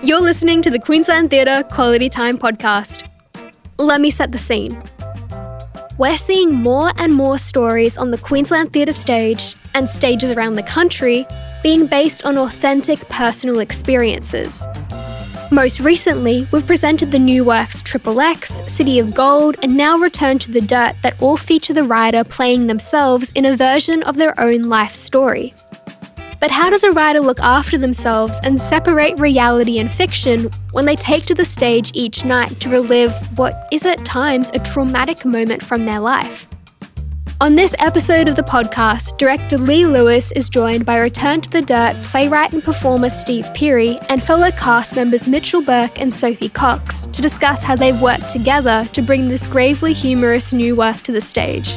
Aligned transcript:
You're 0.00 0.20
listening 0.20 0.62
to 0.62 0.70
the 0.70 0.78
Queensland 0.78 1.28
Theatre 1.28 1.64
Quality 1.64 2.08
Time 2.08 2.38
podcast. 2.38 3.08
Let 3.78 4.00
me 4.00 4.10
set 4.10 4.30
the 4.30 4.38
scene. 4.38 4.80
We're 5.98 6.16
seeing 6.16 6.54
more 6.54 6.92
and 6.98 7.12
more 7.12 7.36
stories 7.36 7.98
on 7.98 8.12
the 8.12 8.18
Queensland 8.18 8.72
Theatre 8.72 8.92
stage 8.92 9.56
and 9.74 9.90
stages 9.90 10.30
around 10.30 10.54
the 10.54 10.62
country 10.62 11.26
being 11.64 11.88
based 11.88 12.24
on 12.24 12.38
authentic 12.38 13.00
personal 13.08 13.58
experiences. 13.58 14.68
Most 15.50 15.80
recently, 15.80 16.46
we've 16.52 16.66
presented 16.66 17.10
the 17.10 17.18
new 17.18 17.44
works 17.44 17.82
Triple 17.82 18.20
X, 18.20 18.50
City 18.72 19.00
of 19.00 19.14
Gold, 19.14 19.56
and 19.64 19.76
now 19.76 19.98
Return 19.98 20.38
to 20.38 20.52
the 20.52 20.60
Dirt 20.60 20.94
that 21.02 21.20
all 21.20 21.36
feature 21.36 21.74
the 21.74 21.82
writer 21.82 22.22
playing 22.22 22.68
themselves 22.68 23.32
in 23.32 23.44
a 23.44 23.56
version 23.56 24.04
of 24.04 24.16
their 24.16 24.38
own 24.38 24.68
life 24.68 24.92
story. 24.92 25.54
But 26.40 26.50
how 26.50 26.70
does 26.70 26.84
a 26.84 26.92
writer 26.92 27.20
look 27.20 27.40
after 27.40 27.78
themselves 27.78 28.40
and 28.44 28.60
separate 28.60 29.18
reality 29.18 29.78
and 29.78 29.90
fiction 29.90 30.50
when 30.72 30.86
they 30.86 30.96
take 30.96 31.26
to 31.26 31.34
the 31.34 31.44
stage 31.44 31.90
each 31.94 32.24
night 32.24 32.60
to 32.60 32.68
relive 32.68 33.12
what 33.36 33.66
is 33.72 33.84
at 33.84 34.04
times 34.04 34.50
a 34.54 34.60
traumatic 34.60 35.24
moment 35.24 35.64
from 35.64 35.84
their 35.84 36.00
life? 36.00 36.46
On 37.40 37.54
this 37.54 37.72
episode 37.78 38.26
of 38.26 38.34
the 38.34 38.42
podcast, 38.42 39.16
director 39.16 39.58
Lee 39.58 39.86
Lewis 39.86 40.32
is 40.32 40.48
joined 40.48 40.84
by 40.84 40.98
Return 40.98 41.40
to 41.40 41.48
the 41.48 41.62
Dirt 41.62 41.94
playwright 42.02 42.52
and 42.52 42.62
performer 42.62 43.08
Steve 43.08 43.44
Pirie 43.54 44.04
and 44.08 44.20
fellow 44.20 44.50
cast 44.50 44.96
members 44.96 45.28
Mitchell 45.28 45.62
Burke 45.62 46.00
and 46.00 46.12
Sophie 46.12 46.48
Cox 46.48 47.06
to 47.06 47.22
discuss 47.22 47.62
how 47.62 47.76
they've 47.76 48.00
worked 48.02 48.28
together 48.28 48.84
to 48.92 49.02
bring 49.02 49.28
this 49.28 49.46
gravely 49.46 49.92
humorous 49.92 50.52
new 50.52 50.74
work 50.74 50.96
to 51.02 51.12
the 51.12 51.20
stage. 51.20 51.76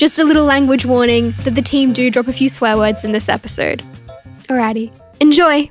Just 0.00 0.18
a 0.18 0.24
little 0.24 0.46
language 0.46 0.86
warning 0.86 1.32
that 1.44 1.50
the 1.50 1.60
team 1.60 1.92
do 1.92 2.10
drop 2.10 2.26
a 2.26 2.32
few 2.32 2.48
swear 2.48 2.78
words 2.78 3.04
in 3.04 3.12
this 3.12 3.28
episode. 3.28 3.82
Alrighty, 4.48 4.90
enjoy! 5.20 5.68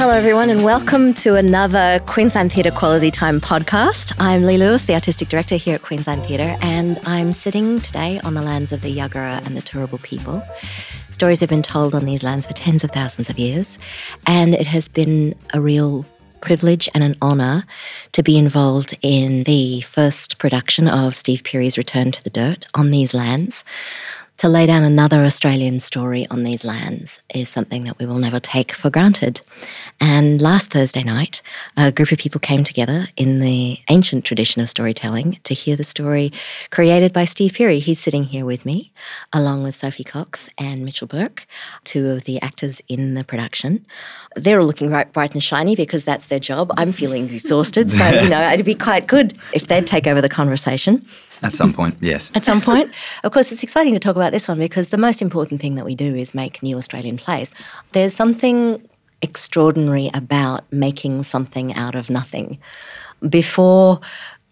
Hello, 0.00 0.14
everyone, 0.14 0.48
and 0.48 0.64
welcome 0.64 1.12
to 1.12 1.34
another 1.34 2.00
Queensland 2.06 2.54
Theatre 2.54 2.70
Quality 2.70 3.10
Time 3.10 3.38
podcast. 3.38 4.14
I'm 4.18 4.44
Lee 4.44 4.56
Lewis, 4.56 4.86
the 4.86 4.94
Artistic 4.94 5.28
Director 5.28 5.56
here 5.56 5.74
at 5.74 5.82
Queensland 5.82 6.22
Theatre, 6.22 6.56
and 6.62 6.98
I'm 7.04 7.34
sitting 7.34 7.80
today 7.80 8.18
on 8.24 8.32
the 8.32 8.40
lands 8.40 8.72
of 8.72 8.80
the 8.80 8.96
Yagara 8.96 9.44
and 9.44 9.54
the 9.54 9.60
Turrbal 9.60 10.02
people. 10.02 10.42
Stories 11.10 11.40
have 11.40 11.50
been 11.50 11.60
told 11.60 11.94
on 11.94 12.06
these 12.06 12.24
lands 12.24 12.46
for 12.46 12.54
tens 12.54 12.82
of 12.82 12.92
thousands 12.92 13.28
of 13.28 13.38
years, 13.38 13.78
and 14.26 14.54
it 14.54 14.68
has 14.68 14.88
been 14.88 15.34
a 15.52 15.60
real 15.60 16.06
privilege 16.40 16.88
and 16.94 17.04
an 17.04 17.14
honour 17.20 17.66
to 18.12 18.22
be 18.22 18.38
involved 18.38 18.96
in 19.02 19.44
the 19.44 19.82
first 19.82 20.38
production 20.38 20.88
of 20.88 21.14
Steve 21.14 21.44
Pirie's 21.44 21.76
Return 21.76 22.10
to 22.10 22.24
the 22.24 22.30
Dirt 22.30 22.66
on 22.72 22.90
these 22.90 23.12
lands. 23.12 23.66
To 24.40 24.48
lay 24.48 24.64
down 24.64 24.84
another 24.84 25.22
Australian 25.24 25.80
story 25.80 26.26
on 26.30 26.44
these 26.44 26.64
lands 26.64 27.22
is 27.34 27.50
something 27.50 27.84
that 27.84 27.98
we 27.98 28.06
will 28.06 28.16
never 28.16 28.40
take 28.40 28.72
for 28.72 28.88
granted. 28.88 29.42
And 30.00 30.40
last 30.40 30.70
Thursday 30.70 31.02
night, 31.02 31.42
a 31.76 31.92
group 31.92 32.10
of 32.10 32.16
people 32.16 32.40
came 32.40 32.64
together 32.64 33.08
in 33.18 33.40
the 33.40 33.80
ancient 33.90 34.24
tradition 34.24 34.62
of 34.62 34.70
storytelling 34.70 35.38
to 35.44 35.52
hear 35.52 35.76
the 35.76 35.84
story 35.84 36.32
created 36.70 37.12
by 37.12 37.26
Steve 37.26 37.52
Pirie. 37.52 37.80
He's 37.80 38.00
sitting 38.00 38.24
here 38.24 38.46
with 38.46 38.64
me, 38.64 38.94
along 39.30 39.62
with 39.62 39.74
Sophie 39.74 40.04
Cox 40.04 40.48
and 40.56 40.86
Mitchell 40.86 41.06
Burke, 41.06 41.46
two 41.84 42.08
of 42.08 42.24
the 42.24 42.40
actors 42.40 42.80
in 42.88 43.12
the 43.12 43.24
production. 43.24 43.84
They're 44.36 44.60
all 44.60 44.66
looking 44.66 44.88
right, 44.88 45.12
bright 45.12 45.34
and 45.34 45.44
shiny 45.44 45.76
because 45.76 46.06
that's 46.06 46.28
their 46.28 46.40
job. 46.40 46.72
I'm 46.78 46.92
feeling 46.92 47.26
exhausted, 47.26 47.90
so 47.90 48.08
you 48.08 48.30
know 48.30 48.50
it'd 48.50 48.64
be 48.64 48.74
quite 48.74 49.06
good 49.06 49.36
if 49.52 49.66
they'd 49.66 49.86
take 49.86 50.06
over 50.06 50.22
the 50.22 50.30
conversation. 50.30 51.04
At 51.42 51.54
some 51.54 51.72
point, 51.72 51.96
yes. 52.00 52.30
At 52.34 52.44
some 52.44 52.60
point. 52.60 52.90
Of 53.24 53.32
course, 53.32 53.50
it's 53.50 53.62
exciting 53.62 53.94
to 53.94 54.00
talk 54.00 54.16
about 54.16 54.32
this 54.32 54.48
one 54.48 54.58
because 54.58 54.88
the 54.88 54.98
most 54.98 55.22
important 55.22 55.60
thing 55.60 55.74
that 55.76 55.84
we 55.84 55.94
do 55.94 56.14
is 56.14 56.34
make 56.34 56.62
new 56.62 56.76
Australian 56.76 57.16
plays. 57.16 57.54
There's 57.92 58.14
something 58.14 58.82
extraordinary 59.22 60.10
about 60.14 60.70
making 60.72 61.22
something 61.22 61.74
out 61.74 61.94
of 61.94 62.10
nothing. 62.10 62.58
Before 63.28 64.00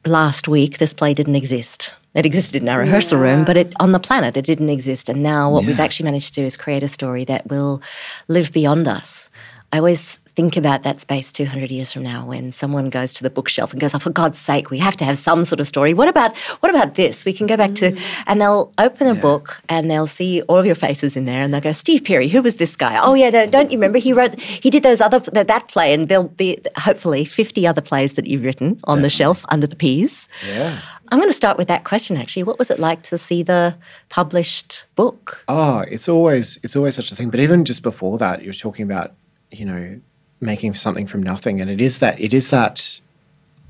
last 0.05 0.49
week, 0.49 0.79
this 0.79 0.95
play 0.95 1.15
didn't 1.15 1.37
exist. 1.37 1.95
It 2.15 2.27
existed 2.27 2.63
in 2.63 2.69
our 2.69 2.81
rehearsal 2.81 3.19
room, 3.19 3.45
but 3.45 3.57
it, 3.57 3.75
on 3.79 3.93
the 3.93 4.01
planet, 4.01 4.37
it 4.37 4.45
didn't 4.45 4.71
exist. 4.71 5.09
And 5.09 5.23
now, 5.23 5.51
what 5.51 5.65
we've 5.65 5.79
actually 5.79 6.05
managed 6.05 6.35
to 6.35 6.41
do 6.41 6.47
is 6.47 6.57
create 6.57 6.83
a 6.83 6.89
story 6.89 7.25
that 7.27 7.49
will 7.49 7.83
live 8.29 8.51
beyond 8.51 8.89
us. 8.89 9.31
I 9.73 9.79
always 9.79 10.21
think 10.39 10.57
about 10.57 10.85
that 10.85 11.01
space 11.01 11.33
200 11.33 11.69
years 11.69 11.93
from 11.93 12.05
now 12.05 12.25
when 12.25 12.53
someone 12.53 12.91
goes 12.91 13.13
to 13.13 13.25
the 13.25 13.29
bookshelf 13.29 13.73
and 13.73 13.81
goes, 13.81 13.93
"Oh, 13.93 13.99
for 13.99 14.11
God's 14.11 14.39
sake, 14.39 14.71
we 14.71 14.79
have 14.79 14.97
to 14.99 15.05
have 15.05 15.19
some 15.19 15.45
sort 15.45 15.59
of 15.59 15.67
story. 15.67 15.93
What 15.95 16.07
about 16.07 16.31
what 16.61 16.71
about 16.71 16.95
this? 16.95 17.25
We 17.25 17.33
can 17.33 17.49
go 17.49 17.57
back 17.57 17.75
to," 17.81 17.91
mm. 17.91 18.01
and 18.29 18.41
they'll 18.41 18.71
open 18.79 19.09
a 19.09 19.17
book 19.17 19.61
and 19.69 19.91
they'll 19.91 20.07
see 20.07 20.43
all 20.43 20.57
of 20.57 20.65
your 20.65 20.77
faces 20.77 21.17
in 21.17 21.25
there, 21.25 21.43
and 21.43 21.53
they'll 21.53 21.69
go, 21.71 21.73
"Steve 21.73 22.03
Pirie, 22.03 22.31
who 22.31 22.41
was 22.41 22.55
this 22.55 22.77
guy? 22.77 22.95
Oh 23.03 23.15
yeah, 23.15 23.31
no, 23.31 23.47
don't 23.47 23.73
you 23.73 23.79
remember? 23.79 23.99
He 23.99 24.13
wrote, 24.13 24.39
he 24.39 24.71
did 24.71 24.85
those 24.85 25.01
other 25.01 25.19
that, 25.19 25.49
that 25.49 25.67
play, 25.67 25.93
and 25.93 26.09
there'll 26.09 26.35
be 26.47 26.57
hopefully 26.77 27.25
50 27.25 27.67
other 27.67 27.81
plays 27.81 28.13
that 28.13 28.29
you've 28.29 28.45
written 28.45 28.79
on 28.85 29.03
the 29.03 29.11
shelf 29.11 29.45
under 29.49 29.67
the 29.67 29.77
peas." 29.77 30.29
Yeah. 30.47 30.79
I'm 31.11 31.19
going 31.19 31.31
to 31.31 31.43
start 31.45 31.57
with 31.59 31.69
that 31.69 31.83
question. 31.83 32.17
Actually, 32.17 32.45
what 32.45 32.59
was 32.61 32.71
it 32.71 32.79
like 32.79 33.03
to 33.11 33.19
see 33.19 33.43
the 33.43 33.75
published 34.09 34.85
book? 34.95 35.43
Oh, 35.49 35.81
it's 35.91 36.09
always 36.09 36.61
it's 36.63 36.77
always 36.77 36.95
such 36.95 37.11
a 37.11 37.17
thing. 37.17 37.31
But 37.31 37.41
even 37.41 37.65
just 37.65 37.83
before 37.83 38.19
that, 38.19 38.45
you're 38.45 38.63
talking 38.67 38.85
about 38.85 39.15
you 39.51 39.65
know 39.65 40.01
making 40.41 40.75
something 40.75 41.07
from 41.07 41.23
nothing, 41.23 41.61
and 41.61 41.71
it 41.71 41.81
is 41.81 41.99
that 41.99 42.21
it 42.21 42.33
is 42.33 42.51
that 42.51 43.01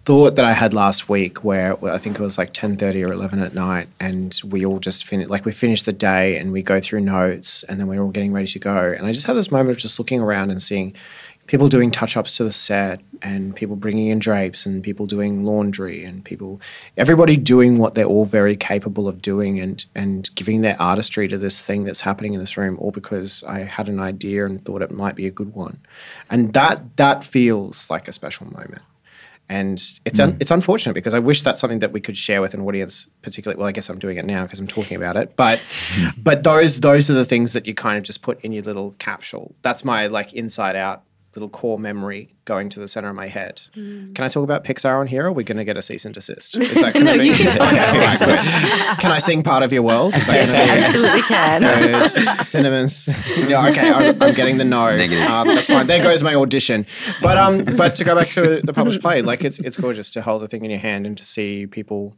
thought 0.05 0.37
that 0.37 0.45
I 0.45 0.53
had 0.53 0.73
last 0.73 1.06
week 1.09 1.45
where 1.45 1.77
I 1.84 1.99
think 1.99 2.19
it 2.19 2.23
was 2.23 2.39
like 2.39 2.55
ten 2.55 2.77
thirty 2.77 3.05
or 3.05 3.12
eleven 3.12 3.41
at 3.41 3.55
night, 3.55 3.89
and 4.01 4.39
we 4.45 4.65
all 4.65 4.79
just 4.79 5.06
finished 5.06 5.31
like 5.31 5.45
we 5.45 5.53
finished 5.53 5.84
the 5.84 5.93
day 5.93 6.39
and 6.39 6.53
we 6.53 6.62
go 6.62 6.81
through 6.81 7.01
notes, 7.01 7.62
and 7.65 7.79
then 7.79 7.89
we're 7.89 8.03
all 8.03 8.11
getting 8.11 8.33
ready 8.33 8.49
to 8.49 8.59
go, 8.59 8.95
and 8.97 9.06
I 9.06 9.12
just 9.12 9.27
had 9.27 9.37
this 9.37 9.51
moment 9.51 9.71
of 9.71 9.77
just 9.79 9.99
looking 9.99 10.21
around 10.21 10.51
and 10.51 10.62
seeing 10.62 10.95
people 11.48 11.66
doing 11.66 11.91
touch 11.91 12.16
ups 12.16 12.36
to 12.36 12.44
the 12.44 12.53
set 12.53 13.00
and 13.22 13.56
people 13.56 13.75
bringing 13.75 14.06
in 14.06 14.20
drapes 14.20 14.64
and 14.64 14.84
people 14.84 15.06
doing 15.06 15.44
laundry 15.44 16.04
and 16.04 16.25
people 16.25 16.60
everybody 16.97 17.36
doing 17.36 17.78
what 17.78 17.97
they're 17.97 18.04
all 18.04 18.25
very 18.25 18.54
capable 18.54 19.09
of 19.09 19.20
doing 19.20 19.58
and 19.58 19.87
and 19.97 20.32
giving 20.37 20.60
their 20.60 20.81
artistry 20.81 21.26
to 21.26 21.37
this 21.37 21.64
thing 21.64 21.82
that's 21.82 22.03
happening 22.03 22.34
in 22.34 22.38
this 22.38 22.56
room 22.56 22.78
all 22.78 22.92
because 22.92 23.42
I 23.44 23.60
had 23.60 23.88
an 23.88 23.98
idea 23.98 24.47
and 24.47 24.64
thought 24.64 24.82
it 24.82 24.92
might 24.92 25.16
be 25.16 25.26
a 25.26 25.32
good 25.32 25.54
one 25.54 25.81
and 26.31 26.53
that 26.53 26.97
that 26.97 27.25
feels 27.25 27.91
like 27.91 28.06
a 28.06 28.12
special 28.12 28.47
moment 28.47 28.82
and 29.50 29.82
it's 30.04 30.20
un- 30.20 30.34
mm. 30.34 30.42
it's 30.42 30.50
unfortunate 30.50 30.92
because 30.92 31.14
I 31.14 31.19
wish 31.20 31.41
that's 31.41 31.58
something 31.58 31.78
that 31.78 31.91
we 31.91 32.00
could 32.00 32.19
share 32.19 32.42
with 32.42 32.53
an 32.53 32.60
audience, 32.60 33.06
particularly. 33.22 33.58
Well, 33.58 33.66
I 33.66 33.72
guess 33.72 33.88
I'm 33.88 33.98
doing 33.98 34.19
it 34.19 34.26
now 34.26 34.42
because 34.42 34.60
I'm 34.60 34.66
talking 34.66 34.94
about 34.94 35.16
it. 35.16 35.37
But 35.37 35.62
but 36.19 36.42
those 36.42 36.81
those 36.81 37.08
are 37.08 37.14
the 37.14 37.25
things 37.25 37.54
that 37.54 37.66
you 37.66 37.72
kind 37.72 37.97
of 37.97 38.04
just 38.04 38.20
put 38.20 38.38
in 38.42 38.53
your 38.53 38.62
little 38.62 38.94
capsule. 38.98 39.54
That's 39.62 39.87
my 39.87 40.06
like 40.06 40.34
inside 40.34 40.76
out 40.76 41.03
little 41.38 41.49
core 41.49 41.78
memory 41.78 42.31
going 42.44 42.69
to 42.71 42.81
the 42.81 42.88
center 42.88 43.09
of 43.09 43.16
my 43.16 43.28
head. 43.28 43.62
Can 43.75 44.15
I 44.19 44.28
talk 44.28 44.43
about 44.43 44.65
Pixar 44.65 44.99
on 44.99 45.06
here? 45.06 45.25
Or 45.25 45.28
are 45.28 45.32
we 45.32 45.44
going 45.44 45.59
to 45.59 45.65
get 45.65 45.76
a 45.76 45.82
cease 45.82 46.04
and 46.04 46.15
desist? 46.15 46.56
Is 46.60 46.81
that 46.81 46.94
going 46.94 47.06
to 47.06 47.19
be? 47.19 47.32
okay, 47.34 47.59
all 47.59 47.66
right, 47.72 48.19
good. 48.19 48.99
Can 49.00 49.10
I 49.10 49.19
sing 49.19 49.43
part 49.43 49.62
of 49.62 49.72
your 49.72 49.82
world? 49.82 50.15
Is 50.16 50.26
that 50.26 50.47
gonna 50.47 50.82
Absolutely 50.87 51.22
can. 51.22 51.65
uh, 51.65 52.43
cinnamons. 52.43 53.09
yeah, 53.37 53.69
okay, 53.69 53.91
I'm, 53.91 54.22
I'm 54.22 54.34
getting 54.34 54.59
the 54.59 54.65
no. 54.65 54.78
Uh, 54.78 55.44
that's 55.44 55.69
fine. 55.69 55.87
There 55.87 56.03
goes 56.03 56.22
my 56.22 56.34
audition. 56.34 56.87
But 57.21 57.37
um, 57.37 57.65
but 57.65 57.97
to 57.97 58.05
go 58.05 58.15
back 58.15 58.28
to 58.28 58.60
the 58.62 58.72
published 58.72 59.00
play, 59.00 59.22
like 59.22 59.44
it's 59.44 59.59
it's 59.59 59.76
gorgeous 59.76 60.10
to 60.12 60.22
hold 60.22 60.43
the 60.43 60.49
thing 60.49 60.65
in 60.65 60.70
your 60.70 60.81
hand 60.81 61.06
and 61.06 61.16
to 61.19 61.25
see 61.25 61.66
people 61.66 62.15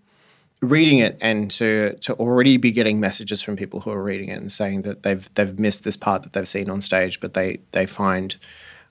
reading 0.63 0.99
it 0.99 1.17
and 1.21 1.51
to 1.51 1.95
to 2.01 2.15
already 2.15 2.57
be 2.57 2.71
getting 2.71 3.01
messages 3.01 3.41
from 3.41 3.57
people 3.57 3.81
who 3.81 3.91
are 3.91 4.03
reading 4.03 4.29
it 4.29 4.39
and 4.39 4.53
saying 4.53 4.83
that 4.83 5.03
they've 5.03 5.33
they've 5.35 5.59
missed 5.59 5.85
this 5.85 5.97
part 5.97 6.23
that 6.23 6.33
they've 6.33 6.49
seen 6.49 6.69
on 6.71 6.81
stage, 6.81 7.21
but 7.21 7.35
they 7.35 7.59
they 7.73 7.87
find 7.87 8.37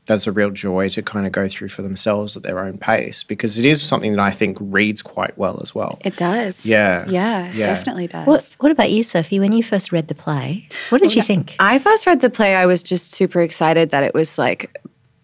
that's 0.05 0.25
a 0.25 0.31
real 0.31 0.49
joy 0.49 0.89
to 0.89 1.01
kind 1.03 1.25
of 1.27 1.31
go 1.31 1.47
through 1.47 1.69
for 1.69 1.81
themselves 1.83 2.35
at 2.35 2.41
their 2.43 2.57
own 2.59 2.77
pace 2.79 3.21
because 3.23 3.59
it 3.59 3.65
is 3.65 3.81
something 3.81 4.13
that 4.13 4.19
I 4.21 4.31
think 4.31 4.57
reads 4.59 5.01
quite 5.03 5.37
well 5.37 5.59
as 5.61 5.75
well. 5.75 5.99
It 6.03 6.17
does. 6.17 6.65
Yeah. 6.65 7.05
Yeah, 7.07 7.51
Yeah. 7.53 7.65
definitely 7.65 8.07
does. 8.07 8.25
What, 8.25 8.55
what 8.59 8.71
about 8.71 8.89
you, 8.89 9.03
Sophie? 9.03 9.39
When 9.39 9.51
you 9.51 9.61
first 9.61 9.91
read 9.91 10.07
the 10.07 10.15
play, 10.15 10.67
what 10.89 11.01
did 11.01 11.15
you 11.15 11.21
think? 11.21 11.55
I 11.59 11.77
first 11.77 12.07
read 12.07 12.21
the 12.21 12.29
play, 12.31 12.55
I 12.55 12.65
was 12.65 12.81
just 12.81 13.13
super 13.13 13.39
excited 13.41 13.91
that 13.91 14.03
it 14.03 14.15
was 14.15 14.39
like 14.39 14.75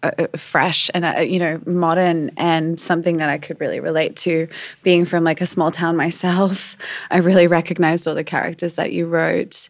uh, 0.02 0.26
fresh 0.36 0.90
and 0.92 1.04
uh, 1.06 1.20
you 1.20 1.38
know 1.38 1.58
modern 1.66 2.30
and 2.36 2.78
something 2.78 3.16
that 3.16 3.30
I 3.30 3.38
could 3.38 3.58
really 3.60 3.80
relate 3.80 4.14
to. 4.18 4.46
Being 4.82 5.06
from 5.06 5.24
like 5.24 5.40
a 5.40 5.46
small 5.46 5.70
town 5.72 5.96
myself, 5.96 6.76
I 7.10 7.16
really 7.18 7.46
recognized 7.46 8.06
all 8.06 8.14
the 8.14 8.22
characters 8.22 8.74
that 8.74 8.92
you 8.92 9.06
wrote, 9.06 9.68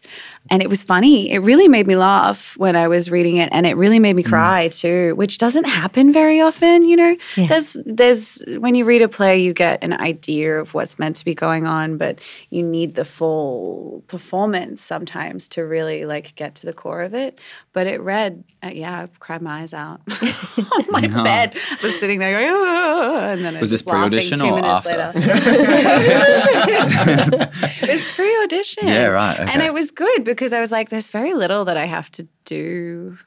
and 0.49 0.61
it 0.61 0.69
was 0.69 0.83
funny. 0.83 1.31
It 1.31 1.39
really 1.39 1.67
made 1.67 1.87
me 1.87 1.95
laugh 1.95 2.53
when 2.57 2.75
I 2.75 2.87
was 2.87 3.09
reading 3.11 3.35
it, 3.37 3.49
and 3.51 3.65
it 3.65 3.75
really 3.77 3.99
made 3.99 4.15
me 4.15 4.23
Mm. 4.23 4.29
cry 4.29 4.67
too, 4.69 5.13
which 5.15 5.37
doesn't 5.37 5.65
happen 5.65 6.11
very 6.13 6.41
often. 6.41 6.87
You 6.87 6.95
know, 6.95 7.15
there's 7.35 7.75
there's 7.85 8.43
when 8.59 8.75
you 8.75 8.85
read 8.85 9.01
a 9.01 9.07
play, 9.07 9.39
you 9.39 9.53
get 9.53 9.83
an 9.83 9.93
idea 9.93 10.59
of 10.59 10.73
what's 10.73 10.97
meant 10.99 11.15
to 11.17 11.25
be 11.25 11.35
going 11.35 11.65
on, 11.65 11.97
but 11.97 12.19
you 12.49 12.63
need 12.63 12.95
the 12.95 13.05
full 13.05 14.03
performance 14.07 14.81
sometimes 14.81 15.47
to 15.49 15.61
really 15.61 16.05
like 16.05 16.35
get 16.35 16.55
to 16.55 16.65
the 16.65 16.73
core 16.73 17.01
of 17.01 17.13
it. 17.13 17.39
But 17.73 17.85
it 17.87 18.01
read, 18.01 18.43
uh, 18.63 18.71
yeah, 18.73 19.03
I 19.03 19.07
cried 19.19 19.41
my 19.41 19.61
eyes 19.61 19.73
out 19.73 20.01
on 20.21 20.85
my 20.89 21.01
bed. 21.23 21.55
I 21.55 21.85
was 21.85 21.99
sitting 21.99 22.17
there 22.19 22.31
going, 22.31 22.49
"Ah," 22.51 23.29
and 23.31 23.43
then 23.45 23.55
I 23.55 23.59
Was 23.59 23.69
this 23.69 23.85
was 23.85 23.91
pre-audition 23.93 24.39
two 24.39 24.45
or 24.45 24.65
after? 24.65 25.11
it's 27.81 28.15
pre-audition. 28.15 28.87
Yeah, 28.87 29.07
right, 29.07 29.39
And 29.39 29.61
it 29.61 29.73
was 29.73 29.91
good 29.91 30.23
because 30.37 30.53
I 30.53 30.59
was 30.59 30.71
like, 30.71 30.89
there's 30.89 31.09
very 31.09 31.33
little 31.33 31.65
that 31.65 31.77
I 31.77 31.85
have 31.85 32.11
to 32.11 32.27
do 32.45 33.17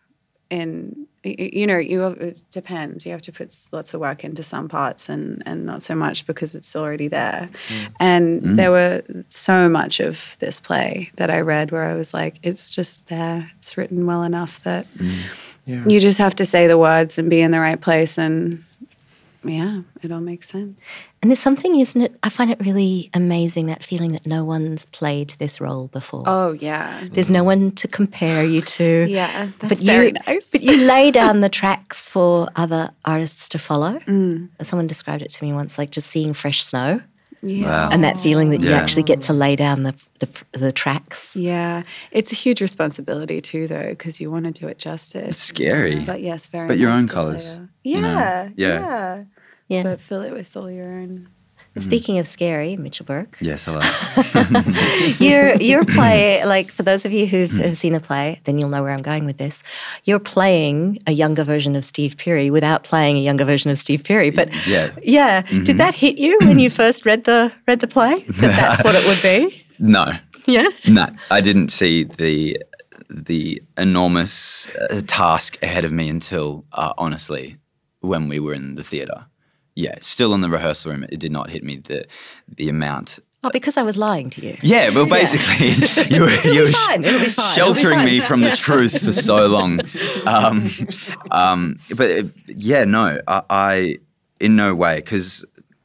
in 0.49 1.07
you 1.23 1.67
know 1.67 1.77
you 1.77 2.03
uh, 2.03 2.11
it 2.19 2.43
depends. 2.51 3.05
You 3.05 3.12
have 3.12 3.23
to 3.23 3.33
put 3.33 3.55
lots 3.73 3.93
of 3.95 4.01
work 4.01 4.25
into 4.25 4.43
some 4.43 4.69
parts 4.69 5.09
and 5.09 5.43
and 5.45 5.67
not 5.67 5.83
so 5.83 5.95
much 5.95 6.27
because 6.27 6.55
it's 6.55 6.75
already 6.75 7.09
there. 7.09 7.51
Mm. 7.69 7.93
And 8.01 8.43
Mm. 8.43 8.57
there 8.57 8.71
were 8.71 9.03
so 9.29 9.69
much 9.69 10.01
of 10.01 10.37
this 10.39 10.61
play 10.61 11.11
that 11.17 11.31
i 11.31 11.41
read 11.41 11.71
where 11.73 11.85
i 11.85 11.95
was 11.95 12.15
like 12.15 12.39
it's 12.43 12.71
just 12.71 13.07
there. 13.09 13.51
It's 13.59 13.77
written 13.77 14.07
well 14.07 14.23
enough 14.23 14.62
that 14.62 14.87
mm. 14.97 15.21
Yeah. 15.67 15.85
you 15.87 16.01
just 16.01 16.19
have 16.19 16.35
to 16.37 16.45
say 16.45 16.67
the 16.67 16.79
words 16.79 17.19
and 17.19 17.29
be 17.29 17.41
in 17.43 17.51
the 17.51 17.61
right 17.61 17.81
place 17.81 18.19
and 18.19 18.65
yeah 19.45 19.81
it 20.03 20.11
all 20.13 20.21
makes 20.21 20.49
sense 20.49 20.83
And 21.23 21.31
it's 21.33 21.41
something, 21.41 21.79
isn't 21.79 22.01
it? 22.01 22.15
I 22.23 22.31
find 22.31 22.51
it 22.51 22.59
really 22.61 23.11
amazing 23.13 23.67
that 23.67 23.85
feeling 23.85 24.13
that 24.13 24.25
no 24.27 24.43
one's 24.45 24.87
played 24.87 25.35
this 25.39 25.61
role 25.61 25.89
before. 25.89 26.25
oh 26.27 26.53
yeah 26.53 27.05
There's 27.13 27.31
no 27.31 27.45
one 27.45 27.73
to 27.73 27.87
compare 27.89 28.43
you 28.45 28.61
to. 28.61 29.07
Yeah, 29.21 29.51
that's 29.59 29.75
but 29.75 29.79
very 29.79 30.07
you, 30.09 30.13
nice. 30.27 30.47
But 30.47 30.63
you 30.63 30.77
lay 30.79 31.11
down 31.11 31.41
the 31.41 31.49
tracks 31.49 32.07
for 32.09 32.49
other 32.57 32.91
artists 33.05 33.49
to 33.51 33.59
follow. 33.59 33.99
Mm. 34.07 34.49
Someone 34.63 34.87
described 34.87 35.23
it 35.23 35.31
to 35.31 35.45
me 35.45 35.53
once, 35.53 35.77
like 35.79 35.91
just 35.91 36.09
seeing 36.09 36.33
fresh 36.35 36.63
snow, 36.65 37.01
yeah 37.43 37.67
Wow. 37.67 37.89
and 37.93 38.05
that 38.05 38.19
feeling 38.19 38.51
that 38.51 38.61
you 38.61 38.71
actually 38.73 39.03
get 39.05 39.23
to 39.23 39.33
lay 39.33 39.57
down 39.57 39.83
the 39.85 39.95
the, 40.19 40.29
the 40.53 40.73
tracks. 40.73 41.35
Yeah, 41.35 41.83
it's 42.11 42.33
a 42.33 42.35
huge 42.35 42.61
responsibility 42.61 43.41
too, 43.41 43.67
though, 43.67 43.89
because 43.91 44.21
you 44.21 44.31
want 44.31 44.45
to 44.45 44.53
do 44.53 44.69
it 44.69 44.77
justice. 44.79 45.29
It's 45.29 45.41
scary. 45.43 46.05
but 46.05 46.21
yes, 46.21 46.47
very. 46.47 46.69
But 46.69 46.79
your 46.79 46.91
own 46.91 47.07
colours, 47.09 47.45
play 47.45 47.55
a- 47.57 47.69
you 47.85 48.01
know? 48.03 48.09
Yeah, 48.13 48.49
Yeah. 48.57 48.81
yeah, 48.81 49.23
Yeah. 49.69 49.83
But 49.85 50.01
fill 50.01 50.23
it 50.23 50.33
with 50.33 50.55
all 50.57 50.71
your 50.71 50.93
own. 50.93 51.29
Speaking 51.79 52.19
of 52.19 52.27
scary, 52.27 52.77
Mitchell 52.77 53.07
Burke, 53.07 53.39
Yes, 53.41 53.65
hello. 53.65 53.81
your 55.25 55.55
your 55.57 55.85
play, 55.85 56.45
like 56.45 56.71
for 56.73 56.83
those 56.83 57.07
of 57.07 57.13
you 57.13 57.27
who've, 57.27 57.51
who've 57.51 57.77
seen 57.77 57.93
the 57.93 58.01
play, 58.01 58.41
then 58.45 58.59
you'll 58.59 58.69
know 58.71 58.83
where 58.83 58.93
I'm 58.93 59.03
going 59.03 59.25
with 59.25 59.39
this. 59.39 59.63
You're 60.05 60.19
playing 60.19 60.99
a 61.07 61.13
younger 61.13 61.45
version 61.45 61.77
of 61.77 61.85
Steve 61.85 62.17
Pirie 62.17 62.51
without 62.51 62.83
playing 62.83 63.17
a 63.17 63.21
younger 63.21 63.45
version 63.45 63.71
of 63.71 63.79
Steve 63.79 64.03
Pirie. 64.03 64.35
But 64.35 64.49
Yeah. 64.67 64.91
yeah, 65.03 65.43
did 65.43 65.79
that 65.79 65.95
hit 65.95 66.19
you 66.19 66.39
when 66.41 66.59
you 66.59 66.71
first 66.71 67.07
read 67.07 67.25
the 67.25 67.53
read 67.69 67.81
the 67.81 67.89
play? 67.89 68.15
That 68.41 68.57
that's 68.57 68.85
what 68.85 68.95
it 68.95 69.07
would 69.07 69.23
be. 69.23 69.65
No, 69.79 70.13
Yeah. 70.47 70.69
no, 70.89 71.07
I 71.31 71.41
didn't 71.41 71.69
see 71.71 72.05
the 72.05 72.59
the 73.09 73.63
enormous 73.77 74.69
uh, 74.91 75.03
task 75.07 75.57
ahead 75.63 75.85
of 75.85 75.93
me 75.93 76.09
until 76.09 76.65
uh, 76.73 76.93
honestly 76.99 77.57
when 78.01 78.29
we 78.29 78.39
were 78.41 78.55
in 78.55 78.75
the 78.77 78.85
theater. 78.85 79.27
Yeah, 79.75 79.95
still 80.01 80.35
in 80.35 80.41
the 80.41 80.49
rehearsal 80.49 80.93
room, 80.93 81.05
it 81.11 81.19
did 81.21 81.33
not 81.33 81.51
hit 81.51 81.63
me 81.63 81.77
the 81.77 82.07
the 82.49 82.69
amount. 82.69 83.21
Oh, 83.43 83.51
because 83.51 83.79
I 83.79 83.83
was 83.83 83.97
lying 83.97 84.29
to 84.31 84.45
you. 84.45 84.59
Yeah, 84.61 84.91
well, 84.91 85.07
basically, 85.07 85.69
you 86.15 86.23
were, 86.23 86.41
you 86.43 86.61
were 86.61 86.73
fine, 86.73 87.03
it'll 87.03 87.21
be 87.21 87.31
fine, 87.31 87.47
it'll 87.57 87.73
be 87.73 87.81
sheltering 87.81 88.05
me 88.05 88.21
from 88.21 88.43
the 88.43 88.51
truth 88.57 89.03
for 89.03 89.13
so 89.13 89.47
long. 89.47 89.81
Um, 90.27 90.69
um, 91.31 91.79
but 91.97 92.11
uh, 92.11 92.23
yeah, 92.47 92.85
no, 92.85 93.19
I, 93.27 93.43
I 93.49 93.99
in 94.41 94.57
no 94.57 94.75
way, 94.75 94.97
because 94.97 95.45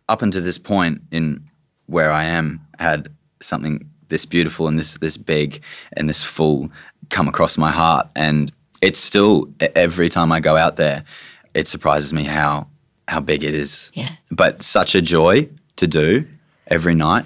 up 0.10 0.22
until 0.22 0.42
this 0.42 0.58
point 0.58 1.02
in 1.12 1.46
where 1.86 2.12
I 2.12 2.26
am, 2.26 2.60
had 2.80 3.08
something 3.42 3.90
this 4.10 4.26
beautiful 4.26 4.68
and 4.68 4.78
this 4.78 4.96
this 4.96 5.16
big 5.16 5.62
and 5.96 6.10
this 6.10 6.24
full 6.24 6.70
come 7.10 7.30
across 7.30 7.58
my 7.58 7.72
heart, 7.72 8.10
and 8.18 8.52
it's 8.82 9.00
still 9.00 9.50
every 9.76 10.10
time 10.10 10.32
I 10.34 10.42
go 10.42 10.58
out 10.58 10.76
there, 10.76 11.06
it 11.54 11.70
surprises 11.70 12.12
me 12.12 12.24
how 12.24 12.68
how 13.07 13.19
big 13.19 13.44
it 13.44 13.54
is. 13.54 13.92
Yeah. 13.94 14.12
But 14.31 14.63
such 14.63 14.96
a 14.96 15.02
joy 15.02 15.50
to 15.75 15.88
do 15.88 16.25
every 16.68 16.96
night, 16.96 17.25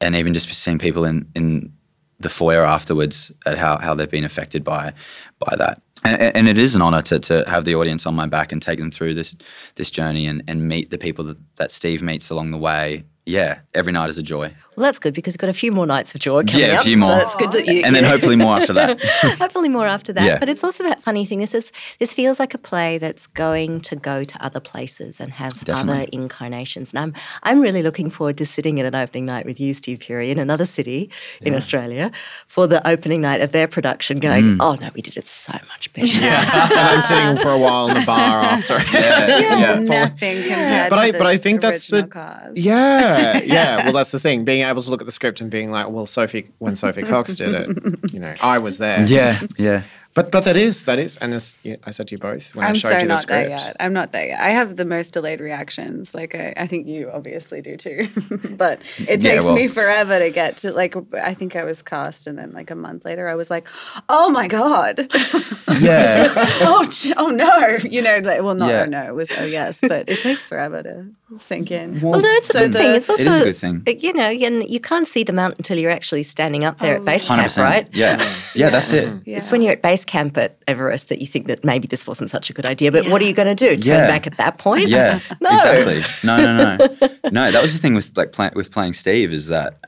and 0.00 0.14
even 0.14 0.34
just 0.34 0.52
seeing 0.52 0.78
people 0.78 1.04
in 1.04 1.28
in 1.34 1.72
the 2.18 2.28
foyer 2.28 2.64
afterwards 2.64 3.30
at 3.44 3.58
how, 3.58 3.76
how 3.78 3.94
they've 3.94 4.10
been 4.10 4.24
affected 4.24 4.64
by 4.64 4.92
by 5.38 5.56
that. 5.56 5.82
And, 6.04 6.20
and 6.36 6.48
it 6.48 6.58
is 6.58 6.74
an 6.74 6.82
honor 6.82 7.02
to, 7.02 7.18
to 7.18 7.44
have 7.48 7.64
the 7.64 7.74
audience 7.74 8.06
on 8.06 8.14
my 8.14 8.26
back 8.26 8.52
and 8.52 8.62
take 8.62 8.78
them 8.78 8.90
through 8.90 9.14
this 9.14 9.36
this 9.74 9.90
journey 9.90 10.26
and, 10.26 10.42
and 10.46 10.68
meet 10.68 10.90
the 10.90 10.98
people 10.98 11.24
that, 11.24 11.38
that 11.56 11.72
Steve 11.72 12.02
meets 12.02 12.30
along 12.30 12.50
the 12.52 12.58
way. 12.58 13.04
Yeah, 13.26 13.58
every 13.74 13.92
night 13.92 14.08
is 14.08 14.18
a 14.18 14.22
joy. 14.22 14.54
Well, 14.76 14.84
that's 14.84 14.98
good 15.00 15.14
because 15.14 15.34
you've 15.34 15.40
got 15.40 15.48
a 15.48 15.54
few 15.54 15.72
more 15.72 15.86
nights 15.86 16.14
of 16.14 16.20
joy 16.20 16.44
coming 16.44 16.60
Yeah, 16.60 16.74
a 16.74 16.76
up, 16.76 16.84
few 16.84 16.96
more. 16.98 17.08
So 17.08 17.14
that's 17.16 17.34
good 17.34 17.50
that 17.52 17.66
you. 17.66 17.80
And 17.82 17.96
then 17.96 18.04
hopefully 18.04 18.36
more 18.36 18.56
after 18.56 18.74
that. 18.74 19.00
Hopefully 19.40 19.70
more 19.70 19.86
after 19.86 20.12
that. 20.12 20.22
Yeah. 20.24 20.38
But 20.38 20.48
it's 20.50 20.62
also 20.62 20.84
that 20.84 21.02
funny 21.02 21.24
thing. 21.24 21.40
This 21.40 21.54
is 21.54 21.72
this 21.98 22.12
feels 22.12 22.38
like 22.38 22.52
a 22.52 22.58
play 22.58 22.98
that's 22.98 23.26
going 23.26 23.80
to 23.80 23.96
go 23.96 24.22
to 24.22 24.44
other 24.44 24.60
places 24.60 25.18
and 25.18 25.32
have 25.32 25.68
other 25.68 26.04
incarnations. 26.12 26.92
And 26.92 26.98
I'm 27.00 27.14
I'm 27.42 27.60
really 27.60 27.82
looking 27.82 28.10
forward 28.10 28.36
to 28.38 28.46
sitting 28.46 28.78
at 28.78 28.84
an 28.86 28.94
opening 28.94 29.24
night 29.24 29.46
with 29.46 29.58
you, 29.58 29.72
Steve 29.72 29.98
Pirie, 30.00 30.28
in 30.30 30.38
another 30.38 30.66
city 30.66 31.10
in 31.40 31.54
Australia 31.54 32.12
for 32.46 32.66
the 32.66 32.86
opening 32.86 33.22
night 33.22 33.40
of 33.40 33.50
their 33.52 33.66
production 33.66 34.18
going, 34.20 34.44
Mm. 34.44 34.58
Oh 34.60 34.74
no, 34.74 34.90
we 34.94 35.00
did 35.00 35.16
it 35.16 35.26
so 35.26 35.54
much 35.68 35.90
better. 35.94 36.12
and 36.20 36.70
then 36.70 37.00
sitting 37.02 37.36
for 37.38 37.50
a 37.50 37.58
while 37.58 37.88
in 37.88 37.94
the 37.94 38.04
bar 38.06 38.40
after. 38.42 38.78
yeah. 38.92 39.78
Nothing 39.80 40.42
compared. 40.42 40.90
But 40.90 40.96
to 40.96 41.02
I, 41.02 41.10
the 41.12 41.18
but 41.18 41.26
I 41.26 41.36
think 41.38 41.62
that's 41.62 41.86
the 41.86 41.96
original 41.96 42.10
cast. 42.10 42.56
yeah, 42.58 43.15
yeah. 43.44 43.84
Well, 43.84 43.92
that's 43.92 44.12
the 44.12 44.20
thing. 44.20 44.44
Being 44.44 44.66
able 44.66 44.82
to 44.82 44.90
look 44.90 45.00
at 45.00 45.06
the 45.06 45.12
script 45.12 45.40
and 45.40 45.50
being 45.50 45.70
like, 45.70 45.88
well, 45.88 46.06
Sophie, 46.06 46.50
when 46.58 46.76
Sophie 46.76 47.02
Cox 47.02 47.34
did 47.36 47.54
it, 47.54 48.12
you 48.12 48.20
know, 48.20 48.34
I 48.40 48.58
was 48.58 48.78
there. 48.78 49.06
Yeah, 49.06 49.46
yeah. 49.58 49.82
But 50.16 50.32
but 50.32 50.44
that 50.44 50.56
is 50.56 50.84
that 50.84 50.98
is, 50.98 51.16
and 51.18 51.34
as 51.34 51.58
I 51.84 51.90
said 51.92 52.08
to 52.08 52.14
you 52.14 52.18
both 52.18 52.54
when 52.56 52.64
I 52.64 52.68
I'm 52.70 52.74
showed 52.74 52.88
so 52.88 52.94
you 52.94 53.00
the 53.00 53.06
not 53.06 53.26
there 53.26 53.44
script. 53.44 53.64
yet. 53.66 53.76
I'm 53.78 53.92
not 53.92 54.12
there 54.12 54.26
yet. 54.28 54.40
I 54.40 54.48
have 54.48 54.74
the 54.76 54.84
most 54.86 55.12
delayed 55.12 55.40
reactions. 55.40 56.14
Like 56.14 56.34
I, 56.34 56.54
I 56.56 56.66
think 56.66 56.86
you 56.88 57.10
obviously 57.12 57.60
do 57.60 57.76
too. 57.76 58.08
but 58.56 58.80
it 58.98 59.22
Yeah, 59.22 59.32
takes 59.32 59.44
well- 59.44 59.54
me 59.54 59.68
forever 59.68 60.18
to 60.18 60.30
get 60.30 60.56
to 60.62 60.72
like. 60.72 60.94
I 61.30 61.34
think 61.34 61.54
I 61.54 61.64
was 61.64 61.82
cast, 61.82 62.26
and 62.26 62.38
then 62.38 62.52
like 62.52 62.70
a 62.70 62.74
month 62.74 63.04
later, 63.04 63.28
I 63.28 63.34
was 63.34 63.50
like, 63.50 63.68
"Oh 64.08 64.30
my 64.30 64.48
god, 64.48 65.06
Yeah. 65.80 66.32
oh 66.62 66.90
oh 67.18 67.28
no," 67.28 67.76
you 67.88 68.00
know. 68.00 68.18
Like, 68.18 68.40
well, 68.42 68.54
not 68.54 68.70
Yeah. 68.70 68.82
oh 68.82 68.86
no, 68.86 69.02
it 69.08 69.14
was 69.14 69.30
oh 69.38 69.44
yes, 69.44 69.80
but 69.82 70.08
it 70.08 70.20
takes 70.20 70.48
forever 70.48 70.82
to 70.82 71.06
sink 71.38 71.70
in. 71.70 72.00
Well, 72.00 72.20
no, 72.22 72.28
it's 72.40 72.48
a 72.50 72.52
So 72.52 72.58
good 72.60 72.72
thing. 72.72 72.94
It's 72.94 73.10
also 73.10 73.30
is 73.30 73.40
a 73.40 73.44
good 73.44 73.56
thing. 73.56 73.82
You 74.00 74.14
know, 74.14 74.30
and 74.30 74.66
you 74.68 74.80
can't 74.80 75.06
see 75.06 75.24
the 75.24 75.32
mountain 75.34 75.58
until 75.58 75.76
you're 75.78 75.90
actually 75.90 76.22
standing 76.22 76.64
up 76.64 76.78
there 76.78 76.94
at 76.96 77.02
oh, 77.02 77.04
base 77.04 77.28
camp, 77.28 77.42
100%. 77.52 77.62
right? 77.62 77.86
Yeah. 77.92 78.16
Yeah, 78.54 78.70
that's 78.70 78.90
it. 78.92 79.12
Yeah. 79.26 79.36
It's 79.36 79.50
when 79.50 79.60
you're 79.60 79.72
at 79.72 79.82
base 79.82 80.05
camp 80.06 80.36
at 80.38 80.58
Everest 80.66 81.08
that 81.08 81.20
you 81.20 81.26
think 81.26 81.46
that 81.46 81.64
maybe 81.64 81.86
this 81.86 82.06
wasn't 82.06 82.30
such 82.30 82.48
a 82.50 82.52
good 82.52 82.66
idea. 82.66 82.90
But 82.92 83.08
what 83.08 83.20
are 83.20 83.24
you 83.24 83.32
going 83.32 83.54
to 83.54 83.54
do? 83.54 83.76
Turn 83.80 84.00
Yeah. 84.00 84.06
back 84.06 84.26
at 84.26 84.36
that 84.38 84.58
point? 84.58 84.88
Yeah, 84.88 85.20
No. 85.40 85.50
exactly. 85.54 86.02
No, 86.24 86.36
no, 86.36 86.76
no, 86.76 87.08
no. 87.30 87.50
That 87.52 87.62
was 87.62 87.74
the 87.74 87.80
thing 87.80 87.94
with 87.94 88.16
like 88.16 88.32
play, 88.32 88.50
with 88.54 88.70
playing 88.70 88.92
Steve 88.94 89.32
is 89.32 89.48
that 89.48 89.78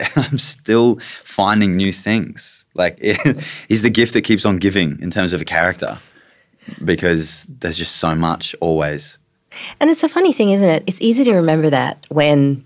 I'm 0.16 0.38
still 0.38 0.98
finding 1.24 1.76
new 1.76 1.92
things. 1.92 2.64
Like 2.74 2.98
he's 3.68 3.82
the 3.82 3.90
gift 3.90 4.12
that 4.14 4.22
keeps 4.22 4.44
on 4.44 4.58
giving 4.58 4.98
in 5.02 5.10
terms 5.10 5.32
of 5.32 5.40
a 5.40 5.44
character, 5.44 5.98
because 6.84 7.44
there's 7.48 7.78
just 7.78 7.96
so 7.96 8.14
much 8.14 8.54
always. 8.60 9.18
And 9.80 9.90
it's 9.90 10.02
a 10.02 10.08
funny 10.08 10.32
thing, 10.32 10.50
isn't 10.50 10.68
it? 10.68 10.84
It's 10.86 11.00
easy 11.00 11.24
to 11.24 11.32
remember 11.34 11.70
that 11.70 12.06
when 12.10 12.64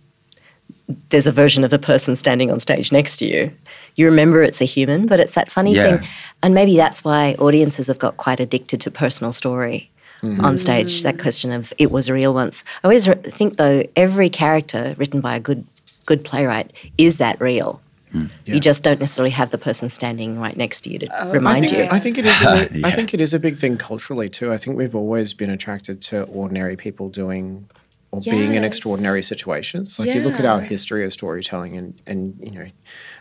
there's 1.09 1.27
a 1.27 1.33
version 1.33 1.65
of 1.65 1.71
the 1.71 1.79
person 1.79 2.17
standing 2.17 2.51
on 2.51 2.61
stage 2.61 2.93
next 2.93 3.17
to 3.19 3.25
you. 3.27 3.51
You 3.97 4.07
remember 4.07 4.43
it's 4.43 4.61
a 4.61 4.65
human, 4.65 5.07
but 5.07 5.21
it's 5.21 5.35
that 5.35 5.51
funny 5.51 5.75
Yeah. 5.75 5.99
thing. 5.99 6.09
And 6.43 6.55
maybe 6.55 6.77
that's 6.77 7.05
why 7.05 7.35
audiences 7.39 7.87
have 7.87 7.99
got 7.99 8.17
quite 8.17 8.41
addicted 8.41 8.81
to 8.83 8.91
personal 8.91 9.33
story 9.33 9.91
mm-hmm. 10.23 10.45
on 10.45 10.57
stage. 10.59 11.03
That 11.03 11.19
question 11.19 11.53
of 11.53 11.73
it 11.79 11.91
was 11.91 12.11
real 12.11 12.35
once. 12.35 12.65
I 12.83 12.89
always 12.89 13.09
re- 13.09 13.15
think, 13.15 13.57
though, 13.57 13.83
every 13.97 14.29
character 14.31 14.95
written 14.99 15.21
by 15.21 15.37
a 15.37 15.41
good 15.41 15.65
good 16.05 16.25
playwright 16.25 16.73
is 16.99 17.19
that 17.19 17.41
real. 17.41 17.81
Mm. 18.13 18.31
Yeah. 18.45 18.55
You 18.55 18.61
just 18.61 18.83
don't 18.83 19.01
necessarily 19.01 19.31
have 19.31 19.51
the 19.51 19.59
person 19.59 19.89
standing 19.89 20.39
right 20.39 20.57
next 20.57 20.83
to 20.83 20.91
you 20.91 20.99
to 20.99 21.07
uh, 21.07 21.29
I 21.29 21.31
remind 21.31 21.69
think, 21.71 21.79
you. 21.79 21.89
I 21.91 21.99
think 21.99 22.19
it 22.19 22.27
is. 22.27 22.43
A, 22.43 22.49
I 22.51 22.69
Yeah. 22.73 22.91
think 22.91 23.15
it 23.15 23.21
is 23.21 23.33
a 23.33 23.39
big 23.39 23.57
thing 23.57 23.79
culturally 23.79 24.29
too. 24.29 24.53
I 24.53 24.59
think 24.59 24.77
we've 24.77 24.95
always 24.95 25.33
been 25.33 25.49
attracted 25.51 26.03
to 26.03 26.25
ordinary 26.25 26.77
people 26.77 27.09
doing 27.09 27.69
or 28.13 28.21
being 28.21 28.55
in 28.55 28.63
extraordinary 28.63 29.23
situations. 29.23 29.99
Like 29.99 30.15
you 30.15 30.21
look 30.21 30.39
at 30.39 30.45
our 30.45 30.61
history 30.61 31.05
of 31.05 31.13
storytelling, 31.13 31.77
and 31.77 32.01
and 32.07 32.39
you 32.41 32.51
know, 32.51 32.67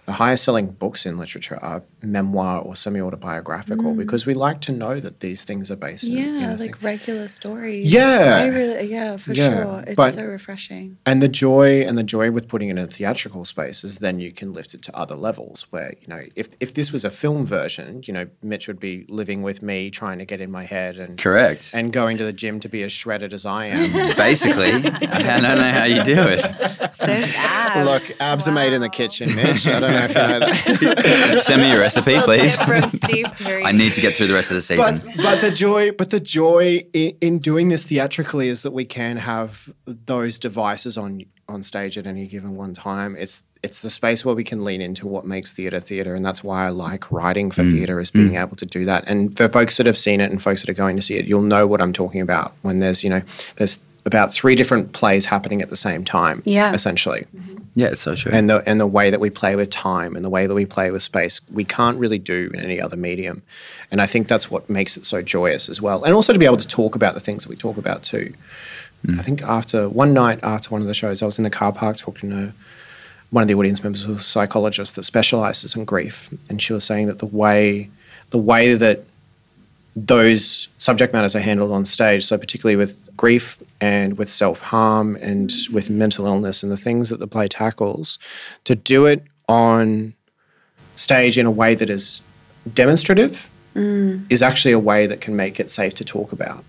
the 0.05 0.13
highest 0.13 0.43
selling 0.43 0.67
books 0.67 1.05
in 1.05 1.17
literature 1.17 1.57
are 1.61 1.83
memoir 2.01 2.59
or 2.59 2.75
semi 2.75 2.99
autobiographical 2.99 3.93
mm. 3.93 3.97
because 3.97 4.25
we 4.25 4.33
like 4.33 4.59
to 4.61 4.71
know 4.71 4.99
that 4.99 5.21
these 5.21 5.45
things 5.45 5.69
are 5.69 5.75
based 5.75 6.07
in. 6.07 6.13
Yeah, 6.13 6.23
in 6.23 6.43
a 6.43 6.55
like 6.55 6.77
thing. 6.77 6.85
regular 6.85 7.27
stories. 7.27 7.91
Yeah. 7.91 8.39
I 8.41 8.47
really, 8.47 8.91
yeah, 8.91 9.17
for 9.17 9.31
Yeah, 9.33 9.63
sure. 9.63 9.83
It's 9.87 9.95
but- 9.95 10.13
so 10.13 10.25
refreshing. 10.25 10.97
And 11.05 11.21
the 11.21 11.29
joy 11.29 11.81
and 11.81 11.97
the 11.97 12.03
joy 12.03 12.31
with 12.31 12.47
putting 12.47 12.69
it 12.69 12.71
in 12.71 12.77
a 12.79 12.87
theatrical 12.87 13.45
space 13.45 13.83
is 13.83 13.99
then 13.99 14.19
you 14.19 14.31
can 14.31 14.53
lift 14.53 14.73
it 14.73 14.81
to 14.83 14.95
other 14.95 15.15
levels 15.15 15.67
where, 15.69 15.93
you 16.01 16.07
know, 16.07 16.23
if, 16.35 16.49
if 16.59 16.73
this 16.73 16.91
was 16.91 17.05
a 17.05 17.11
film 17.11 17.45
version, 17.45 18.03
you 18.05 18.13
know, 18.13 18.27
Mitch 18.41 18.67
would 18.67 18.79
be 18.79 19.05
living 19.07 19.43
with 19.43 19.61
me 19.61 19.91
trying 19.91 20.17
to 20.19 20.25
get 20.25 20.41
in 20.41 20.51
my 20.51 20.65
head 20.65 20.97
and 20.97 21.17
Correct. 21.17 21.71
and 21.73 21.93
going 21.93 22.17
to 22.17 22.25
the 22.25 22.33
gym 22.33 22.59
to 22.61 22.69
be 22.69 22.81
as 22.83 22.91
shredded 22.91 23.33
as 23.33 23.45
I 23.45 23.67
am. 23.67 24.15
Basically, 24.17 24.80
I 25.11 25.39
don't 25.41 25.57
know 25.57 25.69
how 25.69 25.85
you 25.85 26.03
do 26.03 26.21
it. 26.21 26.41
There's 26.99 27.33
abs. 27.35 27.85
Look, 27.85 28.21
abs 28.21 28.47
are 28.47 28.51
made 28.51 28.73
in 28.73 28.81
the 28.81 28.89
kitchen, 28.89 29.35
Mitch. 29.35 29.67
I 29.67 29.79
don't 29.79 29.91
know 29.91 30.05
if 30.05 30.09
you 30.09 30.15
know 30.15 30.39
that. 30.95 31.39
Send 31.45 31.61
me 31.61 31.71
your 31.71 31.79
recipe, 31.79 32.19
please. 32.21 32.55
from 32.57 32.89
Steve 32.89 33.25
Pirie. 33.27 33.65
I 33.65 33.71
need 33.71 33.93
to 33.93 34.01
get 34.01 34.15
through 34.15 34.27
the 34.27 34.33
rest 34.33 34.51
of 34.51 34.55
the 34.55 34.61
season. 34.61 35.01
but 35.15 35.17
but 35.17 35.41
the 35.41 35.51
joy 35.51 35.91
but 35.91 36.09
the 36.09 36.19
joy 36.19 36.85
in, 36.93 37.17
in 37.21 37.39
doing 37.39 37.69
this 37.69 37.85
theatrically 37.85 38.47
is 38.47 38.63
that 38.63 38.71
we 38.71 38.85
can 38.85 39.17
have 39.17 39.73
those 39.85 40.37
devices 40.37 40.97
on 40.97 41.25
on 41.47 41.63
stage 41.63 41.97
at 41.97 42.07
any 42.07 42.27
given 42.27 42.55
one 42.55 42.73
time 42.73 43.15
it's 43.17 43.43
it's 43.63 43.81
the 43.81 43.89
space 43.89 44.25
where 44.25 44.33
we 44.33 44.43
can 44.43 44.63
lean 44.63 44.81
into 44.81 45.07
what 45.07 45.25
makes 45.25 45.53
theater 45.53 45.79
theater 45.79 46.15
and 46.15 46.25
that's 46.25 46.43
why 46.43 46.65
I 46.65 46.69
like 46.69 47.11
writing 47.11 47.51
for 47.51 47.63
mm. 47.63 47.71
theater 47.71 47.99
is 47.99 48.11
mm. 48.11 48.15
being 48.15 48.35
able 48.35 48.55
to 48.55 48.65
do 48.65 48.85
that 48.85 49.03
and 49.07 49.35
for 49.35 49.47
folks 49.49 49.77
that 49.77 49.85
have 49.85 49.97
seen 49.97 50.21
it 50.21 50.31
and 50.31 50.41
folks 50.41 50.61
that 50.61 50.69
are 50.69 50.73
going 50.73 50.95
to 50.95 51.01
see 51.01 51.15
it 51.15 51.25
you'll 51.25 51.41
know 51.41 51.67
what 51.67 51.81
I'm 51.81 51.93
talking 51.93 52.21
about 52.21 52.53
when 52.61 52.79
there's 52.79 53.03
you 53.03 53.09
know 53.09 53.21
there's 53.57 53.79
about 54.05 54.33
three 54.33 54.55
different 54.55 54.93
plays 54.93 55.25
happening 55.25 55.61
at 55.61 55.69
the 55.69 55.75
same 55.75 56.03
time 56.03 56.41
Yeah. 56.45 56.73
essentially. 56.73 57.25
Mm-hmm. 57.35 57.57
Yeah, 57.73 57.87
it's 57.87 58.01
so 58.01 58.15
true. 58.15 58.31
and 58.33 58.49
the 58.49 58.61
and 58.69 58.81
the 58.81 58.87
way 58.87 59.09
that 59.11 59.21
we 59.21 59.29
play 59.29 59.55
with 59.55 59.69
time 59.69 60.15
and 60.17 60.25
the 60.25 60.29
way 60.29 60.45
that 60.45 60.53
we 60.53 60.65
play 60.65 60.91
with 60.91 61.01
space 61.03 61.39
we 61.49 61.63
can't 61.63 61.97
really 61.97 62.19
do 62.19 62.49
in 62.53 62.59
any 62.59 62.81
other 62.81 62.97
medium. 62.97 63.43
And 63.91 64.01
i 64.01 64.05
think 64.07 64.27
that's 64.27 64.51
what 64.51 64.69
makes 64.69 64.97
it 64.97 65.05
so 65.05 65.21
joyous 65.21 65.69
as 65.69 65.81
well. 65.81 66.03
And 66.03 66.13
also 66.13 66.33
to 66.33 66.39
be 66.39 66.45
able 66.45 66.57
to 66.57 66.67
talk 66.67 66.95
about 66.95 67.13
the 67.13 67.21
things 67.21 67.43
that 67.43 67.49
we 67.49 67.55
talk 67.55 67.77
about 67.77 68.03
too. 68.03 68.33
Mm. 69.07 69.19
I 69.19 69.23
think 69.23 69.41
after 69.43 69.87
one 69.87 70.13
night 70.13 70.39
after 70.43 70.69
one 70.69 70.81
of 70.81 70.87
the 70.87 70.93
shows 70.93 71.21
i 71.21 71.25
was 71.25 71.37
in 71.37 71.43
the 71.45 71.49
car 71.49 71.71
park 71.71 71.95
talking 71.97 72.29
to 72.31 72.53
one 73.29 73.41
of 73.41 73.47
the 73.47 73.55
audience 73.55 73.81
members 73.81 74.03
who's 74.03 74.19
a 74.19 74.23
psychologist 74.23 74.97
that 74.97 75.03
specializes 75.03 75.73
in 75.73 75.85
grief. 75.85 76.29
And 76.49 76.61
she 76.61 76.73
was 76.73 76.83
saying 76.83 77.07
that 77.07 77.19
the 77.19 77.25
way 77.25 77.89
the 78.31 78.37
way 78.37 78.73
that 78.75 79.05
those 79.95 80.69
subject 80.77 81.13
matters 81.13 81.35
are 81.35 81.41
handled 81.41 81.71
on 81.71 81.85
stage. 81.85 82.25
So, 82.25 82.37
particularly 82.37 82.75
with 82.75 83.15
grief 83.17 83.61
and 83.79 84.17
with 84.17 84.29
self 84.29 84.59
harm 84.59 85.15
and 85.17 85.51
with 85.71 85.89
mental 85.89 86.25
illness 86.25 86.63
and 86.63 86.71
the 86.71 86.77
things 86.77 87.09
that 87.09 87.19
the 87.19 87.27
play 87.27 87.47
tackles, 87.47 88.17
to 88.63 88.75
do 88.75 89.05
it 89.05 89.23
on 89.47 90.13
stage 90.95 91.37
in 91.37 91.45
a 91.45 91.51
way 91.51 91.75
that 91.75 91.89
is 91.89 92.21
demonstrative 92.73 93.49
mm. 93.75 94.25
is 94.31 94.41
actually 94.41 94.71
a 94.71 94.79
way 94.79 95.07
that 95.07 95.21
can 95.21 95.35
make 95.35 95.59
it 95.59 95.69
safe 95.69 95.93
to 95.95 96.05
talk 96.05 96.31
about. 96.31 96.63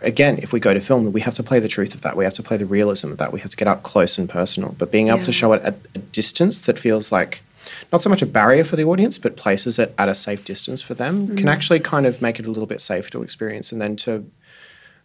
Again, 0.00 0.38
if 0.42 0.52
we 0.52 0.60
go 0.60 0.72
to 0.72 0.80
film, 0.80 1.10
we 1.12 1.20
have 1.22 1.34
to 1.34 1.42
play 1.42 1.58
the 1.58 1.68
truth 1.68 1.94
of 1.94 2.02
that. 2.02 2.16
We 2.16 2.24
have 2.24 2.34
to 2.34 2.42
play 2.42 2.56
the 2.56 2.66
realism 2.66 3.10
of 3.10 3.18
that. 3.18 3.32
We 3.32 3.40
have 3.40 3.50
to 3.50 3.56
get 3.56 3.66
up 3.66 3.82
close 3.82 4.16
and 4.16 4.28
personal. 4.28 4.76
But 4.78 4.92
being 4.92 5.08
able 5.08 5.24
to 5.24 5.32
show 5.32 5.52
it 5.52 5.62
at 5.62 5.76
a 5.94 5.98
distance 5.98 6.60
that 6.62 6.78
feels 6.78 7.10
like 7.10 7.42
not 7.92 8.02
so 8.02 8.10
much 8.10 8.22
a 8.22 8.26
barrier 8.26 8.64
for 8.64 8.76
the 8.76 8.84
audience, 8.84 9.18
but 9.18 9.36
places 9.36 9.78
it 9.78 9.94
at 9.98 10.08
a 10.08 10.14
safe 10.14 10.44
distance 10.44 10.82
for 10.82 10.94
them 10.94 11.28
can 11.36 11.46
mm. 11.46 11.52
actually 11.52 11.80
kind 11.80 12.06
of 12.06 12.22
make 12.22 12.38
it 12.38 12.46
a 12.46 12.50
little 12.50 12.66
bit 12.66 12.80
safer 12.80 13.10
to 13.10 13.22
experience 13.22 13.72
and 13.72 13.80
then 13.80 13.96
to 13.96 14.30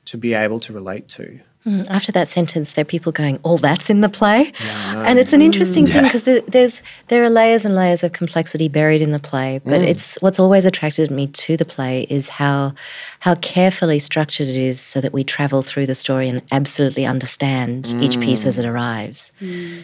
to 0.06 0.18
be 0.18 0.34
able 0.34 0.60
to 0.60 0.74
relate 0.74 1.08
to. 1.08 1.40
Mm, 1.66 1.90
After 1.90 2.12
that 2.12 2.28
sentence, 2.28 2.74
there 2.74 2.82
are 2.82 2.86
people 2.86 3.14
going, 3.14 3.40
"Oh, 3.46 3.58
that's 3.58 3.90
in 3.90 4.02
the 4.02 4.10
play," 4.10 4.52
and 4.96 5.18
it's 5.18 5.32
an 5.32 5.40
mm. 5.40 5.46
interesting 5.46 5.88
thing 5.88 6.04
because 6.04 6.24
there, 6.24 6.42
there's 6.42 6.84
there 7.08 7.24
are 7.24 7.30
layers 7.30 7.64
and 7.64 7.74
layers 7.74 8.04
of 8.04 8.12
complexity 8.12 8.68
buried 8.68 9.02
in 9.02 9.12
the 9.12 9.20
play. 9.20 9.62
But 9.64 9.80
mm. 9.80 9.88
it's 9.88 10.16
what's 10.22 10.40
always 10.40 10.66
attracted 10.66 11.10
me 11.10 11.28
to 11.28 11.56
the 11.56 11.64
play 11.64 12.06
is 12.10 12.28
how 12.28 12.74
how 13.22 13.36
carefully 13.36 13.98
structured 14.00 14.48
it 14.48 14.58
is, 14.58 14.82
so 14.82 15.00
that 15.00 15.14
we 15.14 15.24
travel 15.24 15.62
through 15.62 15.86
the 15.86 15.96
story 15.96 16.28
and 16.28 16.42
absolutely 16.52 17.06
understand 17.06 17.96
each 18.02 18.20
piece 18.20 18.46
as 18.46 18.58
it 18.58 18.66
mm. 18.66 18.72
arrives. 18.74 19.32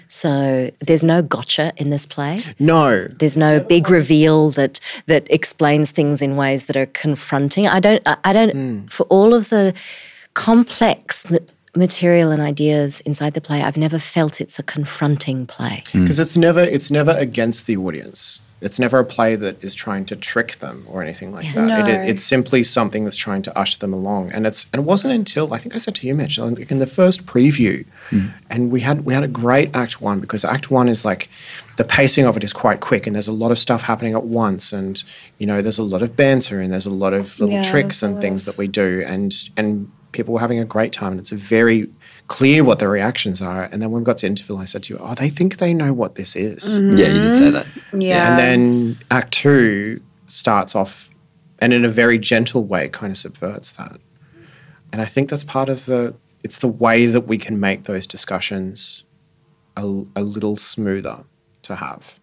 So 0.10 0.72
there's 0.82 1.06
no 1.06 1.22
gotcha 1.22 1.72
in 1.78 1.92
this 1.92 2.06
play. 2.06 2.44
No. 2.60 3.08
There's 3.08 3.38
no 3.38 3.62
big 3.62 3.90
reveal 3.90 4.50
that 4.52 4.82
that 5.06 5.26
explains 5.30 5.92
things 5.92 6.22
in 6.22 6.36
ways 6.36 6.66
that 6.66 6.76
are 6.76 6.88
confronting. 6.88 7.68
I 7.68 7.80
don't. 7.80 8.02
I, 8.06 8.18
I 8.26 8.34
don't. 8.34 8.90
For 8.90 9.04
all 9.04 9.34
of 9.34 9.48
the 9.48 9.74
complex 10.34 11.30
ma- 11.30 11.40
material 11.76 12.32
and 12.32 12.42
ideas 12.42 13.02
inside 13.02 13.34
the 13.34 13.42
play, 13.42 13.62
I've 13.62 13.78
never 13.78 14.00
felt 14.00 14.42
it's 14.42 14.60
a 14.60 14.64
confronting 14.64 15.46
play. 15.46 15.84
Mm. 15.88 16.02
Because 16.02 16.20
it's 16.20 16.38
never 16.38 16.62
it's 16.62 16.90
never 16.92 17.12
against 17.12 17.68
the 17.68 17.78
audience. 17.78 18.42
It's 18.62 18.78
never 18.78 19.00
a 19.00 19.06
play 19.06 19.38
that 19.38 19.64
is 19.64 19.74
trying 19.74 20.04
to 20.08 20.18
trick 20.18 20.58
them 20.60 20.86
or 20.90 21.02
anything 21.02 21.32
like 21.32 21.54
that. 21.54 21.66
No. 21.66 21.88
it- 21.88 22.10
it's 22.10 22.26
simply 22.26 22.62
something 22.62 23.06
that's 23.06 23.16
trying 23.16 23.42
to 23.44 23.58
usher 23.58 23.80
them 23.80 23.94
along. 23.94 24.32
And 24.34 24.46
it's 24.46 24.66
and 24.74 24.82
it 24.82 24.86
wasn't 24.86 25.14
until 25.14 25.54
I 25.54 25.60
think 25.60 25.76
I 25.76 25.78
said 25.78 25.96
to 25.96 26.08
you, 26.08 26.14
Mitch, 26.14 26.38
in 26.38 26.80
the 26.80 26.88
first 26.88 27.26
preview, 27.26 27.86
mm. 28.10 28.34
and 28.50 28.70
we 28.72 28.82
had 28.82 29.06
we 29.06 29.14
had 29.14 29.24
a 29.24 29.30
great 29.30 29.74
act 29.76 30.02
one 30.02 30.20
because 30.20 30.44
act 30.44 30.70
one 30.70 30.90
is 30.90 31.06
like 31.06 31.30
the 31.78 31.86
pacing 31.86 32.26
of 32.26 32.36
it 32.36 32.44
is 32.44 32.52
quite 32.52 32.82
quick 32.82 33.08
and 33.08 33.16
there's 33.16 33.30
a 33.30 33.32
lot 33.32 33.52
of 33.52 33.58
stuff 33.58 33.84
happening 33.84 34.14
at 34.14 34.26
once 34.26 34.74
and 34.74 35.06
you 35.38 35.48
know 35.48 35.62
there's 35.62 35.80
a 35.80 35.84
lot 35.84 36.02
of 36.02 36.18
banter 36.18 36.60
and 36.60 36.74
there's 36.74 36.86
a 36.86 36.90
lot 36.90 37.14
of 37.14 37.40
little 37.40 37.56
Yeah, 37.56 37.64
tricks 37.64 38.04
and 38.04 38.16
lot 38.16 38.22
things 38.22 38.44
that 38.44 38.58
we 38.58 38.68
do 38.68 39.02
and 39.08 39.34
and 39.56 39.90
people 40.12 40.34
were 40.34 40.40
having 40.40 40.60
a 40.60 40.66
great 40.66 40.92
time 40.94 41.12
and 41.14 41.20
it's 41.22 41.30
very 41.30 41.88
clear 42.28 42.64
what 42.64 42.80
the 42.80 42.88
reactions 42.88 43.42
are 43.42 43.64
and 43.64 43.82
then 43.82 43.92
when 43.92 44.02
we 44.02 44.06
got 44.06 44.18
to 44.20 44.28
interval 44.28 44.58
I 44.58 44.66
said 44.66 44.84
to 44.84 44.94
you 44.94 45.00
oh 45.02 45.16
they 45.16 45.30
think 45.30 45.58
they 45.58 45.74
know 45.74 45.94
what 45.94 46.16
this 46.16 46.36
is 46.36 46.80
mm-hmm. 46.80 46.98
yeah, 46.98 47.08
you 47.08 47.22
did 47.22 47.38
say 47.38 47.50
that. 47.52 47.66
yeah. 47.94 48.30
and 48.30 48.38
then 48.40 48.98
act 49.12 49.34
two 49.34 50.02
starts 50.28 50.76
off 50.76 51.10
and 51.60 51.74
in 51.74 51.84
a 51.86 51.90
very 51.90 52.18
gentle 52.20 52.64
way 52.64 52.88
kind 52.90 53.12
of 53.12 53.18
subverts 53.18 53.72
that 53.74 54.00
and 54.92 55.02
I 55.02 55.06
think 55.06 55.30
that's 55.30 55.44
part 55.44 55.70
of 55.70 55.86
the 55.86 56.14
it's 56.44 56.60
the 56.60 56.68
way 56.68 57.06
that 57.06 57.22
we 57.28 57.38
can 57.38 57.60
make 57.60 57.84
those 57.84 58.08
discussions 58.08 59.04
a, 59.76 59.84
a 60.16 60.22
little 60.24 60.56
smoother 60.58 61.24
to 61.64 61.76
have 61.76 62.16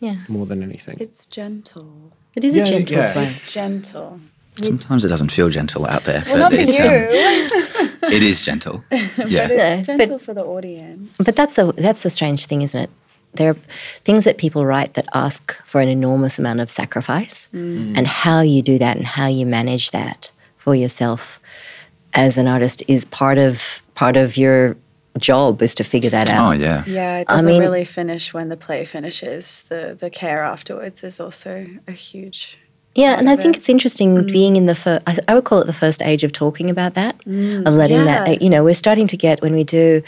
Yeah, 0.00 0.18
more 0.28 0.46
than 0.46 0.62
anything 0.62 0.96
it's 1.00 1.26
gentle. 1.26 2.12
it 2.36 2.44
is 2.44 2.54
Yeah, 2.54 2.62
a 2.64 2.66
gentle 2.66 2.96
yeah. 2.96 3.12
play. 3.12 3.26
It's 3.28 3.42
gentle. 3.52 4.20
Sometimes 4.62 5.04
it 5.04 5.08
doesn't 5.08 5.32
feel 5.32 5.48
gentle 5.48 5.86
out 5.86 6.04
there. 6.04 6.22
Well, 6.26 6.38
not 6.38 6.52
for 6.52 6.60
it's, 6.60 6.78
you, 6.78 6.84
um, 8.04 8.12
it 8.12 8.22
is 8.22 8.44
gentle. 8.44 8.84
Yeah. 8.90 9.48
but 9.48 9.56
No, 9.56 9.64
it's 9.64 9.86
but- 9.86 9.98
gentle 9.98 10.18
for 10.18 10.34
the 10.34 10.44
audience. 10.44 11.10
But 11.18 11.34
that's 11.36 11.58
a 11.58 11.72
that's 11.76 12.04
a 12.04 12.10
strange 12.10 12.46
thing, 12.46 12.62
isn't 12.62 12.80
it? 12.80 12.90
There 13.34 13.50
are 13.50 13.56
things 14.04 14.22
that 14.24 14.38
people 14.38 14.64
write 14.64 14.94
that 14.94 15.06
ask 15.12 15.52
for 15.66 15.80
an 15.80 15.88
enormous 15.88 16.38
amount 16.38 16.60
of 16.60 16.70
sacrifice, 16.70 17.48
and 17.52 18.06
how 18.06 18.40
you 18.42 18.62
do 18.62 18.78
that 18.78 18.96
and 18.96 19.06
how 19.06 19.26
you 19.26 19.44
manage 19.44 19.90
that 19.90 20.30
for 20.56 20.74
yourself 20.76 21.40
as 22.12 22.38
an 22.38 22.46
artist 22.46 22.82
is 22.86 23.04
part 23.04 23.38
of 23.38 23.82
part 23.96 24.16
of 24.16 24.36
your 24.36 24.76
job 25.18 25.62
is 25.62 25.74
to 25.74 25.84
figure 25.84 26.10
that 26.10 26.28
out. 26.28 26.48
Oh, 26.48 26.52
yeah. 26.52 26.84
Yeah, 26.86 27.18
it 27.18 27.28
doesn't 27.28 27.46
mean- 27.46 27.60
really 27.62 27.84
finish 27.84 28.32
when 28.32 28.48
the 28.50 28.56
play 28.56 28.84
finishes. 28.84 29.64
The 29.68 29.96
the 29.98 30.10
care 30.10 30.42
afterwards 30.44 31.02
is 31.02 31.18
also 31.20 31.66
a 31.88 31.92
huge. 31.92 32.56
Yeah, 32.94 33.18
and 33.18 33.28
I 33.28 33.34
think 33.34 33.56
it's 33.56 33.68
interesting 33.68 34.20
hmm. 34.20 34.26
being 34.26 34.56
in 34.56 34.66
the 34.66 34.74
first. 34.74 35.02
I, 35.06 35.16
I 35.26 35.34
would 35.34 35.44
call 35.44 35.60
it 35.60 35.66
the 35.66 35.72
first 35.72 36.00
age 36.02 36.22
of 36.22 36.32
talking 36.32 36.70
about 36.70 36.94
that, 36.94 37.20
hmm. 37.24 37.66
of 37.66 37.74
letting 37.74 37.98
yeah. 37.98 38.24
that. 38.24 38.42
You 38.42 38.50
know, 38.50 38.62
we're 38.62 38.74
starting 38.74 39.06
to 39.08 39.16
get 39.16 39.42
when 39.42 39.52
we 39.54 39.64
do 39.64 40.02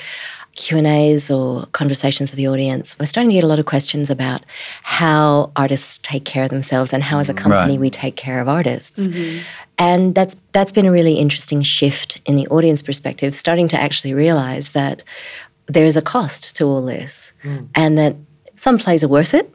Q 0.54 0.78
and 0.78 0.86
A's 0.86 1.30
or 1.30 1.66
conversations 1.72 2.30
with 2.30 2.36
the 2.36 2.46
audience. 2.46 2.96
We're 2.98 3.06
starting 3.06 3.30
to 3.30 3.34
get 3.34 3.44
a 3.44 3.48
lot 3.48 3.58
of 3.58 3.66
questions 3.66 4.08
about 4.08 4.42
how 4.82 5.50
artists 5.56 5.98
take 5.98 6.24
care 6.24 6.44
of 6.44 6.50
themselves 6.50 6.92
and 6.92 7.02
how, 7.02 7.18
as 7.18 7.28
a 7.28 7.32
hmm. 7.32 7.38
company, 7.38 7.72
Right. 7.72 7.80
we 7.80 7.90
take 7.90 8.16
care 8.16 8.40
of 8.40 8.48
artists. 8.48 9.08
Mm-hmm. 9.08 9.42
And 9.78 10.14
that's 10.14 10.36
that's 10.52 10.72
been 10.72 10.86
a 10.86 10.92
really 10.92 11.14
interesting 11.14 11.62
shift 11.62 12.20
in 12.24 12.36
the 12.36 12.46
audience 12.48 12.82
perspective, 12.82 13.34
starting 13.34 13.68
to 13.68 13.80
actually 13.80 14.14
realize 14.14 14.72
that 14.72 15.02
there 15.66 15.84
is 15.84 15.96
a 15.96 16.02
cost 16.02 16.54
to 16.56 16.64
all 16.64 16.82
this, 16.82 17.32
and 17.74 17.98
that 17.98 18.14
some 18.54 18.78
plays 18.78 19.02
are 19.02 19.08
worth 19.08 19.34
it. 19.34 19.52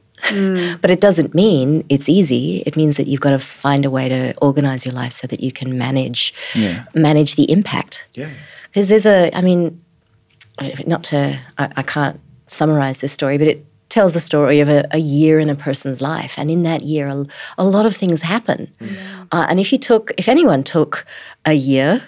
But 0.81 0.89
it 0.91 1.01
doesn't 1.01 1.33
mean 1.33 1.83
it's 1.89 2.07
easy. 2.09 2.63
It 2.65 2.75
means 2.75 2.97
that 2.97 3.07
you've 3.07 3.21
got 3.21 3.31
to 3.31 3.39
find 3.39 3.85
a 3.85 3.89
way 3.89 4.07
to 4.09 4.33
organize 4.41 4.85
your 4.85 4.93
life 4.95 5.13
so 5.13 5.27
that 5.27 5.39
you 5.41 5.51
can 5.51 5.77
manage 5.77 6.33
Yeah. 6.55 6.85
manage 6.93 7.35
the 7.35 7.49
impact. 7.51 8.05
yeah 8.13 8.29
Because 8.69 8.87
there's 8.87 9.05
a, 9.05 9.29
I 9.35 9.41
mean, 9.41 9.81
not 10.85 11.03
to, 11.05 11.37
I, 11.57 11.67
I 11.77 11.83
can't 11.83 12.19
summarize 12.47 12.99
this 13.01 13.11
story, 13.11 13.37
but 13.37 13.47
it 13.47 13.65
tells 13.89 14.13
the 14.13 14.19
story 14.19 14.61
of 14.61 14.69
a, 14.69 14.85
a 14.91 14.99
year 14.99 15.39
in 15.39 15.49
a 15.49 15.55
person's 15.55 16.01
life. 16.01 16.33
And 16.37 16.49
in 16.51 16.63
that 16.63 16.81
year, 16.81 17.07
a, 17.07 17.25
a 17.57 17.63
lot 17.65 17.85
of 17.85 17.95
things 17.95 18.21
happen. 18.21 18.67
Uh, 19.31 19.45
and 19.49 19.59
if 19.59 19.71
you 19.73 19.77
took, 19.79 20.11
if 20.17 20.27
anyone 20.29 20.63
took 20.63 21.05
a 21.45 21.53
year, 21.53 22.01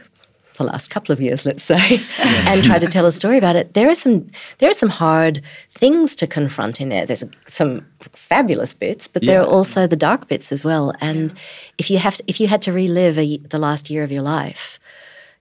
the 0.58 0.64
last 0.64 0.90
couple 0.90 1.12
of 1.14 1.20
years, 1.22 1.46
let's 1.46 1.64
say, 1.64 2.00
and 2.20 2.64
tried 2.64 2.82
to 2.82 2.88
tell 2.88 3.06
a 3.06 3.12
story 3.12 3.38
about 3.38 3.56
it, 3.56 3.74
there 3.74 3.90
are 3.90 3.96
some 3.96 4.28
there 4.60 4.70
are 4.70 4.74
some 4.74 4.90
hard 4.90 5.42
things 5.72 6.16
to 6.18 6.28
confront 6.28 6.80
in 6.80 6.90
there. 6.90 7.06
There's 7.06 7.24
some 7.48 7.86
fabulous 8.14 8.74
bits, 8.74 9.08
but 9.08 9.26
there 9.26 9.42
are 9.42 9.46
also 9.48 9.88
the 9.88 9.96
dark 9.96 10.28
bits 10.28 10.52
as 10.52 10.64
well. 10.64 10.94
And 11.02 11.34
if 11.78 11.90
you 11.90 11.98
have 11.98 12.16
to, 12.18 12.24
if 12.28 12.40
you 12.40 12.48
had 12.48 12.62
to 12.64 12.72
relive 12.72 13.18
a, 13.18 13.38
the 13.38 13.58
last 13.60 13.90
year 13.90 14.04
of 14.04 14.12
your 14.12 14.22
life 14.22 14.80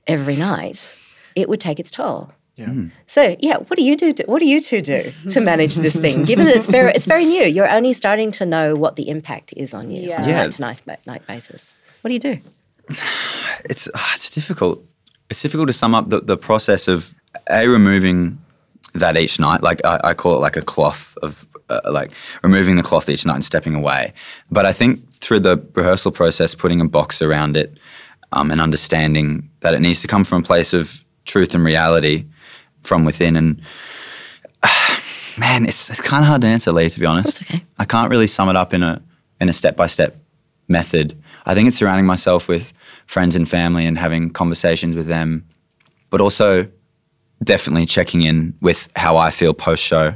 every 0.06 0.36
night, 0.36 0.92
it 1.34 1.48
would 1.48 1.60
take 1.60 1.78
its 1.78 1.90
toll. 1.90 2.32
Yeah. 2.56 2.72
So 3.06 3.34
yeah, 3.40 3.56
what 3.56 3.76
do 3.78 3.82
you 3.82 3.96
do? 3.96 4.12
What 4.26 4.40
do 4.40 4.46
you 4.46 4.60
two 4.60 4.82
do 4.82 5.10
to 5.30 5.40
manage 5.40 5.76
this 5.76 5.96
thing? 5.96 6.24
Given 6.24 6.44
that 6.46 6.54
it's 6.56 6.66
very 6.66 6.92
it's 6.92 7.06
very 7.06 7.24
new, 7.24 7.44
you're 7.44 7.68
only 7.70 7.92
starting 7.92 8.30
to 8.32 8.46
know 8.46 8.76
what 8.76 8.96
the 8.96 9.08
impact 9.08 9.54
is 9.56 9.72
on 9.74 9.90
you 9.90 10.12
on 10.12 10.22
a 10.22 10.26
Yeah. 10.26 10.26
Yeah. 10.26 10.42
night 10.42 10.52
to 10.52 10.86
night, 10.86 11.06
night 11.06 11.26
basis. 11.26 11.74
What 12.02 12.08
do 12.08 12.14
you 12.14 12.20
do? 12.20 12.38
it's 13.64 13.88
ah, 13.94 14.12
it's 14.16 14.28
difficult. 14.28 14.84
It's 15.32 15.40
difficult 15.40 15.68
to 15.68 15.72
sum 15.72 15.94
up 15.94 16.10
the, 16.10 16.20
the 16.20 16.36
process 16.36 16.88
of 16.88 17.14
a 17.48 17.66
removing 17.66 18.38
that 18.92 19.16
each 19.16 19.40
night. 19.40 19.62
Like 19.62 19.80
I, 19.82 19.98
I 20.04 20.14
call 20.14 20.36
it 20.36 20.40
like 20.40 20.58
a 20.58 20.60
cloth 20.62 21.16
of 21.22 21.46
uh, 21.70 21.80
like 21.90 22.10
removing 22.42 22.76
the 22.76 22.82
cloth 22.82 23.08
each 23.08 23.24
night 23.24 23.36
and 23.36 23.44
stepping 23.44 23.74
away. 23.74 24.12
But 24.50 24.66
I 24.66 24.74
think 24.74 25.10
through 25.20 25.40
the 25.40 25.56
rehearsal 25.72 26.12
process, 26.12 26.54
putting 26.54 26.82
a 26.82 26.84
box 26.86 27.22
around 27.22 27.56
it 27.56 27.78
um, 28.32 28.50
and 28.50 28.60
understanding 28.60 29.48
that 29.60 29.72
it 29.72 29.80
needs 29.80 30.02
to 30.02 30.06
come 30.06 30.22
from 30.22 30.42
a 30.42 30.44
place 30.44 30.74
of 30.74 31.02
truth 31.24 31.54
and 31.54 31.64
reality 31.64 32.26
from 32.82 33.06
within. 33.06 33.34
And 33.34 33.62
man, 35.38 35.64
it's 35.64 35.88
it's 35.88 36.02
kind 36.02 36.24
of 36.24 36.28
hard 36.28 36.42
to 36.42 36.46
answer, 36.46 36.72
Lee. 36.72 36.90
To 36.90 37.00
be 37.00 37.06
honest, 37.06 37.38
That's 37.38 37.50
okay. 37.50 37.64
I 37.78 37.86
can't 37.86 38.10
really 38.10 38.26
sum 38.26 38.50
it 38.50 38.56
up 38.56 38.74
in 38.74 38.82
a 38.82 39.00
in 39.40 39.48
a 39.48 39.54
step 39.54 39.76
by 39.76 39.86
step 39.86 40.18
method. 40.68 41.18
I 41.46 41.54
think 41.54 41.68
it's 41.68 41.78
surrounding 41.78 42.04
myself 42.04 42.48
with 42.48 42.74
friends 43.12 43.36
and 43.36 43.46
family 43.48 43.84
and 43.86 43.98
having 43.98 44.30
conversations 44.30 44.96
with 44.96 45.06
them, 45.06 45.44
but 46.10 46.20
also 46.20 46.66
definitely 47.44 47.84
checking 47.86 48.22
in 48.22 48.54
with 48.62 48.88
how 48.96 49.16
I 49.16 49.30
feel 49.30 49.52
post 49.52 49.82
show, 49.84 50.14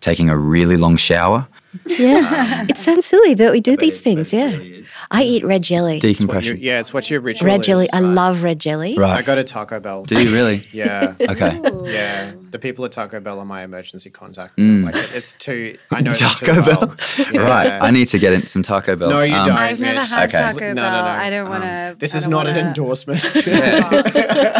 taking 0.00 0.28
a 0.30 0.36
really 0.36 0.76
long 0.76 0.96
shower, 0.96 1.46
Yeah, 1.86 2.66
it 2.68 2.78
sounds 2.78 3.04
silly, 3.06 3.34
but 3.34 3.52
we 3.52 3.60
do 3.60 3.76
these 3.76 3.98
it- 4.00 4.02
things. 4.04 4.32
Yeah, 4.32 4.50
really. 4.50 4.84
I 5.10 5.22
eat 5.22 5.44
red 5.44 5.62
jelly. 5.62 5.98
Decompression. 6.00 6.56
yeah, 6.60 6.80
it's 6.80 6.92
what 6.92 7.08
your 7.10 7.20
ritual 7.20 7.46
Red 7.48 7.62
jelly. 7.62 7.84
is. 7.84 7.90
I 7.92 8.00
love 8.00 8.42
red 8.42 8.58
jelly. 8.60 8.94
Right. 8.96 9.10
I 9.10 9.14
Right. 9.16 9.24
go 9.26 9.34
to 9.36 9.44
Taco 9.44 9.78
Bell. 9.80 10.04
Do 10.04 10.20
you 10.22 10.32
really? 10.34 10.62
Yeah. 10.72 11.14
Okay. 11.20 11.60
Yeah, 11.86 12.32
the 12.54 12.58
people 12.60 12.84
at 12.84 12.92
Taco 12.92 13.18
Bell 13.18 13.40
are 13.40 13.44
my 13.44 13.64
emergency 13.64 14.10
contact. 14.10 14.56
Mm. 14.58 14.84
Like 14.84 14.94
it- 14.94 15.12
it's 15.12 15.32
too. 15.32 15.76
I 15.90 16.00
know 16.00 16.12
Taco 16.14 16.54
too 16.54 16.62
Bell. 16.62 16.78
well. 16.80 16.96
Yeah. 17.34 17.40
Right. 17.40 17.82
I 17.82 17.90
need 17.90 18.06
to 18.14 18.18
get 18.20 18.32
in 18.32 18.46
some 18.46 18.62
Taco 18.62 18.94
Bell. 18.94 19.10
No, 19.10 19.22
you 19.22 19.34
Um, 19.34 19.44
don't. 19.46 19.56
I've 19.56 19.80
never 19.80 20.00
Mitch. 20.02 20.10
had 20.10 20.28
Okay. 20.28 20.38
Taco 20.38 20.72
No, 20.72 20.82
Bell. 20.82 20.92
no, 20.92 21.04
no. 21.04 21.10
I 21.24 21.30
don't 21.30 21.48
want 21.50 21.64
to. 21.64 21.96
This 21.98 22.14
is 22.14 22.28
not 22.28 22.46
an 22.46 22.56
endorsement. 22.56 23.22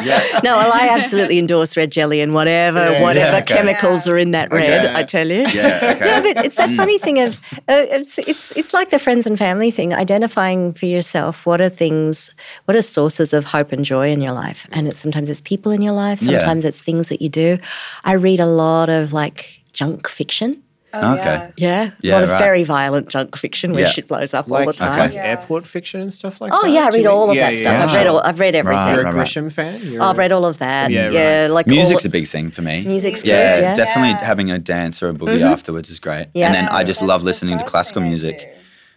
Yeah. 0.04 0.22
No, 0.42 0.56
well, 0.58 0.72
I 0.72 0.88
absolutely 0.98 1.38
endorse 1.38 1.76
red 1.76 1.90
jelly 1.90 2.20
and 2.20 2.34
whatever 2.34 2.90
Yeah, 2.92 3.02
whatever 3.02 3.32
yeah, 3.36 3.42
okay. 3.42 3.54
chemicals 3.56 4.06
are 4.08 4.18
in 4.18 4.32
that 4.32 4.52
red. 4.52 4.84
Okay. 4.84 4.94
I 4.94 5.02
tell 5.04 5.28
you. 5.28 5.44
Yeah. 5.46 5.94
Okay. 5.96 6.04
No, 6.04 6.22
but 6.34 6.44
it's 6.44 6.56
that 6.56 6.70
funny 6.72 6.98
thing 6.98 7.20
of 7.20 7.40
uh, 7.68 7.86
it's 7.98 8.18
it's 8.18 8.52
it's 8.52 8.74
like 8.74 8.90
the 8.90 8.98
friends 8.98 9.26
and 9.26 9.38
family 9.38 9.70
thing. 9.70 9.94
Identifying 9.94 10.74
for 10.74 10.86
yourself 10.86 11.46
what 11.46 11.60
are 11.60 11.68
things, 11.70 12.30
what 12.66 12.76
are 12.76 12.82
sources 12.82 13.32
of 13.32 13.44
hope 13.46 13.72
and 13.72 13.84
joy 13.84 14.10
in 14.10 14.20
your 14.20 14.32
life, 14.32 14.66
and 14.72 14.88
it's 14.88 15.00
sometimes 15.00 15.30
it's 15.30 15.40
people 15.40 15.70
in 15.72 15.80
your 15.80 15.92
life, 15.94 16.20
Yeah. 16.20 16.38
sometimes 16.38 16.64
it's 16.64 16.82
things 16.82 17.08
that 17.08 17.22
you 17.22 17.28
do. 17.28 17.58
I 18.04 18.12
read 18.12 18.40
a 18.40 18.46
lot 18.46 18.88
of 18.88 19.12
like 19.12 19.60
junk 19.72 20.08
fiction. 20.08 20.62
Oh, 20.96 21.14
Okay. 21.14 21.50
Yeah, 21.56 21.86
a 21.86 21.92
Yeah, 22.02 22.14
lot 22.14 22.22
of 22.22 22.30
right. 22.30 22.38
very 22.38 22.62
violent 22.62 23.08
junk 23.08 23.36
fiction 23.36 23.72
where 23.72 23.82
Yeah. 23.82 23.88
shit 23.90 24.06
blows 24.06 24.32
up 24.32 24.46
like, 24.46 24.60
all 24.60 24.72
the 24.72 24.78
time. 24.78 24.96
like 24.96 25.14
Yeah. 25.14 25.24
airport 25.24 25.66
fiction 25.66 26.00
and 26.00 26.14
stuff 26.14 26.40
like 26.40 26.52
Oh 26.52 26.62
that. 26.62 26.68
Oh, 26.68 26.72
yeah, 26.72 26.84
I 26.84 26.90
read 26.90 27.06
all 27.06 27.30
of 27.30 27.36
yeah, 27.36 27.46
that 27.46 27.54
yeah, 27.54 27.58
stuff. 27.58 27.72
yeah. 27.72 27.84
I've 27.84 27.96
read 27.96 28.06
all. 28.06 28.20
I've 28.20 28.38
read 28.38 28.54
everything. 28.54 28.78
Right, 28.78 28.94
You're 28.94 29.02
right, 29.04 29.12
a 29.12 29.16
right. 29.16 29.26
Grisham 29.26 29.50
fan. 29.52 29.80
You're 29.82 30.00
I've 30.02 30.16
read 30.18 30.30
all 30.30 30.44
of 30.44 30.58
that. 30.58 30.92
Yeah, 30.92 31.10
Yeah, 31.10 31.42
right. 31.42 31.50
like 31.50 31.66
Music's 31.66 32.04
a 32.04 32.08
big 32.08 32.28
thing 32.28 32.52
for 32.52 32.62
me. 32.62 32.82
music's 32.84 33.24
yeah, 33.24 33.54
good. 33.56 33.62
Yeah, 33.62 33.74
definitely 33.74 34.10
Yeah. 34.10 34.24
having 34.24 34.52
a 34.52 34.58
dance 34.60 35.02
or 35.02 35.08
a 35.08 35.12
boogie 35.12 35.38
mm-hmm. 35.38 35.46
afterwards 35.46 35.90
is 35.90 35.98
great. 35.98 36.28
Yeah. 36.32 36.46
And 36.46 36.54
then 36.54 36.68
I 36.68 36.84
just 36.84 37.02
love 37.02 37.24
listening 37.24 37.58
to 37.58 37.64
classical 37.64 38.02
music 38.02 38.53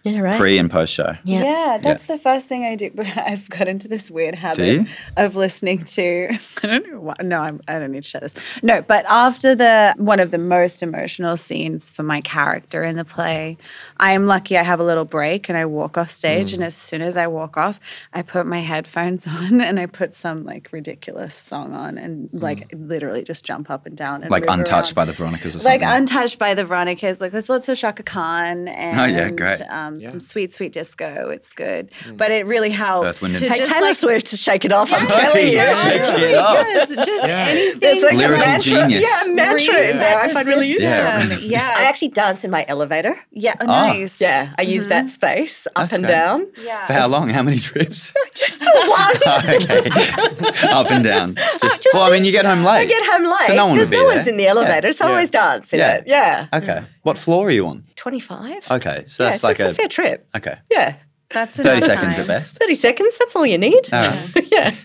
yeah, 0.07 0.21
right. 0.21 0.37
pre 0.39 0.57
and 0.57 0.69
post 0.69 0.93
show. 0.93 1.15
Yeah. 1.23 1.43
Yeah, 1.43 1.77
that's 1.81 2.05
the 2.07 2.17
first 2.17 2.47
thing 2.47 2.63
I 2.65 2.75
do. 2.75 2.91
But 2.93 3.07
I've 3.17 3.49
got 3.49 3.67
into 3.67 3.87
this 3.87 4.09
weird 4.11 4.35
habit 4.35 4.87
of 5.15 5.35
listening 5.35 5.79
to. 5.83 6.29
I 6.63 6.67
don't 6.67 6.87
know. 6.91 6.99
Why, 6.99 7.15
no, 7.21 7.39
I'm, 7.41 7.61
I 7.67 7.79
don't 7.79 7.91
need 7.91 8.03
to 8.03 8.09
shut 8.09 8.21
this. 8.21 8.33
No, 8.63 8.81
but 8.81 9.05
after 9.07 9.55
the 9.55 9.93
one 9.97 10.19
of 10.19 10.31
the 10.31 10.37
most 10.37 10.81
emotional 10.83 11.37
scenes 11.37 11.89
for 11.89 12.03
my 12.03 12.21
character 12.21 12.83
in 12.83 12.95
the 12.95 13.05
play, 13.05 13.57
I 13.97 14.11
am 14.11 14.27
lucky. 14.27 14.57
I 14.57 14.63
have 14.63 14.79
a 14.79 14.83
little 14.83 15.05
break 15.05 15.49
and 15.49 15.57
I 15.57 15.65
walk 15.65 15.97
off 15.97 16.11
stage. 16.11 16.51
Mm. 16.51 16.55
And 16.55 16.63
as 16.63 16.75
soon 16.75 17.01
as 17.01 17.17
I 17.17 17.27
walk 17.27 17.57
off, 17.57 17.79
I 18.13 18.21
put 18.21 18.45
my 18.45 18.59
headphones 18.61 19.25
on 19.27 19.61
and 19.61 19.79
I 19.79 19.85
put 19.87 20.15
some 20.15 20.43
like 20.43 20.69
ridiculous 20.71 21.35
song 21.35 21.73
on 21.73 21.97
and 21.97 22.29
like 22.33 22.71
literally 22.73 23.23
just 23.23 23.43
jump 23.43 23.69
up 23.69 23.85
and 23.85 23.95
down 23.97 24.21
and 24.23 24.27
Mm. 24.27 24.31
Like 24.31 24.45
Untouched 24.47 24.89
around. 24.91 24.95
by 24.95 25.05
the 25.05 25.13
Veronicas 25.13 25.55
or 25.55 25.59
something. 25.59 25.81
Like 25.81 25.97
untouched 25.97 26.37
by 26.39 26.53
the 26.53 26.63
Veronicas. 26.65 27.19
Like 27.21 27.31
there's 27.31 27.49
lots 27.49 27.67
of 27.69 27.77
Chaka 27.77 28.03
Khan 28.03 28.67
and 28.67 28.99
Oh, 28.99 29.05
yeah, 29.05 29.29
great. 29.31 29.61
Um, 29.69 29.96
Yeah. 29.99 30.11
some 30.11 30.19
sweet 30.19 30.53
sweet 30.53 30.71
disco. 30.73 31.29
It's 31.29 31.53
good, 31.53 31.91
mm. 32.05 32.17
but 32.17 32.31
it 32.31 32.45
really 32.45 32.69
helps 32.69 33.23
Earth, 33.23 33.39
to 33.39 33.47
Hey, 33.49 33.57
just 33.57 33.71
Taylor 33.71 33.87
like, 33.87 33.95
Swift 33.95 34.27
to 34.27 34.37
shake 34.37 34.65
it 34.65 34.71
off. 34.71 34.91
I'm 34.93 35.03
Yeah, 35.03 35.07
telling 35.07 35.47
you. 35.47 35.53
yeah, 35.53 35.83
shake 35.83 36.21
it 36.21 36.35
off. 36.35 36.65
yes, 36.67 36.95
just 36.95 37.27
Yeah. 37.27 37.45
anything. 37.49 37.79
There's 37.79 38.03
like 38.03 38.11
to, 38.13 38.17
a 38.17 38.19
Lyrical 38.19 38.45
mantra. 38.47 38.71
genius. 38.71 39.01
Yeah, 39.09 39.31
a 39.31 39.35
mantra 39.35 39.75
in 39.89 39.97
there. 39.97 40.19
I 40.19 40.33
find 40.33 40.47
really 40.47 40.67
useful. 40.69 40.89
Yeah. 40.89 41.37
Yeah, 41.47 41.73
I 41.77 41.83
actually 41.83 42.09
dance 42.09 42.43
in 42.43 42.51
my 42.51 42.65
elevator. 42.67 43.17
yeah, 43.31 43.55
oh, 43.61 43.65
Ah. 43.67 43.87
nice. 43.87 44.19
Yeah, 44.19 44.53
I 44.57 44.63
use 44.63 44.87
that 44.87 45.05
mm-hmm. 45.05 45.09
space 45.09 45.65
up 45.67 45.73
That's 45.75 45.93
and 45.93 46.03
great. 46.03 46.11
down. 46.11 46.47
yeah. 46.63 46.85
For 46.87 46.93
how 46.93 47.07
long? 47.07 47.29
How 47.29 47.41
many 47.41 47.57
trips? 47.59 48.13
Just 48.35 48.59
the 48.59 48.65
one. 48.99 49.15
Ah, 49.25 49.53
okay. 49.55 50.67
Up 50.69 50.91
and 50.91 51.03
down. 51.03 51.35
Just, 51.35 51.83
Just- 51.83 51.87
well, 51.93 52.03
I 52.03 52.09
mean, 52.11 52.25
you 52.25 52.31
get 52.31 52.45
home 52.45 52.63
late. 52.63 52.81
I 52.81 52.85
get 52.85 53.05
home 53.05 53.23
late. 53.25 53.47
So 53.47 53.55
no 53.55 53.67
one 53.67 53.75
There's 53.77 53.87
would 53.89 53.91
be 53.91 53.97
no 53.97 54.05
one's 54.05 54.27
in 54.27 54.37
the 54.37 54.47
elevator, 54.47 54.91
so 54.91 55.05
I 55.05 55.07
Yeah. 55.07 55.13
always 55.13 55.29
dance 55.29 55.73
in 55.73 55.79
it. 55.79 56.03
Yeah. 56.05 56.47
Okay. 56.53 56.83
What 57.07 57.17
floor 57.17 57.47
are 57.47 57.51
you 57.51 57.65
on? 57.67 57.85
25. 57.95 58.69
Okay. 58.69 59.05
So 59.07 59.23
yeah, 59.23 59.29
that's 59.29 59.41
so 59.41 59.47
like 59.47 59.55
it's 59.55 59.63
a, 59.63 59.69
a, 59.69 59.73
fair 59.73 59.87
trip. 59.87 60.27
Okay. 60.35 60.57
Yeah. 60.69 60.95
That's 61.29 61.55
30 61.55 61.81
seconds 61.81 62.15
time. 62.17 62.21
at 62.21 62.27
best. 62.27 62.57
30 62.57 62.75
seconds, 62.75 63.17
that's 63.17 63.33
all 63.33 63.45
you 63.45 63.57
need. 63.57 63.93
All 63.93 64.01
right. 64.09 64.47
yeah. 64.51 64.75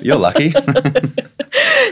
You're 0.00 0.16
lucky. 0.16 0.52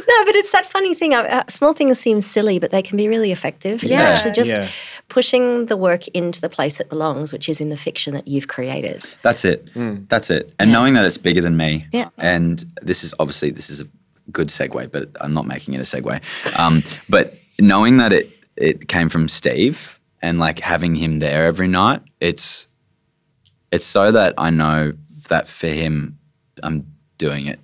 No, 0.08 0.24
but 0.24 0.34
it's 0.36 0.50
that 0.52 0.66
funny 0.66 0.94
thing. 0.94 1.14
Uh, 1.14 1.22
uh, 1.22 1.42
small 1.48 1.72
things 1.72 1.98
seem 1.98 2.20
silly, 2.20 2.58
but 2.58 2.70
they 2.70 2.82
can 2.82 2.96
be 2.96 3.08
really 3.08 3.32
effective. 3.32 3.82
You're 3.82 3.98
Yeah. 3.98 4.10
actually 4.10 4.32
just 4.32 4.50
Yeah. 4.50 4.68
pushing 5.08 5.66
the 5.66 5.76
work 5.76 6.06
into 6.08 6.40
the 6.40 6.48
place 6.48 6.78
it 6.80 6.88
belongs, 6.88 7.32
which 7.32 7.48
is 7.48 7.60
in 7.60 7.68
the 7.68 7.76
fiction 7.76 8.14
that 8.14 8.26
you've 8.28 8.48
created. 8.48 9.04
That's 9.22 9.44
it. 9.44 9.68
That's 10.08 10.30
it. 10.30 10.52
And 10.60 10.70
knowing 10.72 10.94
that 10.94 11.04
it's 11.04 11.18
bigger 11.18 11.40
than 11.40 11.56
me. 11.56 11.86
Yeah. 11.92 12.08
And 12.18 12.64
this 12.82 13.02
is 13.02 13.14
obviously 13.18 13.50
this 13.50 13.68
is 13.70 13.80
a 13.80 13.86
good 14.30 14.48
segue, 14.48 14.90
but 14.92 15.10
I'm 15.20 15.34
not 15.34 15.46
making 15.46 15.74
it 15.74 15.78
a 15.80 15.84
segue. 15.96 16.20
Um, 16.58 16.82
but 17.08 17.34
knowing 17.58 17.96
that 17.98 18.12
it 18.12 18.30
it 18.56 18.88
came 18.88 19.08
from 19.08 19.28
Steve 19.28 19.98
and 20.20 20.38
like 20.38 20.60
having 20.60 20.94
him 20.94 21.18
there 21.18 21.44
every 21.46 21.68
night, 21.68 22.02
it's 22.20 22.68
it's 23.70 23.86
so 23.86 24.12
that 24.12 24.34
I 24.38 24.50
know 24.50 24.92
that 25.28 25.48
for 25.48 25.68
him, 25.68 26.18
I'm 26.62 26.86
doing 27.18 27.46
it 27.46 27.58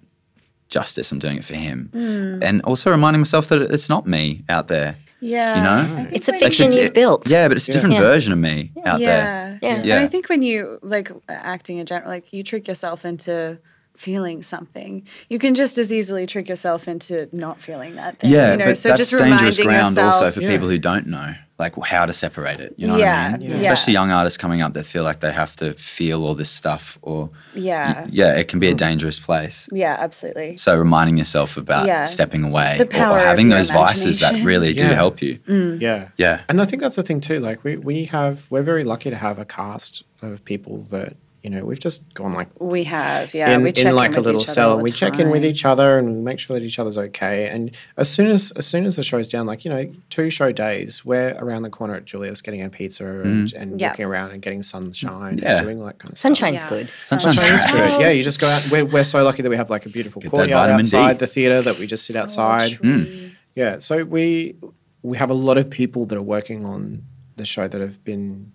justice. 0.69 1.13
I'm 1.13 1.19
doing 1.19 1.39
it 1.39 1.45
for 1.45 1.55
him, 1.55 1.91
hmm. 1.93 2.43
and 2.43 2.63
also 2.63 2.91
reminding 2.91 3.21
myself 3.21 3.49
that 3.49 3.63
it's 3.63 3.89
not 3.89 4.07
me 4.07 4.45
out 4.49 4.69
there. 4.69 4.97
Yeah, 5.21 5.57
You 5.57 5.63
know? 5.63 6.09
It's 6.13 6.29
a 6.29 6.33
when- 6.33 6.41
fiction 6.41 6.71
di- 6.71 6.83
you've 6.83 6.95
built. 6.95 7.29
Yeah, 7.29 7.49
but 7.49 7.57
it's 7.57 7.69
a 7.69 7.73
different 7.73 7.97
Yeah. 7.97 8.01
version 8.03 8.33
of 8.33 8.39
me 8.39 8.71
out 8.85 9.01
yeah. 9.01 9.07
there. 9.07 9.59
Yeah. 9.63 9.83
Yeah. 9.83 9.97
And 9.97 10.05
I 10.05 10.09
think 10.09 10.29
when 10.29 10.43
you 10.43 10.79
like 10.81 11.11
acting 11.29 11.79
in 11.79 11.87
general, 11.87 12.09
like 12.09 12.33
you 12.33 12.45
trick 12.45 12.69
yourself 12.69 13.05
into 13.05 13.59
feeling 13.99 14.45
something, 14.45 15.03
you 15.29 15.39
can 15.41 15.55
just 15.57 15.77
as 15.77 15.93
easily 15.93 16.25
trick 16.25 16.49
yourself 16.49 16.87
into 16.87 17.29
not 17.33 17.61
feeling 17.61 17.97
that 17.97 18.19
thing. 18.21 18.31
Yeah, 18.31 18.53
you 18.53 18.57
know? 18.59 18.65
but 18.67 18.79
so 18.79 18.91
that's 18.91 19.11
just 19.11 19.19
dangerous 19.19 19.59
ground 19.59 19.97
yourself, 19.97 20.15
also 20.15 20.31
for 20.31 20.41
Yeah. 20.41 20.51
people 20.53 20.69
who 20.69 20.79
don't 20.79 21.09
know, 21.09 21.35
like 21.59 21.75
how 21.83 22.07
to 22.07 22.13
separate 22.13 22.61
it. 22.61 22.75
You 22.77 22.87
know 22.87 22.97
Yeah, 22.97 23.33
what 23.33 23.35
I 23.35 23.39
mean? 23.39 23.51
yeah. 23.51 23.57
Especially 23.57 23.93
young 23.95 24.13
artists 24.13 24.37
coming 24.37 24.63
up 24.63 24.75
that 24.75 24.85
feel 24.87 25.03
like 25.03 25.19
they 25.19 25.33
have 25.33 25.57
to 25.57 25.75
feel 25.75 26.25
all 26.25 26.35
this 26.37 26.49
stuff, 26.49 26.97
or 27.03 27.31
Yeah, 27.55 28.07
yeah, 28.09 28.37
it 28.37 28.47
can 28.47 28.61
be 28.61 28.69
a 28.69 28.73
mm. 28.75 28.77
dangerous 28.77 29.19
place. 29.19 29.69
yeah, 29.73 29.97
absolutely. 29.99 30.57
So 30.59 30.77
reminding 30.77 31.19
yourself 31.19 31.57
about 31.57 31.87
Yeah. 31.89 32.05
stepping 32.05 32.45
away 32.45 32.77
The 32.79 32.85
or- 32.85 32.87
power 32.87 33.17
or 33.17 33.19
of 33.19 33.25
having 33.25 33.49
those 33.49 33.69
vices 33.69 34.21
that 34.21 34.27
imagination. 34.35 34.47
really 34.47 34.73
do 34.75 34.85
help 34.85 35.21
you. 35.21 35.41
Mm. 35.49 35.81
Yeah. 35.81 36.11
Yeah. 36.17 36.43
And 36.49 36.61
I 36.61 36.67
think 36.67 36.83
that's 36.83 36.95
the 36.97 37.03
thing 37.03 37.21
too. 37.21 37.41
Like 37.41 37.65
we, 37.65 37.77
we 37.77 38.05
have 38.05 38.47
we're 38.49 38.63
very 38.63 38.85
lucky 38.85 39.11
to 39.11 39.17
have 39.17 39.41
a 39.41 39.45
cast 39.45 40.05
of 40.23 40.45
people 40.45 40.79
that, 40.93 41.15
you 41.43 41.51
know, 41.51 41.65
we've 41.65 41.79
just 41.79 42.03
gone 42.15 42.35
like 42.35 42.49
We 42.61 42.83
have, 42.85 43.33
yeah, 43.33 43.51
in, 43.53 43.63
we 43.63 43.71
check 43.73 43.87
in 43.87 43.95
like 43.95 44.11
in 44.13 44.17
a 44.17 44.21
little 44.21 44.41
each 44.41 44.49
other 44.49 44.55
cellar. 44.55 44.71
all 44.73 44.77
the 44.79 44.83
We 44.83 44.91
check 44.91 45.19
in 45.21 45.31
with 45.31 45.45
each 45.45 45.65
other 45.65 45.97
and 45.99 46.17
we 46.17 46.21
make 46.21 46.41
sure 46.41 46.59
that 46.59 46.65
each 46.67 46.79
other's 46.81 46.99
okay. 46.99 47.49
And 47.49 47.71
as 47.97 48.11
soon 48.11 48.27
as 48.29 48.51
as 48.53 48.67
soon 48.67 48.85
as 48.87 48.97
the 48.97 49.03
show's 49.05 49.29
down, 49.29 49.47
like, 49.47 49.65
you 49.65 49.71
know, 49.71 49.93
two 50.11 50.31
show 50.31 50.51
days, 50.51 51.05
we're 51.05 51.37
around 51.39 51.63
the 51.63 51.71
corner 51.71 51.95
at 51.95 52.05
Julius 52.07 52.43
getting 52.43 52.63
our 52.63 52.69
pizza 52.69 53.05
and, 53.07 53.49
mm. 53.49 53.61
and 53.63 53.81
Yeah. 53.81 53.91
walking 53.91 54.05
around 54.07 54.33
and 54.33 54.43
getting 54.43 54.63
sunshine 54.65 55.39
Yeah. 55.39 55.57
and 55.59 55.63
doing 55.65 55.79
all 55.81 55.87
that 55.87 55.99
kind 56.01 56.13
of 56.13 56.19
Sunshine's 56.19 56.63
Yeah. 56.63 56.69
good. 56.69 56.91
Sunshine's 57.05 57.37
stuff. 57.39 57.49
Sunshine's 57.49 57.71
great. 57.73 57.91
good. 57.91 58.01
Yeah, 58.01 58.11
you 58.11 58.23
just 58.25 58.41
go 58.41 58.49
out. 58.49 58.69
We're, 58.73 58.85
we're 58.85 59.05
so 59.05 59.23
lucky 59.23 59.43
that 59.43 59.51
we 59.51 59.57
have 59.57 59.71
like 59.71 59.87
a 59.87 59.91
beautiful 59.91 60.21
Get 60.21 60.31
courtyard 60.33 60.69
vitamin 60.71 60.85
D. 60.85 60.97
outside 60.97 61.19
the 61.21 61.27
theatre 61.29 61.63
that 61.63 61.79
we 61.79 61.87
just 61.87 62.05
sit 62.05 62.17
Oh, 62.17 62.21
outside. 62.23 62.73
true. 62.73 63.05
Mm. 63.05 63.31
Yeah, 63.55 63.79
so 63.79 64.05
we 64.05 64.57
we 65.03 65.17
have 65.17 65.31
a 65.31 65.35
lot 65.35 65.57
of 65.57 65.71
people 65.71 66.05
that 66.07 66.19
are 66.19 66.23
working 66.23 66.65
on 66.67 67.03
the 67.37 67.47
show 67.47 67.69
that 67.69 67.81
have 67.81 68.03
been 68.03 68.51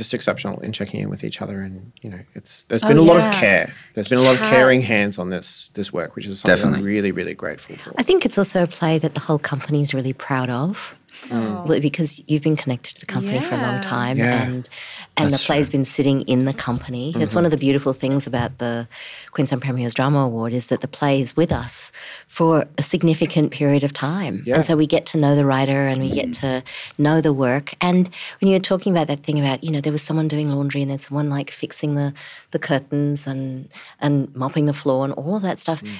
just 0.00 0.14
exceptional 0.14 0.58
in 0.60 0.72
checking 0.72 1.00
in 1.02 1.10
with 1.10 1.22
each 1.24 1.42
other, 1.42 1.60
and 1.60 1.92
you 2.00 2.08
know, 2.08 2.20
it's 2.34 2.64
there's 2.64 2.82
oh, 2.82 2.88
been 2.88 2.98
Oh, 2.98 3.02
a 3.02 3.10
lot 3.12 3.26
of 3.26 3.34
care. 3.34 3.72
There's 3.94 4.08
been 4.08 4.18
a 4.18 4.22
lot 4.22 4.40
of 4.40 4.46
caring 4.46 4.80
hands 4.80 5.18
on 5.18 5.28
this 5.28 5.70
this 5.74 5.92
work, 5.92 6.16
which 6.16 6.26
is 6.26 6.40
something 6.40 6.64
I'm 6.64 6.72
Definitely. 6.72 6.86
really 6.94 7.12
really 7.12 7.34
grateful 7.34 7.76
for. 7.76 7.92
I 7.98 8.02
think 8.02 8.24
it's 8.24 8.38
also 8.38 8.62
a 8.62 8.66
play 8.66 8.98
that 8.98 9.12
the 9.14 9.20
whole 9.20 9.38
company 9.38 9.82
is 9.82 9.92
really 9.92 10.14
proud 10.14 10.48
of. 10.48 10.94
Oh. 11.30 11.64
Well, 11.66 11.80
because 11.80 12.22
you've 12.26 12.42
been 12.42 12.56
connected 12.56 12.94
to 12.94 13.00
the 13.00 13.06
company 13.06 13.40
for 13.40 13.54
a 13.54 13.58
long 13.58 13.80
time 13.80 14.16
Yeah. 14.18 14.42
and 14.42 14.68
and 15.16 15.32
That's 15.32 15.42
the 15.42 15.46
play's 15.46 15.68
true. 15.68 15.78
been 15.78 15.84
sitting 15.84 16.22
in 16.22 16.44
the 16.46 16.54
company. 16.54 17.10
It's 17.10 17.18
mm-hmm. 17.18 17.38
one 17.38 17.44
of 17.44 17.50
the 17.50 17.56
beautiful 17.56 17.92
things 17.92 18.26
about 18.26 18.58
the 18.58 18.88
Queensland 19.32 19.60
Premier's 19.62 19.92
Drama 19.92 20.20
Award 20.20 20.52
is 20.52 20.68
that 20.68 20.80
the 20.80 20.88
play 20.88 21.20
is 21.20 21.36
with 21.36 21.52
us 21.52 21.92
for 22.26 22.64
a 22.78 22.82
significant 22.82 23.50
period 23.52 23.84
of 23.84 23.92
time. 23.92 24.42
Yeah. 24.46 24.56
And 24.56 24.64
so 24.64 24.76
we 24.76 24.86
get 24.86 25.04
to 25.06 25.18
know 25.18 25.36
the 25.36 25.44
writer 25.44 25.86
and 25.86 26.00
we 26.00 26.10
get 26.10 26.28
mm. 26.28 26.40
to 26.40 26.62
know 26.96 27.20
the 27.20 27.34
work. 27.34 27.74
And 27.80 28.08
when 28.40 28.48
you 28.48 28.54
were 28.54 28.60
talking 28.60 28.92
about 28.92 29.08
that 29.08 29.22
thing 29.22 29.38
about, 29.38 29.62
you 29.62 29.70
know, 29.70 29.80
there 29.80 29.92
was 29.92 30.02
someone 30.02 30.28
doing 30.28 30.48
laundry 30.48 30.80
and 30.80 30.90
there's 30.90 31.06
someone 31.06 31.28
like 31.28 31.50
fixing 31.50 31.96
the, 31.96 32.14
the 32.52 32.58
curtains 32.58 33.26
and 33.26 33.68
and 34.00 34.34
mopping 34.34 34.64
the 34.66 34.72
floor 34.72 35.04
and 35.04 35.12
all 35.14 35.36
of 35.36 35.42
that 35.42 35.58
stuff. 35.58 35.82
Mm. 35.82 35.92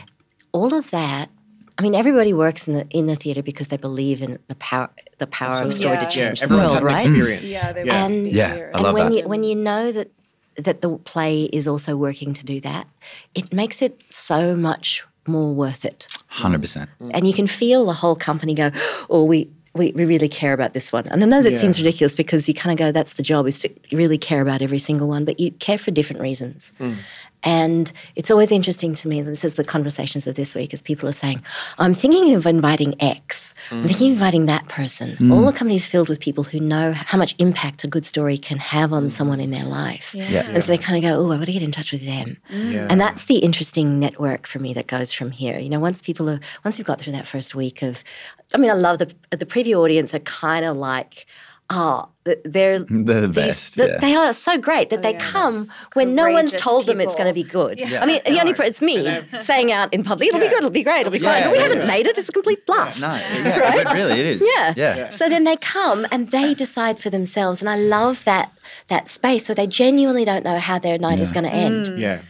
All 0.53 0.75
of 0.75 0.91
that 0.91 1.31
I 1.79 1.83
mean, 1.83 1.95
everybody 1.95 2.33
works 2.33 2.69
in 2.69 2.75
the 2.75 2.87
in 2.91 3.07
the 3.07 3.17
theatre 3.17 3.43
because 3.43 3.69
they 3.69 3.77
believe 3.77 4.21
in 4.23 4.39
the 4.49 4.55
power 4.57 4.91
the 5.19 5.27
power 5.27 5.57
of 5.63 5.73
story 5.75 5.95
Yeah. 5.95 6.05
to 6.05 6.11
change 6.11 6.41
yeah, 6.41 6.47
the 6.47 6.55
everyone's 6.55 6.71
world, 6.71 6.73
had 6.73 6.83
an 6.83 6.87
right? 6.87 7.07
experience. 7.07 7.53
Yeah, 7.53 7.73
they 7.73 7.85
yeah. 7.85 8.07
would 8.09 8.25
be 8.25 8.31
Yeah. 8.31 8.53
I 8.53 8.59
and 8.75 8.83
love 8.83 8.95
when 8.95 9.11
that. 9.13 9.17
you 9.23 9.29
when 9.29 9.45
you 9.45 9.55
know 9.57 9.93
that 9.93 10.09
that 10.57 10.81
the 10.83 10.91
play 10.99 11.45
is 11.45 11.67
also 11.67 11.97
working 11.97 12.35
to 12.35 12.45
do 12.45 12.61
that, 12.61 12.87
it 13.35 13.53
makes 13.53 13.81
it 13.83 14.01
so 14.11 14.55
much 14.57 15.05
more 15.27 15.55
worth 15.55 15.85
it. 15.85 16.07
Hundred 16.27 16.61
percent. 16.61 16.91
Mm-hmm. 17.01 17.11
And 17.15 17.27
you 17.27 17.33
can 17.35 17.47
feel 17.47 17.87
the 17.87 17.95
whole 17.95 18.17
company 18.17 18.55
go, 18.55 18.71
"Oh, 19.09 19.25
we." 19.25 19.49
We, 19.73 19.93
we 19.93 20.05
really 20.05 20.29
care 20.29 20.53
about 20.53 20.73
this 20.73 20.93
one. 20.93 21.07
And 21.07 21.23
I 21.23 21.27
know 21.27 21.43
that 21.45 21.53
Yeah. 21.53 21.59
seems 21.59 21.79
ridiculous 21.79 22.17
because 22.17 22.49
you 22.49 22.55
kind 22.55 22.73
of 22.73 22.77
go, 22.85 22.91
that's 22.91 23.15
the 23.15 23.23
job, 23.23 23.47
is 23.47 23.61
to 23.61 23.69
really 23.93 24.19
care 24.19 24.41
about 24.41 24.63
every 24.63 24.81
single 24.81 25.07
one, 25.07 25.25
but 25.25 25.39
you 25.39 25.53
care 25.53 25.79
for 25.79 25.93
different 25.93 26.21
reasons. 26.21 26.73
Mm. 26.81 26.97
And 27.43 27.91
it's 28.17 28.31
always 28.31 28.53
interesting 28.53 28.95
to 28.95 29.09
me, 29.09 29.23
this 29.23 29.45
is 29.45 29.55
the 29.55 29.65
conversations 29.65 30.27
of 30.27 30.35
this 30.35 30.55
week, 30.55 30.75
as 30.75 30.83
people 30.83 31.09
are 31.09 31.13
saying, 31.13 31.43
I'm 31.79 31.95
thinking 31.95 32.35
of 32.35 32.47
inviting 32.47 32.95
X, 33.01 33.55
I'm 33.71 33.87
thinking 33.87 34.09
of 34.09 34.13
inviting 34.15 34.47
that 34.47 34.69
person. 34.69 35.17
Mm. 35.17 35.33
All 35.33 35.47
the 35.47 35.53
companies 35.53 35.87
filled 35.87 36.09
with 36.09 36.21
people 36.21 36.45
who 36.45 36.61
know 36.61 36.93
how 36.93 37.17
much 37.17 37.35
impact 37.39 37.85
a 37.85 37.87
good 37.87 38.05
story 38.05 38.37
can 38.37 38.59
have 38.59 38.93
on 38.93 39.09
someone 39.11 39.41
in 39.41 39.51
their 39.51 39.65
life. 39.65 40.15
Yeah. 40.15 40.49
And 40.49 40.63
so 40.63 40.69
they 40.73 40.79
kind 40.79 40.97
of 40.97 41.03
go, 41.03 41.19
oh, 41.19 41.31
I 41.31 41.37
want 41.37 41.47
to 41.47 41.53
get 41.53 41.63
in 41.63 41.71
touch 41.71 41.93
with 41.93 42.05
them. 42.05 42.37
Mm. 42.51 42.73
Yeah. 42.73 42.87
And 42.91 43.01
that's 43.01 43.25
the 43.25 43.39
interesting 43.39 43.99
network 43.99 44.47
for 44.47 44.59
me 44.59 44.75
that 44.75 44.87
goes 44.87 45.13
from 45.13 45.31
here. 45.31 45.59
You 45.59 45.71
know, 45.71 45.81
once 45.81 46.03
people 46.03 46.29
are, 46.29 46.41
once 46.65 46.79
we've 46.79 46.87
got 46.87 47.01
through 47.01 47.15
that 47.15 47.27
first 47.27 47.55
week 47.55 47.83
of, 47.83 48.05
I 48.53 48.59
mean, 48.59 48.71
I 48.71 48.75
love 48.75 48.99
the 48.99 49.15
the 49.31 49.47
preview 49.47 49.77
audience 49.77 50.15
are 50.15 50.21
kind 50.21 50.65
of 50.65 50.77
like, 50.77 51.27
oh, 51.71 52.09
they're 52.25 52.37
They're 52.89 53.21
the 53.23 53.27
these- 53.29 53.35
best, 53.35 53.75
th- 53.75 53.89
yeah. 53.89 53.99
They 54.01 54.15
are 54.15 54.33
so 54.33 54.59
great 54.59 54.91
that 54.91 55.03
they 55.03 55.15
come 55.15 55.71
when 55.95 56.15
no 56.15 56.25
one's 56.31 56.51
Courageous 56.53 56.61
told 56.61 56.87
them 56.87 57.01
it's 57.01 57.15
going 57.15 57.27
to 57.29 57.33
be 57.33 57.43
good. 57.43 57.83
I 57.83 58.05
mean, 58.07 58.21
the 58.27 58.39
only 58.41 58.55
pr- 58.55 58.65
it's 58.65 58.83
me 58.83 59.21
saying 59.41 59.73
out 59.73 59.93
in 59.95 60.03
public, 60.03 60.29
it'll 60.29 60.41
be 60.41 60.49
good, 60.49 60.59
it'll 60.59 60.71
be 60.71 60.83
great, 60.83 61.01
it'll 61.01 61.13
be 61.13 61.19
fine. 61.19 61.39
Yeah, 61.39 61.45
But 61.47 61.53
we 61.53 61.57
yeah, 61.59 61.63
haven't 61.63 61.79
yeah. 61.81 61.87
made 61.87 62.07
it. 62.07 62.19
It's 62.19 62.29
a 62.29 62.33
complete 62.33 62.67
bluff. 62.67 63.01
No, 63.01 63.09
yeah, 63.09 63.83
but 63.85 63.95
really, 63.95 64.21
it 64.21 64.27
is. 64.27 64.43
Yeah. 64.57 64.75
yeah. 64.77 65.09
So 65.09 65.29
then 65.29 65.45
they 65.45 65.57
come 65.57 66.07
and 66.13 66.31
they 66.31 66.53
decide 66.55 66.99
for 66.99 67.09
themselves, 67.11 67.61
and 67.61 67.71
I 67.71 67.77
love 67.77 68.25
that 68.25 68.53
that 68.89 69.09
space. 69.09 69.47
So 69.47 69.55
they 69.55 69.67
genuinely 69.67 70.25
don't 70.25 70.45
know 70.45 70.59
how 70.59 70.79
their 70.79 70.99
night 70.99 71.21
is 71.21 71.33
going 71.33 71.45
to 71.45 71.53
end, 71.53 71.99
yeah. 71.99 72.21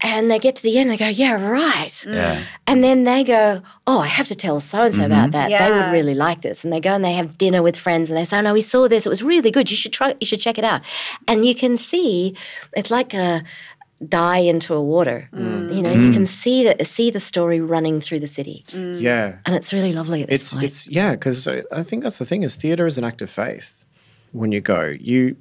And 0.00 0.30
they 0.30 0.38
get 0.38 0.56
to 0.56 0.62
the 0.62 0.78
end, 0.78 0.90
they 0.90 0.96
go, 0.96 1.08
"Yeah, 1.08 1.32
right." 1.32 1.90
Mm. 2.06 2.14
Yeah. 2.14 2.42
And 2.66 2.84
then 2.84 3.04
they 3.04 3.24
go, 3.24 3.62
Oh, 3.86 4.00
I 4.00 4.06
have 4.06 4.28
to 4.28 4.34
tell 4.34 4.60
so 4.60 4.84
and 4.84 4.94
so 4.94 5.04
about 5.06 5.30
mm-hmm. 5.30 5.50
that. 5.50 5.58
They 5.58 5.72
would 5.72 5.92
really 5.92 6.14
like 6.14 6.42
this. 6.42 6.64
And 6.64 6.72
they 6.72 6.80
go 6.80 6.94
and 6.94 7.04
they 7.04 7.14
have 7.14 7.38
dinner 7.38 7.62
with 7.62 7.76
friends 7.76 8.10
and 8.10 8.16
they 8.16 8.24
say, 8.24 8.38
oh, 8.38 8.42
No, 8.42 8.52
we 8.52 8.60
saw 8.60 8.88
this. 8.88 9.06
It 9.06 9.08
was 9.08 9.22
really 9.22 9.50
good. 9.50 9.70
You 9.70 9.76
should 9.76 9.92
try 9.92 10.14
you 10.20 10.26
should 10.26 10.40
check 10.40 10.58
it 10.58 10.64
out. 10.64 10.82
And 11.26 11.44
you 11.44 11.54
can 11.54 11.76
see 11.76 12.36
it's 12.76 12.90
like 12.90 13.14
a 13.14 13.42
dye 14.06 14.38
into 14.38 14.74
a 14.74 14.82
water. 14.82 15.28
Mm. 15.32 15.74
You 15.74 15.82
know, 15.82 15.92
you 15.92 16.12
can 16.12 16.24
mm. 16.24 16.28
see 16.28 16.64
that 16.64 16.86
see 16.86 17.10
the 17.10 17.20
story 17.20 17.60
running 17.60 18.00
through 18.00 18.20
the 18.20 18.26
city. 18.26 18.64
Yeah. 18.72 19.38
And 19.44 19.54
it's 19.54 19.72
really 19.72 19.92
lovely 19.92 20.22
at 20.22 20.28
this 20.28 20.42
It's 20.42 20.52
point. 20.52 20.64
it's 20.64 20.88
yeah, 20.88 21.12
because 21.12 21.46
I 21.46 21.82
think 21.82 22.02
that's 22.02 22.18
the 22.18 22.26
thing 22.26 22.42
is 22.42 22.56
theatre 22.56 22.86
is 22.86 22.98
an 22.98 23.04
act 23.04 23.22
of 23.22 23.30
faith. 23.30 23.84
When 24.32 24.52
you 24.52 24.60
go, 24.60 24.96
you 25.00 25.36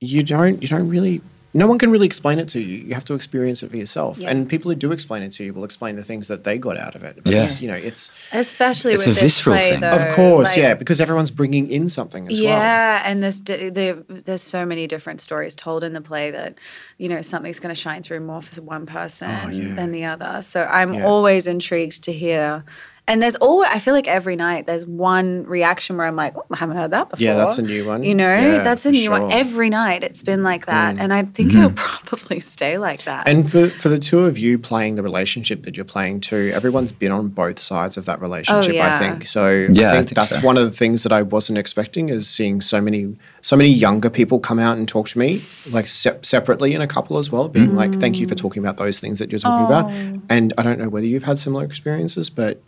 you 0.00 0.22
don't 0.22 0.62
you 0.62 0.68
don't 0.68 0.88
really 0.88 1.22
no 1.54 1.66
one 1.66 1.78
can 1.78 1.90
really 1.90 2.04
explain 2.06 2.38
it 2.38 2.46
to 2.48 2.60
you. 2.60 2.78
You 2.88 2.94
have 2.94 3.04
to 3.06 3.14
experience 3.14 3.62
it 3.62 3.70
for 3.70 3.76
yourself. 3.78 4.20
And 4.22 4.48
people 4.48 4.70
who 4.70 4.74
do 4.74 4.92
explain 4.92 5.22
it 5.22 5.32
to 5.32 5.44
you 5.44 5.54
will 5.54 5.64
explain 5.64 5.96
the 5.96 6.04
things 6.04 6.28
that 6.28 6.44
they 6.44 6.58
got 6.58 6.76
out 6.76 6.94
of 6.94 7.02
it. 7.04 7.20
But 7.24 7.32
Yeah. 7.32 7.48
you 7.58 7.68
know, 7.68 7.74
it's 7.74 8.10
Especially 8.32 8.92
It's 8.92 9.06
with 9.06 9.16
a 9.16 9.20
this 9.20 9.22
visceral 9.38 9.56
play, 9.56 9.70
thing. 9.70 9.80
though, 9.80 9.90
of 9.90 10.08
course, 10.14 10.48
like- 10.48 10.56
yeah, 10.58 10.74
because 10.74 11.00
everyone's 11.00 11.30
bringing 11.30 11.70
in 11.70 11.88
something 11.88 12.28
as 12.30 12.38
well. 12.38 12.50
Yeah, 12.50 13.02
and 13.04 13.22
there's 13.22 13.40
di- 13.40 13.70
there, 13.70 13.96
there's 14.08 14.42
so 14.42 14.66
many 14.66 14.86
different 14.86 15.20
stories 15.22 15.54
told 15.54 15.82
in 15.84 15.94
the 15.94 16.00
play 16.02 16.30
that 16.30 16.54
you 16.98 17.08
know 17.08 17.22
something's 17.22 17.58
going 17.60 17.74
to 17.74 17.80
shine 17.80 18.02
through 18.02 18.20
more 18.20 18.42
for 18.42 18.60
one 18.60 18.84
person 18.84 19.28
Oh, 19.44 19.48
yeah. 19.48 19.74
than 19.74 19.90
the 19.92 20.04
other. 20.04 20.42
So 20.42 20.64
I'm 20.64 20.94
Yeah. 20.94 21.06
always 21.06 21.46
intrigued 21.46 22.04
to 22.04 22.12
hear. 22.12 22.64
And 23.08 23.22
there's 23.22 23.34
always 23.36 23.68
I 23.72 23.78
feel 23.80 23.94
like 23.94 24.06
every 24.06 24.36
night 24.36 24.66
there's 24.66 24.84
one 24.84 25.44
reaction 25.44 25.96
where 25.96 26.06
I'm 26.06 26.14
like, 26.14 26.36
oh, 26.36 26.44
I 26.52 26.56
haven't 26.56 26.76
heard 26.76 26.90
that 26.92 27.08
before. 27.10 27.24
Yeah, 27.24 27.34
that's 27.36 27.58
a 27.58 27.62
new 27.62 27.86
one. 27.86 28.04
You 28.04 28.14
know, 28.14 28.32
Yeah, 28.36 28.62
that's 28.62 28.84
a 28.86 28.90
new 28.92 29.10
one. 29.10 29.22
sure. 29.22 29.30
Mm. 29.30 29.34
Every 29.40 29.70
night 29.70 30.04
it's 30.04 30.22
been 30.22 30.42
like 30.42 30.66
that, 30.66 30.96
and 30.98 31.12
I 31.12 31.22
think 31.24 31.54
it'll 31.54 31.70
probably 31.72 32.40
stay 32.56 32.78
like 32.78 33.04
that. 33.04 33.26
And 33.26 33.50
for 33.50 33.70
for 33.70 33.88
the 33.88 33.98
two 33.98 34.20
of 34.26 34.36
you 34.38 34.58
playing 34.58 34.96
the 34.96 35.02
relationship 35.02 35.62
that 35.64 35.74
you're 35.76 35.84
playing 35.86 36.20
too, 36.20 36.50
everyone's 36.54 36.92
been 36.92 37.10
on 37.10 37.28
both 37.28 37.58
sides 37.60 37.96
of 37.96 38.04
that 38.04 38.20
relationship. 38.20 38.74
yeah. 38.74 38.94
I 38.94 38.98
think 38.98 39.24
so. 39.24 39.48
Yeah, 39.72 39.88
I 39.88 39.90
I 39.90 39.96
think, 39.96 40.08
think 40.10 40.16
that's 40.16 40.34
so. 40.36 40.46
one 40.46 40.56
of 40.58 40.64
the 40.64 40.70
things 40.76 41.02
that 41.02 41.10
I 41.12 41.22
wasn't 41.22 41.58
expecting 41.58 42.10
is 42.10 42.28
seeing 42.28 42.60
so 42.60 42.80
many 42.80 43.16
so 43.40 43.56
many 43.56 43.70
younger 43.70 44.10
people 44.10 44.38
come 44.38 44.58
out 44.58 44.76
and 44.76 44.86
talk 44.86 45.08
to 45.08 45.18
me 45.18 45.40
like 45.70 45.88
sep- 45.88 46.26
separately 46.26 46.74
in 46.74 46.82
a 46.82 46.86
couple 46.86 47.16
as 47.16 47.30
well, 47.32 47.48
being 47.48 47.74
like, 47.74 47.94
"Thank 47.98 48.20
you 48.20 48.28
for 48.28 48.34
talking 48.34 48.62
about 48.62 48.76
those 48.76 49.00
things 49.00 49.18
that 49.18 49.32
you're 49.32 49.38
talking 49.38 49.64
about." 49.66 49.90
And 50.28 50.52
I 50.58 50.62
don't 50.62 50.78
know 50.78 50.90
whether 50.90 51.06
you've 51.06 51.22
had 51.24 51.38
similar 51.38 51.64
experiences, 51.64 52.28
but 52.28 52.60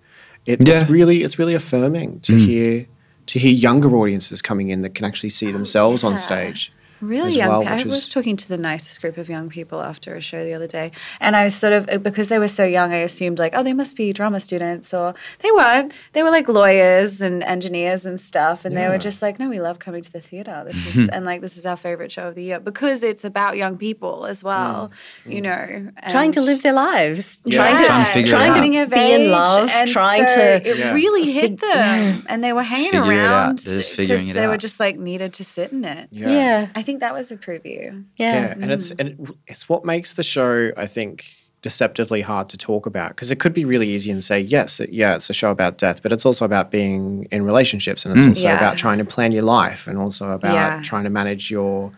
it, 0.46 0.66
Yeah. 0.66 0.80
it's 0.80 0.90
really 0.90 1.22
it's 1.22 1.38
really 1.38 1.54
affirming 1.54 2.20
to 2.20 2.32
mm. 2.32 2.46
hear 2.46 2.86
to 3.26 3.38
hear 3.38 3.52
younger 3.52 3.94
audiences 3.96 4.42
coming 4.42 4.70
in 4.70 4.82
that 4.82 4.94
can 4.94 5.04
actually 5.04 5.30
see 5.30 5.52
themselves 5.52 6.02
on 6.02 6.16
stage. 6.16 6.72
Really 7.00 7.32
young. 7.32 7.48
well, 7.48 7.62
pe- 7.62 7.68
I 7.68 7.74
was 7.84 7.94
is- 7.94 8.08
talking 8.08 8.36
to 8.36 8.48
the 8.48 8.56
nicest 8.58 9.00
group 9.00 9.16
of 9.16 9.28
young 9.28 9.48
people 9.48 9.80
after 9.82 10.14
a 10.14 10.20
show 10.20 10.44
the 10.44 10.52
other 10.54 10.66
day, 10.66 10.92
and 11.20 11.34
I 11.36 11.44
was 11.44 11.54
sort 11.54 11.72
of 11.72 12.02
because 12.02 12.28
they 12.28 12.38
were 12.38 12.48
so 12.48 12.64
young, 12.64 12.92
I 12.92 12.98
assumed 12.98 13.38
like, 13.38 13.52
oh, 13.54 13.62
they 13.62 13.72
must 13.72 13.96
be 13.96 14.12
drama 14.12 14.40
students, 14.40 14.92
or 14.92 15.14
they 15.40 15.50
weren't. 15.52 15.92
They 16.12 16.22
were 16.22 16.30
like 16.30 16.48
lawyers 16.48 17.20
and 17.22 17.42
engineers 17.42 18.06
and 18.06 18.20
stuff, 18.20 18.64
and 18.64 18.76
they 18.76 18.88
were 18.88 18.98
just 18.98 19.22
like, 19.22 19.38
no, 19.38 19.48
we 19.48 19.60
love 19.60 19.78
coming 19.78 20.02
to 20.02 20.12
the 20.12 20.20
theater. 20.20 20.62
This 20.66 20.96
is 20.96 21.08
and 21.14 21.24
like 21.24 21.40
this 21.40 21.56
is 21.56 21.64
our 21.66 21.76
favorite 21.76 22.12
show 22.12 22.28
of 22.28 22.34
the 22.34 22.42
year 22.42 22.60
because 22.60 23.02
it's 23.02 23.24
about 23.24 23.56
young 23.56 23.78
people 23.78 24.26
as 24.26 24.44
well. 24.44 24.90
Mm. 25.26 25.32
You 25.32 25.40
know, 25.42 25.92
trying 26.10 26.32
to 26.32 26.40
live 26.40 26.62
their 26.62 26.72
lives, 26.74 27.40
Yeah. 27.44 27.56
trying 27.58 27.78
to, 27.78 27.84
Trying 27.86 28.04
to 28.04 28.10
figure 28.12 28.28
it 28.36 28.38
trying 28.38 28.72
to 28.72 28.86
be 28.86 29.12
in 29.14 29.30
love, 29.30 29.68
and 29.70 29.88
trying 29.88 30.26
so 30.28 30.34
to 30.34 30.68
It 30.68 30.76
Yeah. 30.78 30.92
really 30.92 31.30
hit 31.40 31.60
them, 31.60 32.24
and 32.28 32.42
they 32.44 32.52
were 32.52 32.62
hanging 32.62 32.90
Figure 32.90 33.02
around 33.04 33.58
They're 33.60 33.76
just 33.76 33.90
figuring 33.94 34.08
because 34.18 34.30
it 34.30 34.34
they 34.34 34.46
were 34.46 34.56
just 34.58 34.78
like 34.80 34.98
needed 34.98 35.32
to 35.34 35.44
sit 35.44 35.72
in 35.72 35.84
it. 35.84 36.08
Yeah. 36.10 36.30
yeah, 36.30 36.66
I 36.74 36.82
think 36.82 36.89
that 36.98 37.14
was 37.14 37.30
a 37.30 37.36
preview. 37.36 38.04
yeah, 38.16 38.32
Yeah, 38.34 38.54
and 38.60 38.72
it's 38.72 38.90
mm. 38.92 39.00
and 39.00 39.34
it's 39.46 39.68
what 39.68 39.84
makes 39.84 40.14
the 40.14 40.24
show, 40.24 40.72
I 40.76 40.86
think, 40.86 41.32
deceptively 41.62 42.22
hard 42.22 42.48
to 42.48 42.56
talk 42.56 42.86
about 42.86 43.10
because 43.10 43.30
it 43.30 43.38
could 43.38 43.54
be 43.54 43.64
really 43.64 43.88
easy 43.88 44.10
and 44.10 44.24
say, 44.24 44.40
yes, 44.40 44.80
it, 44.80 44.90
yeah, 44.92 45.14
it's 45.14 45.30
a 45.30 45.34
show 45.34 45.50
about 45.50 45.78
death, 45.78 46.02
but 46.02 46.12
it's 46.12 46.26
also 46.26 46.44
about 46.44 46.70
being 46.70 47.28
in 47.30 47.44
relationships, 47.44 48.04
and 48.04 48.16
it's 48.16 48.26
mm. 48.26 48.30
also 48.30 48.48
Yeah. 48.48 48.56
about 48.56 48.76
trying 48.76 48.98
to 48.98 49.04
plan 49.04 49.30
your 49.32 49.42
life, 49.44 49.86
and 49.86 49.96
also 49.98 50.32
about 50.32 50.54
Yeah. 50.54 50.82
trying 50.82 51.04
to 51.04 51.10
manage 51.10 51.50
your 51.50 51.92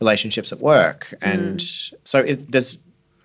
relationships 0.00 0.50
at 0.52 0.60
work, 0.60 1.12
and 1.20 1.58
mm. 1.60 1.94
so 2.04 2.20
it, 2.20 2.50
there's 2.50 2.78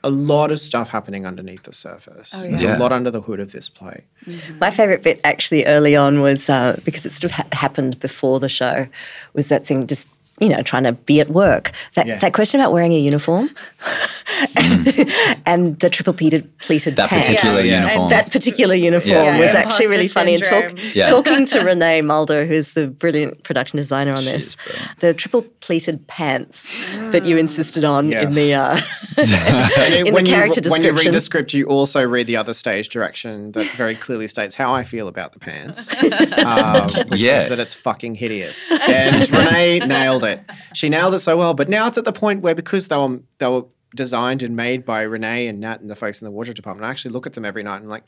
a 0.04 0.10
lot 0.10 0.52
of 0.52 0.60
stuff 0.60 0.90
happening 0.90 1.26
underneath 1.26 1.64
the 1.64 1.74
surface. 1.74 2.32
Oh, 2.36 2.44
There's 2.44 2.62
yeah. 2.62 2.78
a 2.78 2.80
lot 2.80 2.92
under 2.92 3.10
the 3.10 3.22
hood 3.22 3.40
of 3.40 3.52
this 3.54 3.70
play. 3.70 4.04
Mm-hmm. 4.28 4.60
My 4.60 4.70
favorite 4.70 5.02
bit 5.02 5.20
actually 5.24 5.66
early 5.66 5.96
on 5.96 6.22
was 6.22 6.48
uh, 6.48 6.80
because 6.86 7.08
it 7.08 7.12
sort 7.12 7.24
of 7.24 7.32
ha- 7.32 7.48
happened 7.54 8.00
before 8.00 8.40
the 8.40 8.48
show 8.48 8.88
was 9.34 9.48
that 9.48 9.66
thing 9.66 9.88
just 9.88 10.08
you 10.40 10.50
know 10.50 10.62
trying 10.62 10.84
to 10.84 10.92
be 10.94 11.20
at 11.22 11.30
work 11.30 11.72
that 11.96 12.08
Yeah. 12.08 12.20
that 12.20 12.34
question 12.34 12.60
about 12.60 12.72
wearing 12.74 12.92
a 12.94 13.00
uniform 13.00 13.50
and, 14.56 15.12
and 15.46 15.80
the 15.80 15.90
triple 15.90 16.14
pleated 16.14 16.58
pleated 16.60 16.96
That 16.96 17.10
pants. 17.10 17.28
particular 17.28 17.62
Yeah. 17.62 17.82
uniform. 17.84 18.10
That 18.10 18.32
particular 18.32 18.76
uniform 18.76 19.12
Yeah. 19.12 19.40
was 19.40 19.54
Yeah. 19.54 19.60
actually 19.60 19.88
really 19.88 20.06
Imposter 20.06 20.20
funny. 20.20 20.34
And 20.36 20.44
talk. 20.44 20.96
Yeah. 20.96 21.06
talking 21.06 21.46
to 21.48 21.60
Renee 21.64 22.02
Mulder, 22.02 22.46
who's 22.46 22.74
the 22.74 22.88
brilliant 22.88 23.44
production 23.44 23.78
designer 23.78 24.14
on 24.14 24.24
She 24.24 24.32
this, 24.32 24.58
the 25.00 25.14
triple 25.14 25.44
pleated 25.62 26.08
pants 26.08 26.74
that 27.12 27.26
you 27.26 27.38
insisted 27.38 27.84
on 27.84 28.10
Yeah. 28.10 28.24
in 28.24 28.34
the 28.34 28.54
uh, 28.56 28.80
And 29.18 29.94
in 30.08 30.14
when 30.14 30.24
the 30.24 30.30
you 30.32 30.36
character 30.36 30.62
when 30.70 30.84
you 30.84 30.92
read 30.92 31.14
the 31.14 31.22
script, 31.22 31.54
you 31.54 31.66
also 31.66 32.06
read 32.06 32.28
the 32.28 32.38
other 32.38 32.54
stage 32.54 32.90
direction 32.90 33.52
that 33.54 33.68
very 33.72 33.96
clearly 33.96 34.28
states 34.28 34.56
how 34.56 34.74
I 34.74 34.84
feel 34.84 35.08
about 35.08 35.34
the 35.34 35.40
pants, 35.40 35.90
uh, 36.04 36.90
which 37.08 37.22
Yeah. 37.22 37.38
says 37.38 37.50
that 37.50 37.60
it's 37.60 37.74
fucking 37.74 38.16
hideous. 38.16 38.72
And 38.72 39.30
Renee 39.30 39.80
nailed 39.80 40.24
it. 40.24 40.42
She 40.74 40.90
nailed 40.90 41.14
it 41.14 41.20
so 41.20 41.38
well. 41.38 41.54
But 41.54 41.70
now 41.70 41.88
it's 41.88 41.98
at 41.98 42.06
the 42.06 42.14
point 42.14 42.42
where 42.42 42.56
because 42.56 42.88
they 42.88 42.98
were 42.98 43.20
they 43.40 43.48
were 43.48 43.64
designed 43.96 44.44
and 44.44 44.56
made 44.56 44.86
by 44.86 45.02
Renee 45.02 45.48
and 45.48 45.60
Nat 45.60 45.82
and 45.82 45.90
the 45.90 45.96
folks 45.96 46.22
in 46.22 46.26
the 46.26 46.32
wardrobe 46.32 46.56
department, 46.56 46.86
I 46.86 46.92
actually 46.92 47.12
look 47.12 47.26
at 47.26 47.34
them 47.34 47.46
every 47.46 47.64
night 47.64 47.82
and 47.82 47.90
like. 47.90 48.04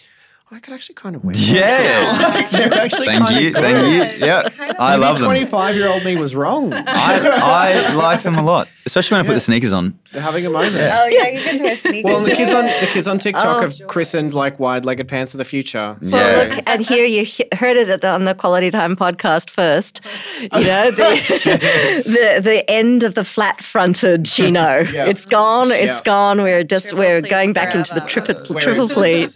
I 0.50 0.60
could 0.60 0.74
actually 0.74 0.96
kind 0.96 1.14
of 1.16 1.26
wear. 1.26 1.36
Yeah. 1.36 2.32
like, 2.34 2.50
they're 2.52 2.74
actually 2.74 3.08
Thank 3.08 3.26
kind 3.28 3.42
you. 3.42 3.48
of 3.50 3.54
good. 3.56 3.62
Thank 3.64 4.20
you. 4.22 4.26
Yeah. 4.26 4.50
I 4.80 4.92
Maybe 4.92 5.02
love 5.02 5.18
them. 5.18 5.26
25 5.26 5.76
year 5.76 5.90
old 5.90 6.06
me 6.06 6.16
was 6.16 6.34
wrong. 6.36 6.72
I, 6.74 7.20
I 7.20 7.94
like 7.94 8.24
them 8.24 8.36
a 8.36 8.42
lot, 8.42 8.70
especially 8.86 9.16
when 9.18 9.26
I 9.26 9.28
put 9.28 9.34
the 9.34 9.40
sneakers 9.42 9.74
on. 9.74 10.00
They're 10.14 10.22
having 10.22 10.46
a 10.46 10.50
moment. 10.50 10.76
Oh 10.78 11.06
yeah, 11.08 11.28
you 11.28 11.44
get 11.44 11.58
to 11.58 11.64
wear 11.64 11.76
sneakers. 11.76 12.04
Well, 12.06 12.22
the 12.24 12.32
kids 12.32 12.54
on 12.54 12.64
the 12.66 12.88
kids 12.94 13.08
on 13.08 13.20
TikTok 13.20 13.58
Oh. 13.58 13.62
have 13.62 13.88
christened 13.88 14.34
like 14.34 14.58
wide-legged 14.58 15.10
pants 15.10 15.34
of 15.34 15.38
the 15.40 15.44
future. 15.46 15.98
So, 16.02 16.18
Yeah. 16.18 16.24
Well, 16.48 16.56
look, 16.56 16.64
and 16.66 16.82
here 16.82 17.04
you 17.06 17.26
he- 17.26 17.46
heard 17.54 17.76
it 17.76 17.90
at 17.90 18.00
the, 18.00 18.10
on 18.10 18.24
the 18.24 18.34
Quality 18.34 18.72
Time 18.72 18.96
podcast 18.96 19.50
first. 19.50 20.00
You 20.42 20.48
know, 20.50 20.92
the, 20.92 22.02
the 22.06 22.42
the 22.42 22.72
end 22.72 23.04
of 23.04 23.16
the 23.16 23.26
flat-fronted 23.26 24.26
chino. 24.26 24.86
Yeah. 24.98 25.06
It's 25.08 25.26
gone. 25.26 25.72
It's 25.72 25.98
Yeah. 25.98 26.04
gone. 26.06 26.42
We're 26.42 26.64
just 26.64 26.88
Triple 26.88 27.00
we're 27.04 27.22
going 27.22 27.52
back 27.52 27.76
into 27.76 27.94
the 27.94 28.00
triple 28.02 28.36
wearing 28.50 28.64
triple 28.64 28.88
pleat. 28.88 29.36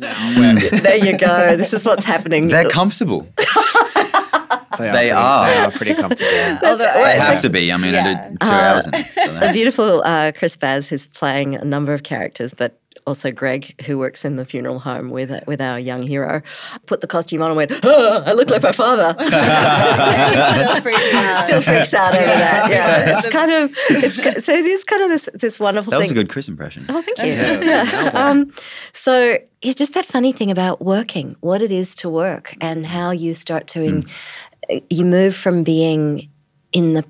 Boots 1.01 1.21
now, 1.21 1.27
where 1.27 1.39
There 1.39 1.51
you 1.51 1.57
go. 1.57 1.57
This 1.57 1.73
is 1.73 1.85
what's 1.85 2.05
happening. 2.05 2.47
They're 2.47 2.69
comfortable. 2.69 3.27
They 4.77 4.87
are. 4.89 4.93
They 4.93 4.99
pretty, 4.99 5.11
are. 5.11 5.45
They 5.47 5.57
are 5.57 5.71
pretty 5.71 5.93
comfortable. 5.95 6.29
Although 6.69 6.77
They 6.77 7.03
I- 7.03 7.09
have 7.11 7.41
to 7.41 7.49
be. 7.49 7.71
I 7.71 7.77
mean, 7.77 7.93
I 7.93 8.13
did 8.13 8.39
two 8.41 8.47
hours 8.49 8.87
in 8.87 8.93
so 9.15 9.39
a 9.49 9.53
beautiful 9.53 10.01
uh, 10.03 10.31
Chris 10.35 10.55
Baz 10.57 10.87
who's 10.87 11.07
playing 11.09 11.55
a 11.55 11.63
number 11.63 11.93
of 11.93 12.03
characters, 12.03 12.53
but 12.53 12.79
also 13.12 13.30
Greg, 13.32 13.62
who 13.86 13.97
works 13.97 14.24
in 14.24 14.38
the 14.38 14.45
funeral 14.45 14.80
home 14.80 15.10
with 15.10 15.32
with 15.47 15.60
our 15.60 15.78
young 15.78 16.02
hero, 16.04 16.41
put 16.86 17.02
the 17.02 17.08
costume 17.08 17.41
on 17.41 17.52
and 17.52 17.58
went, 17.58 17.71
oh, 17.84 18.24
"I 18.26 18.32
look 18.32 18.50
like 18.50 18.63
my 18.63 18.71
father." 18.71 19.12
still 20.56 20.82
freaks 20.82 21.13
out. 21.13 21.43
Still 21.45 21.62
freaks 21.62 21.93
out 21.93 22.15
over 22.15 22.26
that. 22.26 22.71
Yeah, 22.71 23.17
it's 23.19 23.28
kind 23.28 23.52
of 23.52 23.71
it's 23.89 24.15
so 24.45 24.54
it 24.54 24.65
is 24.65 24.84
kind 24.86 25.04
of 25.04 25.10
this 25.10 25.30
this 25.34 25.60
wonderful 25.60 25.91
That 25.91 25.97
thing. 25.97 26.04
was 26.04 26.12
a 26.12 26.13
good 26.13 26.30
Chris 26.30 26.47
impression. 26.47 26.86
Oh, 26.89 27.02
thank 27.02 27.17
you. 27.19 27.26
Yeah, 27.26 27.62
Yeah. 27.84 28.12
Um, 28.13 28.52
so 28.93 29.38
it's 29.62 29.78
just 29.78 29.93
that 29.93 30.06
funny 30.06 30.32
thing 30.32 30.50
about 30.52 30.82
working, 30.82 31.36
what 31.41 31.62
it 31.62 31.71
is 31.71 31.95
to 31.95 32.10
work, 32.10 32.56
and 32.62 32.86
how 32.86 33.12
you 33.12 33.34
start 33.34 33.67
to, 33.67 33.84
in, 33.84 34.06
you 34.89 35.06
move 35.06 35.36
from 35.36 35.63
being 35.63 36.30
in 36.71 36.93
the 36.93 37.06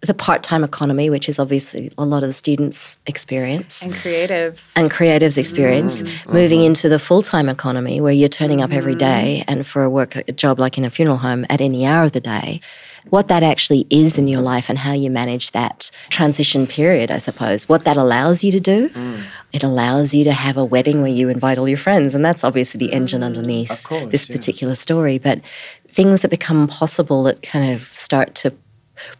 the 0.00 0.14
part 0.14 0.42
time 0.42 0.62
economy, 0.62 1.10
which 1.10 1.28
is 1.28 1.38
obviously 1.38 1.90
a 1.96 2.04
lot 2.04 2.22
of 2.22 2.28
the 2.28 2.32
students' 2.32 2.98
experience 3.06 3.82
and 3.82 3.94
creatives. 3.94 4.72
and 4.76 4.90
creatives 4.90 5.38
experience, 5.38 6.02
mm. 6.02 6.08
mm-hmm. 6.08 6.32
moving 6.32 6.62
into 6.62 6.88
the 6.88 6.98
full 6.98 7.22
time 7.22 7.48
economy 7.48 8.00
where 8.00 8.12
you're 8.12 8.28
turning 8.28 8.60
up 8.60 8.72
every 8.72 8.94
mm. 8.94 8.98
day 8.98 9.44
and 9.48 9.66
for 9.66 9.82
a 9.82 9.90
work 9.90 10.16
a 10.16 10.32
job 10.32 10.58
like 10.58 10.76
in 10.76 10.84
a 10.84 10.90
funeral 10.90 11.18
home 11.18 11.46
at 11.48 11.60
any 11.60 11.86
hour 11.86 12.04
of 12.04 12.12
the 12.12 12.20
day. 12.20 12.60
What 13.08 13.28
that 13.28 13.44
actually 13.44 13.86
is 13.88 14.18
in 14.18 14.26
your 14.26 14.40
life 14.40 14.68
and 14.68 14.78
how 14.78 14.92
you 14.92 15.10
manage 15.10 15.52
that 15.52 15.92
transition 16.08 16.66
period, 16.66 17.10
I 17.10 17.18
suppose. 17.18 17.68
What 17.68 17.84
that 17.84 17.96
allows 17.96 18.42
you 18.42 18.50
to 18.50 18.58
do, 18.58 18.88
mm. 18.88 19.22
it 19.52 19.62
allows 19.62 20.12
you 20.12 20.24
to 20.24 20.32
have 20.32 20.56
a 20.56 20.64
wedding 20.64 21.02
where 21.02 21.10
you 21.10 21.28
invite 21.28 21.56
all 21.56 21.68
your 21.68 21.78
friends, 21.78 22.16
and 22.16 22.24
that's 22.24 22.42
obviously 22.42 22.78
the 22.78 22.92
engine 22.92 23.22
underneath 23.22 23.84
course, 23.84 24.10
this 24.10 24.28
yeah. 24.28 24.34
particular 24.36 24.74
story. 24.74 25.18
But 25.18 25.40
things 25.88 26.22
that 26.22 26.30
become 26.30 26.66
possible 26.66 27.22
that 27.24 27.42
kind 27.42 27.72
of 27.72 27.84
start 27.96 28.34
to 28.36 28.52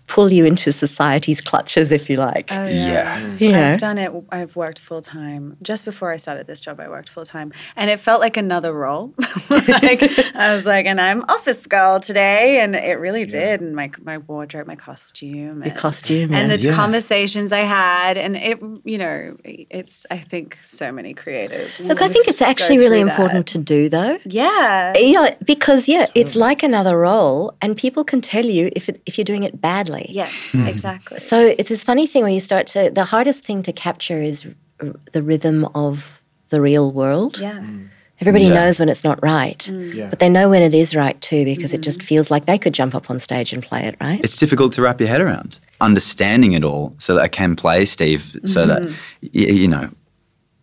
pull 0.07 0.33
you 0.33 0.45
into 0.45 0.71
society's 0.73 1.41
clutches, 1.41 1.91
if 1.93 2.09
you 2.09 2.17
like. 2.17 2.51
Oh, 2.53 2.67
Yeah. 2.67 3.21
Mm. 3.21 3.41
you 3.41 3.53
know? 3.53 3.73
I've 3.73 3.79
done 3.79 3.99
it. 3.99 4.13
I've 4.31 4.55
worked 4.57 4.79
full 4.79 5.03
time. 5.03 5.57
Just 5.63 5.85
before 5.85 6.13
I 6.13 6.17
started 6.17 6.47
this 6.47 6.61
job, 6.61 6.79
I 6.81 6.89
worked 6.89 7.09
full 7.09 7.25
time, 7.25 7.53
and 7.75 7.91
it 7.91 7.99
felt 8.01 8.21
like 8.21 8.37
another 8.37 8.73
role. 8.73 9.15
like 9.51 10.03
I 10.35 10.55
was 10.55 10.65
like, 10.65 10.87
and 10.87 11.01
I'm 11.01 11.25
office 11.29 11.67
girl 11.67 11.99
today, 12.01 12.61
and 12.61 12.75
it 12.77 12.99
really 13.01 13.25
did. 13.27 13.61
And 13.61 13.75
my 13.75 13.91
my 14.03 14.19
wardrobe, 14.19 14.67
my 14.67 14.77
costume, 14.77 15.59
Your 15.63 15.73
and, 15.73 15.77
costume, 15.77 16.33
and 16.35 16.51
yeah. 16.51 16.57
the 16.57 16.63
Yeah. 16.69 16.75
conversations 16.75 17.53
I 17.53 17.61
had, 17.81 18.17
and 18.17 18.37
it, 18.37 18.59
you 18.85 18.99
know, 18.99 19.37
it's. 19.45 20.07
I 20.11 20.19
think 20.19 20.57
so 20.63 20.93
many 20.93 21.15
creatives. 21.15 21.87
Look, 21.89 22.01
I 22.03 22.09
think 22.09 22.29
it's 22.29 22.43
actually 22.43 22.79
really 22.79 23.01
through 23.01 23.11
important 23.11 23.47
that. 23.47 23.53
to 23.53 23.59
do, 23.59 23.89
though. 23.89 24.19
Yeah. 24.25 24.93
Yeah, 24.97 25.35
because 25.45 25.89
yeah, 25.89 26.07
it's 26.15 26.37
like 26.37 26.63
another 26.63 26.97
role, 26.99 27.55
and 27.63 27.77
people 27.77 28.05
can 28.05 28.21
tell 28.21 28.45
you 28.45 28.71
if 28.77 28.89
it, 28.89 29.03
if 29.07 29.17
you're 29.19 29.25
doing 29.25 29.43
it 29.43 29.61
badly. 29.61 29.96
Yes, 30.09 30.31
Hmm. 30.53 30.67
exactly. 30.67 31.19
So 31.19 31.55
it's 31.59 31.69
this 31.69 31.83
funny 31.85 32.07
thing 32.07 32.23
where 32.23 32.33
you 32.33 32.41
start 32.41 32.67
to. 32.69 32.91
The 32.91 33.05
hardest 33.07 33.45
thing 33.45 33.63
to 33.63 33.73
capture 33.73 34.21
is 34.23 34.47
r- 34.83 34.93
the 35.13 35.23
rhythm 35.23 35.65
of 35.75 36.21
the 36.51 36.61
real 36.61 36.91
world. 36.93 37.39
Yeah. 37.39 37.63
Everybody 38.21 38.47
Yeah. 38.47 38.55
knows 38.55 38.79
when 38.81 38.89
it's 38.89 39.05
not 39.05 39.19
right, 39.23 39.69
Yeah. 39.69 40.09
but 40.09 40.21
they 40.21 40.29
know 40.31 40.49
when 40.49 40.63
it 40.63 40.73
is 40.73 40.95
right 40.97 41.21
too 41.21 41.45
because 41.45 41.75
it 41.75 41.83
just 41.83 42.03
feels 42.03 42.31
like 42.31 42.47
they 42.47 42.57
could 42.59 42.73
jump 42.73 42.95
up 42.95 43.11
on 43.11 43.19
stage 43.19 43.53
and 43.53 43.63
play 43.63 43.83
it, 43.85 43.95
right? 44.01 44.21
It's 44.25 44.37
difficult 44.37 44.73
to 44.75 44.83
wrap 44.83 45.01
your 45.01 45.09
head 45.09 45.21
around. 45.21 45.59
Understanding 45.83 46.53
it 46.53 46.65
all 46.65 46.95
so 46.99 47.15
that 47.15 47.23
I 47.23 47.29
can 47.29 47.57
play 47.57 47.85
Steve, 47.85 48.39
so 48.47 48.65
that, 48.67 48.83
you 49.33 49.69
know, 49.69 49.91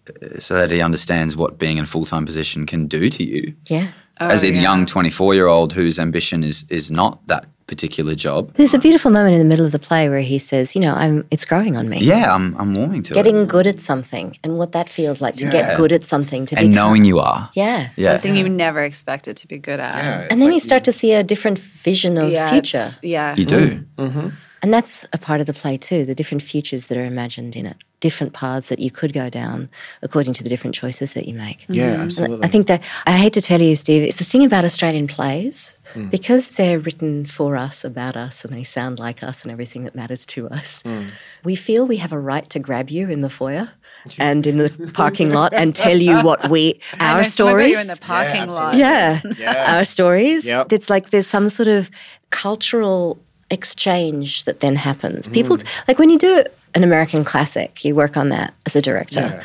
uh, 0.09 0.39
so 0.39 0.55
that 0.55 0.71
he 0.71 0.81
understands 0.81 1.37
what 1.37 1.59
being 1.59 1.77
in 1.77 1.83
a 1.83 1.87
full 1.87 2.05
time 2.05 2.25
position 2.25 2.65
can 2.65 2.87
do 2.87 3.09
to 3.09 3.23
you. 3.23 3.53
yeah. 3.67 3.87
As 4.19 4.43
a 4.43 4.49
yeah. 4.49 4.61
young 4.61 4.85
24 4.85 5.33
year 5.33 5.47
old 5.47 5.73
whose 5.73 5.99
ambition 5.99 6.43
is, 6.43 6.65
is 6.69 6.89
not 6.91 7.25
that 7.27 7.45
particular 7.67 8.15
job. 8.15 8.53
There's 8.55 8.73
a 8.73 8.79
beautiful 8.79 9.11
moment 9.11 9.33
in 9.33 9.39
the 9.39 9.45
middle 9.45 9.65
of 9.65 9.71
the 9.71 9.79
play 9.79 10.09
where 10.09 10.21
he 10.21 10.37
says, 10.37 10.75
"You 10.75 10.81
know, 10.81 10.93
I'm. 10.93 11.25
It's 11.31 11.45
growing 11.45 11.77
on 11.77 11.87
me. 11.89 11.97
Yeah, 11.99 12.33
I'm, 12.35 12.55
I'm 12.59 12.73
warming 12.75 13.03
to 13.03 13.13
Getting 13.13 13.35
it. 13.35 13.39
Getting 13.39 13.47
good 13.47 13.67
at 13.67 13.79
something 13.81 14.37
and 14.43 14.57
what 14.57 14.71
that 14.73 14.89
feels 14.89 15.21
like 15.21 15.35
to 15.37 15.45
Yeah. 15.45 15.51
get 15.51 15.77
good 15.77 15.91
at 15.91 16.03
something 16.03 16.45
to 16.47 16.55
And 16.57 16.69
become- 16.69 16.75
knowing 16.75 17.05
you 17.05 17.19
are. 17.19 17.49
Yeah. 17.53 17.89
Yeah. 17.95 18.11
Something 18.13 18.35
you 18.35 18.49
never 18.49 18.83
expected 18.83 19.37
to 19.37 19.47
be 19.47 19.57
good 19.57 19.79
at. 19.79 19.95
Yeah, 20.03 20.27
And 20.29 20.39
then 20.41 20.47
like 20.49 20.53
you 20.55 20.59
start 20.59 20.83
to 20.85 20.91
see 20.91 21.13
a 21.13 21.23
different 21.23 21.57
vision 21.59 22.17
of 22.17 22.29
Yeah, 22.31 22.49
future. 22.51 22.87
Yeah. 23.01 23.35
You 23.35 23.45
do. 23.45 23.59
Mm-hmm. 23.97 24.01
Mm-hmm. 24.05 24.27
And 24.63 24.73
that's 24.73 25.05
a 25.13 25.17
part 25.17 25.41
of 25.41 25.45
the 25.45 25.53
play 25.53 25.77
too, 25.77 26.05
the 26.05 26.15
different 26.15 26.41
futures 26.41 26.87
that 26.87 26.97
are 26.97 27.05
imagined 27.05 27.55
in 27.55 27.65
it, 27.65 27.75
different 27.99 28.31
paths 28.33 28.69
that 28.69 28.79
you 28.79 28.89
could 28.91 29.11
go 29.13 29.29
down 29.29 29.69
according 30.01 30.33
to 30.35 30.43
the 30.43 30.49
different 30.49 30.73
choices 30.73 31.13
that 31.13 31.27
you 31.27 31.33
make. 31.35 31.65
Yeah, 31.67 31.91
And 31.93 32.01
absolutely. 32.03 32.45
I 32.45 32.47
think 32.47 32.67
that 32.67 32.81
I 33.05 33.17
hate 33.17 33.33
to 33.33 33.41
tell 33.41 33.61
you, 33.61 33.75
Steve, 33.75 34.03
it's 34.03 34.17
the 34.17 34.23
thing 34.23 34.43
about 34.45 34.63
Australian 34.65 35.07
plays, 35.07 35.75
Hmm. 35.93 36.07
because 36.09 36.47
they're 36.57 36.79
written 36.79 37.25
for 37.25 37.55
us, 37.55 37.83
about 37.83 38.15
us, 38.17 38.43
and 38.43 38.51
they 38.53 38.63
sound 38.63 38.97
like 38.99 39.21
us 39.21 39.43
and 39.43 39.51
everything 39.51 39.83
that 39.83 39.93
matters 39.93 40.25
to 40.27 40.47
us. 40.49 40.81
Hmm. 40.85 41.03
We 41.43 41.55
feel 41.55 41.85
we 41.85 41.97
have 41.97 42.11
a 42.13 42.17
right 42.19 42.49
to 42.49 42.57
grab 42.59 42.89
you 42.89 43.09
in 43.11 43.21
the 43.21 43.29
foyer 43.29 43.69
and 44.17 44.47
in 44.47 44.57
the 44.57 44.69
parking 44.93 45.31
lot 45.33 45.53
and 45.53 45.75
tell 45.75 45.97
you 45.97 46.15
what 46.21 46.49
we 46.49 46.79
I 46.99 47.11
our 47.11 47.17
know 47.17 47.23
someone 47.23 47.23
got 47.23 47.31
stories. 47.31 47.81
In 47.81 47.87
the 47.89 47.99
parking 48.01 48.49
lot. 48.49 48.75
Yeah. 48.75 49.21
Yeah. 49.37 49.75
Our 49.77 49.83
stories. 49.83 50.45
Yep. 50.47 50.71
It's 50.73 50.89
like 50.89 51.09
there's 51.11 51.27
some 51.27 51.49
sort 51.49 51.67
of 51.67 51.91
cultural 52.31 53.19
exchange 53.53 54.45
that 54.45 54.59
then 54.59 54.75
happens. 54.75 55.29
Mm. 55.29 55.33
People, 55.33 55.57
like 55.87 55.99
when 55.99 56.09
you 56.09 56.17
do 56.17 56.43
an 56.75 56.83
American 56.83 57.23
classic, 57.23 57.85
you 57.85 57.95
work 57.95 58.17
on 58.17 58.29
that 58.29 58.53
as 58.65 58.75
a 58.75 58.81
director. 58.81 59.21
Yeah. 59.21 59.43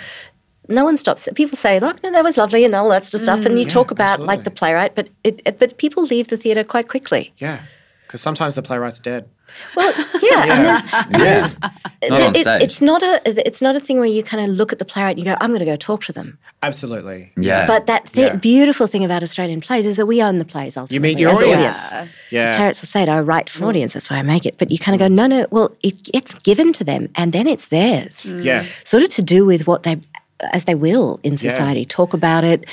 No 0.71 0.85
one 0.85 0.97
stops. 0.97 1.27
it. 1.27 1.35
People 1.35 1.57
say, 1.57 1.81
"Look, 1.81 2.03
no, 2.03 2.13
that 2.13 2.23
was 2.25 2.37
lovely," 2.37 2.65
and 2.65 2.75
all 2.75 2.91
that 2.91 3.07
sort 3.07 3.15
of 3.15 3.21
stuff, 3.21 3.47
and 3.47 3.59
you 3.59 3.65
mm, 3.65 3.71
talk 3.71 3.91
about 3.91 4.21
like 4.21 4.45
the 4.45 4.51
playwright, 4.51 4.95
but 4.95 5.09
it, 5.25 5.41
it, 5.47 5.59
but 5.59 5.79
people 5.79 6.03
leave 6.03 6.29
the 6.29 6.37
theater 6.37 6.63
quite 6.63 6.89
quickly. 6.89 7.33
Yeah, 7.39 7.63
because 8.09 8.23
sometimes 8.23 8.55
the 8.55 8.63
playwright's 8.63 9.01
dead. 9.01 9.29
Well, 9.77 9.95
yeah, 10.23 10.55
and 10.55 10.65
there's, 10.65 10.85
there's 11.11 11.61
Not 12.03 12.23
on 12.23 12.37
it- 12.37 12.63
it's 12.63 12.81
not 12.83 13.03
a 13.03 13.47
it's 13.47 13.63
not 13.63 13.77
a 13.77 13.81
thing 13.81 13.99
where 13.99 14.07
you 14.07 14.23
kind 14.23 14.43
of 14.43 14.55
look 14.55 14.73
at 14.73 14.79
the 14.79 14.85
playwright 14.85 15.17
and 15.17 15.27
you 15.27 15.31
go, 15.31 15.37
"I'm 15.41 15.51
going 15.51 15.61
to 15.61 15.65
go 15.65 15.77
talk 15.77 16.03
to 16.05 16.13
them." 16.13 16.39
Absolutely. 16.63 17.33
Yeah. 17.37 17.67
But 17.67 17.87
that 17.87 18.09
thi- 18.09 18.21
Yeah. 18.23 18.37
beautiful 18.37 18.87
thing 18.87 19.05
about 19.05 19.23
Australian 19.23 19.61
plays 19.61 19.87
is 19.87 19.97
that 19.97 20.07
we 20.07 20.23
own 20.23 20.39
the 20.39 20.45
plays 20.45 20.77
ultimately. 20.77 20.95
You 20.95 21.01
meet 21.01 21.19
your 21.19 21.31
as 21.31 21.43
audience. 21.43 21.93
Yeah. 21.93 22.07
Yeah. 22.31 22.57
Carrots 22.57 22.83
will 22.83 22.89
say 22.89 23.03
it, 23.03 23.09
I 23.09 23.21
write 23.21 23.49
for 23.49 23.61
an 23.61 23.69
audience, 23.69 23.95
that's 23.95 24.11
why 24.11 24.17
I 24.17 24.23
make 24.23 24.45
it. 24.45 24.59
But 24.59 24.71
you 24.71 24.79
kind 24.79 24.95
of 24.95 25.01
mm. 25.01 25.09
go, 25.09 25.15
no, 25.15 25.27
no, 25.27 25.47
well, 25.51 25.77
it, 25.83 25.97
it's 26.13 26.35
given 26.35 26.73
to 26.75 26.85
them 26.85 27.09
and 27.15 27.33
then 27.33 27.47
it's 27.47 27.69
theirs. 27.69 28.29
Yeah. 28.29 28.67
Sort 28.85 29.03
of 29.03 29.11
to 29.11 29.23
do 29.23 29.47
with 29.47 29.67
what 29.67 29.85
they, 29.85 30.01
as 30.53 30.65
they 30.65 30.75
will 30.75 31.21
in 31.23 31.37
society, 31.37 31.85
talk 31.85 32.15
about 32.15 32.45
it, 32.45 32.65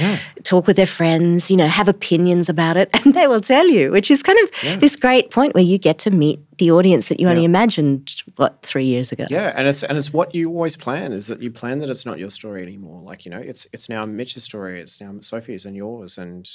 talk 0.44 0.68
with 0.68 0.76
their 0.76 0.86
friends, 0.86 1.50
you 1.50 1.58
know, 1.58 1.68
have 1.68 1.88
opinions 1.88 2.50
about 2.50 2.78
it, 2.78 2.90
and 3.06 3.14
they 3.14 3.28
will 3.28 3.42
tell 3.42 3.68
you, 3.68 3.92
which 3.92 4.12
is 4.12 4.24
kind 4.24 4.38
of 4.40 4.80
this 4.80 4.96
great 4.96 5.32
point 5.32 5.54
where 5.54 5.64
you 5.64 5.78
get 5.78 5.98
to 6.00 6.12
meet 6.12 6.40
the 6.58 6.72
audience 6.72 7.10
that 7.10 7.20
you 7.20 7.28
only 7.28 7.44
imagined, 7.44 8.16
what, 8.38 8.62
three 8.62 8.86
years 8.86 9.12
ago. 9.12 9.26
Yeah, 9.30 9.54
and 9.56 9.68
it's 9.68 9.84
and 9.84 9.98
it's 9.98 10.14
what 10.14 10.34
you 10.34 10.50
always 10.50 10.78
plan 10.78 11.12
is 11.12 11.28
that 11.28 11.42
you 11.42 11.52
plan 11.52 11.80
that 11.80 11.90
it's 11.90 12.06
not 12.06 12.20
your 12.20 12.30
story 12.30 12.62
anymore. 12.62 13.02
Like 13.02 13.26
you 13.26 13.32
know, 13.32 13.40
it's 13.40 13.68
it's 13.74 13.90
now 13.90 14.06
Mitch's 14.06 14.44
story, 14.44 14.80
it's 14.82 15.02
now 15.02 15.16
Sophie's 15.22 15.66
and 15.66 15.76
yours 15.76 16.18
and 16.18 16.50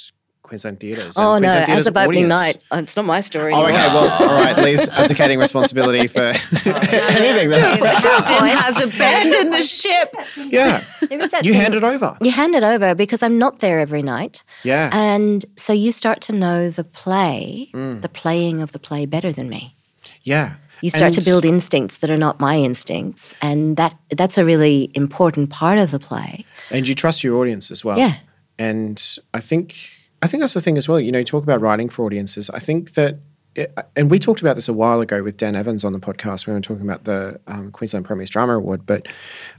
Queensland 0.51 0.79
Theatres. 0.81 1.15
and 1.15 1.25
Oh, 1.25 1.37
no, 1.39 1.47
Queensland 1.47 1.61
as 1.61 1.65
Theatre's 1.67 1.87
of 1.87 1.95
opening 1.97 2.31
audience. 2.31 2.57
night, 2.71 2.79
it's 2.83 2.95
not 2.97 3.05
my 3.05 3.21
story 3.21 3.53
Oh, 3.53 3.63
anymore. 3.65 3.71
okay. 3.85 3.87
Well, 3.95 4.29
all 4.29 4.35
right. 4.43 4.57
Lee's 4.65 4.89
abdicating 4.89 5.39
responsibility 5.39 6.07
for 6.07 6.19
anything. 6.65 7.49
That 7.51 7.99
Captain 8.01 8.45
has 8.47 8.81
abandoned 8.81 9.53
the 9.53 9.61
ship. 9.61 10.09
yeah, 10.35 10.83
There 11.09 11.21
is 11.21 11.31
that 11.31 11.45
you 11.45 11.53
thing- 11.53 11.61
hand 11.61 11.75
it 11.75 11.83
over. 11.85 12.17
You 12.21 12.31
hand 12.31 12.53
it 12.55 12.63
over 12.63 12.93
because 12.95 13.23
I'm 13.23 13.37
not 13.37 13.59
there 13.59 13.79
every 13.79 14.01
night. 14.03 14.43
Yeah. 14.63 14.89
And 14.91 15.45
so 15.55 15.71
you 15.71 15.91
start 15.93 16.19
to 16.23 16.33
know 16.33 16.69
the 16.69 16.83
play, 16.83 17.69
Mm. 17.73 18.01
the 18.01 18.09
playing 18.09 18.61
of 18.61 18.73
the 18.73 18.79
play 18.79 19.05
better 19.05 19.31
than 19.31 19.47
me. 19.49 19.75
Yeah. 20.23 20.55
You 20.81 20.89
start 20.89 21.13
to 21.13 21.21
build 21.23 21.45
instincts 21.45 21.97
that 21.99 22.09
are 22.09 22.17
not 22.17 22.39
my 22.39 22.57
instincts, 22.57 23.35
and 23.41 23.77
that 23.77 23.95
that's 24.09 24.37
a 24.37 24.43
really 24.43 24.91
important 24.95 25.49
part 25.51 25.77
of 25.77 25.91
the 25.91 25.99
play. 25.99 26.43
and 26.71 26.87
you 26.87 26.95
trust 26.95 27.23
your 27.23 27.37
audience 27.39 27.71
as 27.71 27.85
well. 27.85 27.97
Yeah. 27.99 28.15
And 28.59 29.01
I 29.33 29.39
think 29.41 29.75
I 30.21 30.27
think 30.27 30.41
that's 30.41 30.53
the 30.53 30.61
thing 30.61 30.77
as 30.77 30.87
well. 30.87 30.99
You 30.99 31.11
know, 31.11 31.19
you 31.19 31.25
talk 31.25 31.43
about 31.43 31.61
writing 31.61 31.89
for 31.89 32.05
audiences. 32.05 32.49
I 32.51 32.59
think 32.59 32.93
that 32.93 33.17
it, 33.53 33.77
and 33.97 34.09
we 34.09 34.17
talked 34.17 34.39
about 34.39 34.55
this 34.55 34.69
a 34.69 34.73
while 34.73 35.01
ago 35.01 35.23
with 35.23 35.35
Dan 35.35 35.55
Evans 35.55 35.83
on 35.83 35.91
the 35.91 35.99
podcast. 35.99 36.47
When 36.47 36.53
we 36.53 36.57
were 36.59 36.61
talking 36.61 36.83
about 36.83 37.03
the 37.03 37.39
um, 37.47 37.71
Queensland 37.71 38.05
Premier's 38.05 38.29
Drama 38.29 38.55
Award. 38.55 38.85
But 38.85 39.07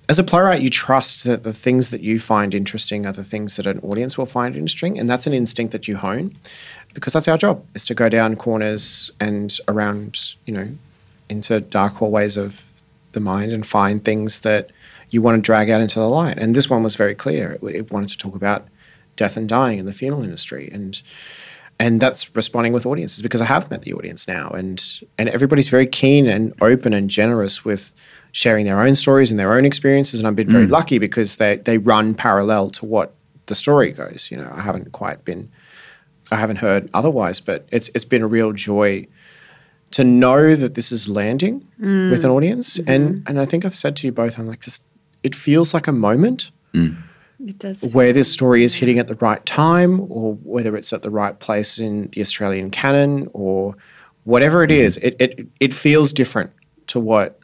as 0.09 0.19
a 0.19 0.25
playwright, 0.25 0.63
you 0.63 0.71
trust 0.71 1.25
that 1.25 1.43
the 1.43 1.53
things 1.53 1.91
that 1.91 2.01
you 2.01 2.19
find 2.19 2.55
interesting 2.55 3.05
are 3.05 3.13
the 3.13 3.25
things 3.25 3.57
that 3.57 3.67
an 3.67 3.81
audience 3.81 4.17
will 4.17 4.27
find 4.27 4.57
interesting, 4.57 4.99
and 4.99 5.11
that's 5.11 5.27
an 5.27 5.33
instinct 5.33 5.73
that 5.73 5.89
you 5.89 5.97
hone 5.97 6.37
because 6.95 7.13
that's 7.13 7.29
our 7.29 7.39
job 7.39 7.65
is 7.75 7.85
to 7.87 7.95
go 7.95 8.09
down 8.09 8.37
corners 8.37 9.11
and 9.21 9.59
around, 9.69 10.35
you 10.45 10.53
know, 10.53 10.69
into 11.29 11.61
dark 11.61 11.95
hallways 11.95 12.37
of 12.37 12.63
the 13.13 13.21
mind 13.21 13.53
and 13.53 13.67
find 13.67 14.05
things 14.05 14.41
that 14.41 14.71
you 15.11 15.23
want 15.23 15.37
to 15.37 15.43
drag 15.43 15.71
out 15.71 15.81
into 15.81 15.99
the 15.99 16.09
light. 16.09 16.39
And 16.39 16.55
this 16.57 16.69
one 16.71 16.83
was 16.83 16.97
very 16.97 17.15
clear. 17.15 17.53
It, 17.53 17.63
it 17.75 17.93
wanted 17.93 18.11
to 18.11 18.19
talk 18.19 18.35
about 18.35 18.67
death 19.17 19.37
and 19.37 19.49
dying 19.49 19.79
in 19.79 19.87
the 19.87 19.93
funeral 19.93 20.23
industry. 20.23 20.69
And 20.73 21.01
and 21.79 22.01
that's 22.01 22.35
responding 22.37 22.73
with 22.73 22.87
audiences 22.87 23.23
because 23.23 23.41
I 23.41 23.47
have 23.47 23.71
met 23.71 23.83
the 23.83 23.93
audience 23.93 24.29
now. 24.29 24.51
And 24.51 24.83
and 25.19 25.29
everybody's 25.29 25.69
very 25.69 25.87
keen 25.87 26.27
and 26.27 26.55
open 26.61 26.93
and 26.93 27.11
generous 27.11 27.65
with 27.65 27.93
sharing 28.33 28.65
their 28.67 28.81
own 28.81 28.95
stories 28.95 29.31
and 29.31 29.39
their 29.39 29.53
own 29.53 29.65
experiences. 29.65 30.21
And 30.21 30.27
I've 30.27 30.37
been 30.37 30.51
very 30.51 30.67
mm. 30.67 30.71
lucky 30.71 30.99
because 30.99 31.37
they 31.37 31.57
they 31.57 31.79
run 31.79 32.15
parallel 32.15 32.71
to 32.71 32.87
what 32.87 33.15
the 33.47 33.55
story 33.55 33.91
goes. 33.91 34.31
You 34.31 34.37
know 34.37 34.53
I 34.55 34.63
haven't 34.63 34.93
quite 34.93 35.25
been 35.25 35.51
I 36.31 36.37
haven't 36.37 36.57
heard 36.57 36.89
otherwise 36.95 37.41
but 37.41 37.67
it's 37.73 37.91
it's 37.95 38.05
been 38.05 38.23
a 38.23 38.29
real 38.29 38.53
joy 38.53 39.07
to 39.91 40.05
know 40.05 40.57
that 40.57 40.75
this 40.75 40.91
is 40.91 41.07
landing 41.07 41.67
with 41.79 42.25
an 42.25 42.31
mm. 42.31 42.35
audience. 42.35 42.79
And 42.79 43.17
mm-hmm. 43.17 43.29
and 43.29 43.41
I 43.41 43.45
think 43.45 43.65
I've 43.65 43.77
said 43.77 43.97
to 43.97 44.07
you 44.07 44.13
both 44.13 44.39
I'm 44.39 44.47
like 44.47 44.65
this 44.65 44.81
it 45.23 45.35
feels 45.35 45.75
like 45.75 45.87
a 45.87 45.93
moment 45.93 46.51
mm. 46.75 46.97
It 47.47 47.59
does. 47.59 47.83
where 47.93 48.13
this 48.13 48.33
story 48.33 48.63
is 48.63 48.75
hitting 48.75 48.99
at 48.99 49.09
the 49.09 49.17
right 49.17 49.45
time 49.45 50.01
or 50.11 50.35
whether 50.35 50.77
it's 50.77 50.93
at 50.93 51.03
the 51.03 51.11
right 51.11 51.39
place 51.39 51.79
in 51.79 52.09
the 52.13 52.21
Australian 52.21 52.71
canon 52.71 53.29
or 53.33 53.77
whatever 54.25 54.63
it 54.63 54.71
is, 54.71 54.97
it, 54.99 55.17
it, 55.21 55.49
it 55.59 55.75
feels 55.75 56.13
different 56.13 56.53
to 56.89 57.01
what 57.01 57.41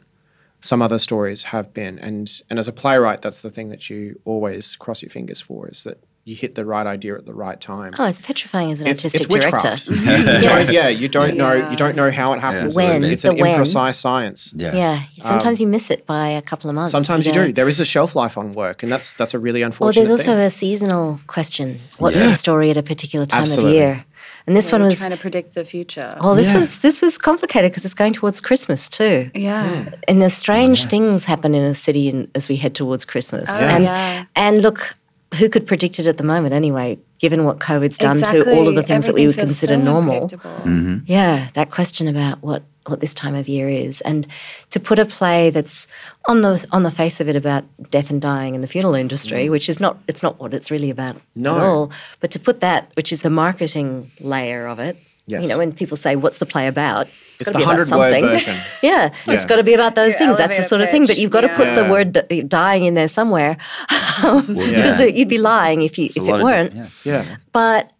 some 0.61 0.81
other 0.81 0.99
stories 0.99 1.43
have 1.43 1.73
been. 1.73 1.99
And, 1.99 2.29
and 2.49 2.59
as 2.59 2.67
a 2.67 2.71
playwright, 2.71 3.21
that's 3.21 3.41
the 3.41 3.49
thing 3.49 3.69
that 3.69 3.89
you 3.89 4.19
always 4.25 4.75
cross 4.75 5.01
your 5.01 5.09
fingers 5.09 5.41
for 5.41 5.67
is 5.67 5.83
that 5.83 6.01
you 6.29 6.35
hit 6.35 6.53
the 6.55 6.63
right 6.63 6.85
idea 6.85 7.15
at 7.15 7.25
the 7.25 7.33
right 7.33 7.59
time. 7.59 7.91
Oh, 7.97 8.05
it's 8.05 8.21
petrifying 8.21 8.71
as 8.71 8.81
an 8.81 8.87
It's, 8.87 9.03
artistic 9.03 9.21
it's 9.23 9.33
witchcraft. 9.33 9.85
director. 9.89 10.35
you 10.35 10.41
don't, 10.41 10.71
yeah, 10.71 10.87
you 10.87 11.07
don't 11.09 11.35
know. 11.35 11.53
You 11.71 11.75
don't 11.75 11.95
know 11.95 12.11
how 12.11 12.33
it 12.33 12.39
happens. 12.39 12.75
Yeah. 12.77 12.91
When, 12.93 13.03
it's 13.03 13.23
the 13.23 13.31
an 13.31 13.37
when. 13.39 13.59
imprecise 13.59 13.95
science. 13.95 14.53
Yeah. 14.55 14.75
Yeah, 14.75 15.03
sometimes 15.19 15.59
you 15.59 15.67
miss 15.67 15.89
it 15.89 16.05
by 16.05 16.29
a 16.29 16.41
couple 16.41 16.69
of 16.69 16.75
months. 16.75 16.93
Um, 16.93 17.03
Sometimes 17.03 17.25
you 17.25 17.33
know. 17.33 17.47
do. 17.47 17.53
There 17.53 17.67
is 17.67 17.79
a 17.79 17.85
shelf 17.85 18.15
life 18.15 18.37
on 18.37 18.53
work, 18.53 18.83
and 18.83 18.91
that's 18.91 19.13
that's 19.15 19.33
a 19.33 19.39
really 19.39 19.61
unfortunate. 19.63 20.03
Well, 20.03 20.11
unfortunate 20.11 20.17
there's 20.17 20.27
also 20.27 20.37
thing. 20.37 20.45
a 20.45 20.49
seasonal 20.49 21.19
question. 21.27 21.79
What's 21.97 22.19
Yeah. 22.21 22.27
the 22.27 22.35
story 22.35 22.69
at 22.69 22.77
a 22.77 22.83
particular 22.83 23.25
time 23.25 23.41
Absolutely. 23.41 23.71
of 23.71 23.75
year? 23.81 24.05
And 24.47 24.55
this 24.55 24.71
one 24.71 24.81
We're 24.81 24.87
was 24.89 24.99
trying 24.99 25.11
to 25.11 25.17
predict 25.17 25.53
the 25.55 25.63
future. 25.65 26.15
oh, 26.21 26.33
this 26.35 26.47
Yeah. 26.47 26.55
was 26.57 26.79
this 26.79 27.01
was 27.01 27.17
complicated 27.17 27.71
because 27.71 27.85
it's 27.85 27.93
going 27.93 28.13
towards 28.13 28.39
Christmas 28.41 28.89
too. 28.89 29.29
yeah. 29.33 29.89
And 30.07 30.21
there's 30.21 30.33
strange 30.33 30.85
things 30.85 31.25
happen 31.25 31.53
in 31.55 31.63
a 31.63 31.73
city 31.73 32.09
in, 32.09 32.29
as 32.35 32.49
we 32.49 32.55
head 32.55 32.73
towards 32.75 33.03
Christmas. 33.05 33.49
Oh, 33.51 33.65
and 33.65 33.85
yeah. 33.85 34.23
and 34.35 34.61
look, 34.61 34.95
who 35.37 35.49
could 35.49 35.67
predict 35.67 35.99
it 35.99 36.07
at 36.07 36.17
the 36.17 36.23
moment 36.23 36.53
anyway? 36.53 36.97
Given 37.19 37.43
what 37.43 37.59
COVID's 37.59 37.97
done 37.97 38.17
Exactly. 38.17 38.43
to 38.43 38.55
all 38.55 38.67
of 38.67 38.75
the 38.75 38.83
things 38.83 39.05
that 39.05 39.13
we 39.13 39.27
would 39.27 39.37
consider 39.37 39.75
so 39.75 39.81
normal. 39.81 40.23
unpredictable. 40.23 40.55
Mm-hmm. 40.65 40.97
Yeah, 41.05 41.49
that 41.53 41.69
question 41.71 42.07
about 42.07 42.41
what 42.41 42.63
what 42.87 43.01
this 43.01 43.13
time 43.13 43.35
of 43.35 43.47
year 43.47 43.69
is, 43.69 44.01
and 44.01 44.25
to 44.71 44.79
put 44.79 44.97
a 44.97 45.05
play 45.05 45.49
that's 45.51 45.87
on 46.27 46.41
the 46.41 46.65
on 46.71 46.83
the 46.83 46.91
face 46.91 47.19
of 47.21 47.29
it 47.29 47.35
about 47.35 47.63
death 47.91 48.09
and 48.09 48.21
dying 48.21 48.55
in 48.55 48.61
the 48.61 48.67
funeral 48.67 48.95
industry, 48.95 49.45
mm. 49.45 49.51
which 49.51 49.69
is 49.69 49.79
not 49.79 49.97
it's 50.07 50.23
not 50.23 50.39
what 50.39 50.53
it's 50.53 50.71
really 50.71 50.89
about 50.89 51.17
No. 51.35 51.57
at 51.57 51.63
all. 51.63 51.91
But 52.19 52.31
to 52.31 52.39
put 52.39 52.61
that, 52.61 52.89
which 52.95 53.11
is 53.11 53.21
the 53.21 53.29
marketing 53.29 54.09
layer 54.19 54.67
of 54.67 54.79
it. 54.79 54.97
Yes. 55.27 55.43
You 55.43 55.49
know, 55.49 55.57
when 55.59 55.71
people 55.73 55.97
say, 55.97 56.15
"What's 56.15 56.39
the 56.39 56.47
play 56.47 56.67
about?" 56.67 57.07
It's 57.39 57.49
gotta 57.49 57.53
the 57.53 57.59
be 57.59 57.63
about 57.63 57.87
100 57.87 57.97
word 57.97 58.13
something. 58.13 58.23
version. 58.23 58.57
yeah, 58.81 59.13
it's 59.27 59.45
got 59.45 59.55
to 59.55 59.63
be 59.63 59.73
about 59.73 59.95
those 59.95 60.11
Your 60.11 60.19
things. 60.19 60.37
That's 60.37 60.57
the 60.57 60.63
elevator 60.63 60.67
sort 60.67 60.81
of 60.81 60.89
thing. 60.89 61.05
But 61.05 61.17
you've 61.17 61.31
got 61.31 61.41
to 61.41 61.47
yeah. 61.47 61.55
put 61.55 61.75
the 61.75 61.89
word 61.89 62.49
dying 62.49 62.85
in 62.85 62.95
there 62.95 63.07
somewhere. 63.07 63.57
because 64.21 65.01
you'd 65.01 65.29
be 65.29 65.37
lying 65.37 65.81
if 65.81 65.97
you 65.97 66.05
if 66.05 66.17
it 66.17 66.21
lot 66.21 66.35
of 66.35 66.39
di- 66.39 66.43
weren't. 66.43 66.73
yeah. 66.73 66.89
yeah. 67.03 67.37
But 67.53 67.91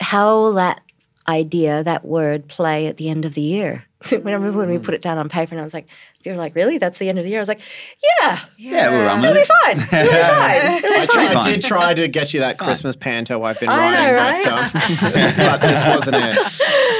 how 0.00 0.36
will 0.36 0.54
that 0.54 0.80
idea, 1.28 1.84
that 1.84 2.04
word, 2.04 2.48
play 2.48 2.86
at 2.86 2.96
the 2.96 3.08
end 3.08 3.24
of 3.24 3.34
the 3.34 3.42
year? 3.42 3.86
when 4.08 4.28
I 4.28 4.32
remember 4.32 4.58
when 4.58 4.70
we 4.70 4.78
put 4.78 4.94
it 4.94 5.02
down 5.02 5.18
on 5.18 5.28
paper, 5.28 5.54
and 5.54 5.60
I 5.60 5.64
was 5.64 5.74
like, 5.74 5.86
"You're 6.22 6.36
like, 6.36 6.54
really? 6.54 6.78
That's 6.78 6.98
the 6.98 7.08
end 7.08 7.18
of 7.18 7.24
the 7.24 7.30
year?" 7.30 7.38
I 7.38 7.42
was 7.42 7.48
like, 7.48 7.60
"Yeah, 8.02 8.40
Yeah, 8.56 8.90
we'll 8.90 9.04
run 9.04 9.20
with 9.20 9.30
it'll 9.30 9.42
be 9.42 9.46
fine. 9.46 9.76
It'll 9.76 10.12
be 10.12 10.22
fine. 10.22 10.84
It'll 10.84 10.90
I, 10.90 11.00
be 11.00 11.06
tried, 11.06 11.32
fine." 11.32 11.36
I 11.36 11.42
did 11.42 11.62
try 11.62 11.94
to 11.94 12.08
get 12.08 12.32
you 12.32 12.40
that 12.40 12.58
Christmas 12.58 12.96
panto 12.96 13.42
I've 13.42 13.60
been 13.60 13.68
I 13.68 13.76
writing, 13.76 14.50
know, 14.50 14.68
but, 14.72 15.14
um, 15.14 15.36
but 15.36 15.60
this 15.60 15.84
wasn't 15.84 16.16
it. 16.18 16.38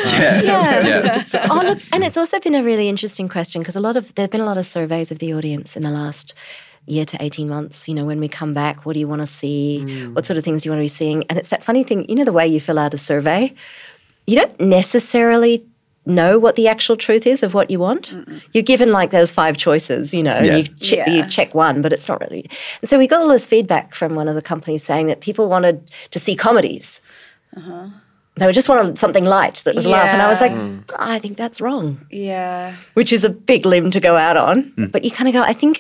Yeah. 0.05 0.41
Yeah. 0.43 1.23
Yeah. 1.33 1.47
oh, 1.51 1.63
look, 1.65 1.79
and 1.93 2.05
it's 2.05 2.17
also 2.17 2.41
been 2.41 2.55
a 2.55 2.63
really 2.63 2.89
interesting 2.89 3.29
question 3.29 3.61
because 3.61 3.77
a 3.77 3.81
lot 3.81 3.97
of 3.97 4.15
there've 4.15 4.31
been 4.31 4.41
a 4.41 4.47
lot 4.47 4.59
of 4.59 4.67
surveys 4.67 5.11
of 5.11 5.19
the 5.19 5.33
audience 5.35 5.77
in 5.77 5.83
the 5.83 5.91
last 5.91 6.35
year 6.87 7.05
to 7.05 7.23
18 7.23 7.49
months 7.49 7.89
you 7.89 7.95
know 7.95 8.05
when 8.05 8.19
we 8.19 8.27
come 8.29 8.55
back 8.55 8.85
what 8.87 8.95
do 8.95 8.99
you 9.01 9.07
want 9.07 9.21
to 9.23 9.27
see 9.27 9.85
mm. 9.85 10.15
what 10.15 10.27
sort 10.27 10.37
of 10.39 10.45
things 10.45 10.63
do 10.63 10.69
you 10.69 10.73
want 10.73 10.79
to 10.81 10.85
be 10.85 10.89
seeing 10.89 11.23
and 11.29 11.39
it's 11.39 11.51
that 11.51 11.63
funny 11.63 11.85
thing 11.85 12.09
you 12.09 12.15
know 12.15 12.25
the 12.25 12.33
way 12.33 12.47
you 12.47 12.59
fill 12.59 12.79
out 12.79 12.95
a 12.95 12.99
survey 12.99 13.53
you 14.27 14.35
don't 14.35 14.59
necessarily 14.59 15.65
know 16.07 16.39
what 16.39 16.57
the 16.57 16.67
actual 16.67 16.97
truth 16.97 17.27
is 17.27 17.43
of 17.43 17.53
what 17.53 17.71
you 17.71 17.79
want 17.79 18.17
you're 18.55 18.63
given 18.63 18.91
like 18.91 19.11
those 19.11 19.31
five 19.31 19.57
choices 19.59 20.15
you 20.15 20.23
know 20.23 20.41
Yeah. 20.43 20.57
you, 20.57 20.65
che- 20.81 20.97
Yeah. 20.97 21.11
you 21.11 21.27
check 21.29 21.55
one 21.55 21.83
but 21.83 21.93
it's 21.93 22.09
not 22.09 22.19
really 22.23 22.49
and 22.81 22.89
so 22.89 22.99
we 22.99 23.07
got 23.07 23.21
all 23.21 23.29
this 23.29 23.47
feedback 23.47 23.95
from 23.95 24.15
one 24.15 24.27
of 24.27 24.35
the 24.35 24.43
companies 24.43 24.83
saying 24.83 25.07
that 25.09 25.21
people 25.21 25.49
wanted 25.49 25.91
to 26.11 26.19
see 26.19 26.35
comedies 26.35 27.03
uh-huh. 27.57 27.89
They 28.41 28.47
were 28.47 28.53
just 28.53 28.69
wanted 28.69 28.99
something 28.99 29.25
light 29.25 29.57
that 29.65 29.75
was 29.75 29.87
laugh 29.87 30.09
and 30.09 30.23
i 30.23 30.29
was 30.29 30.41
like 30.41 30.53
ah, 30.99 31.13
i 31.13 31.19
think 31.19 31.37
that's 31.37 31.61
wrong 31.61 32.05
Yeah. 32.11 32.75
which 32.95 33.13
is 33.13 33.23
a 33.23 33.31
big 33.31 33.65
limb 33.67 33.91
to 33.93 34.01
go 34.01 34.17
out 34.17 34.37
on. 34.37 34.63
Hmm. 34.77 34.87
But 34.87 35.05
you 35.05 35.11
kind 35.11 35.29
of 35.29 35.35
go, 35.35 35.43
I 35.43 35.53
think, 35.53 35.75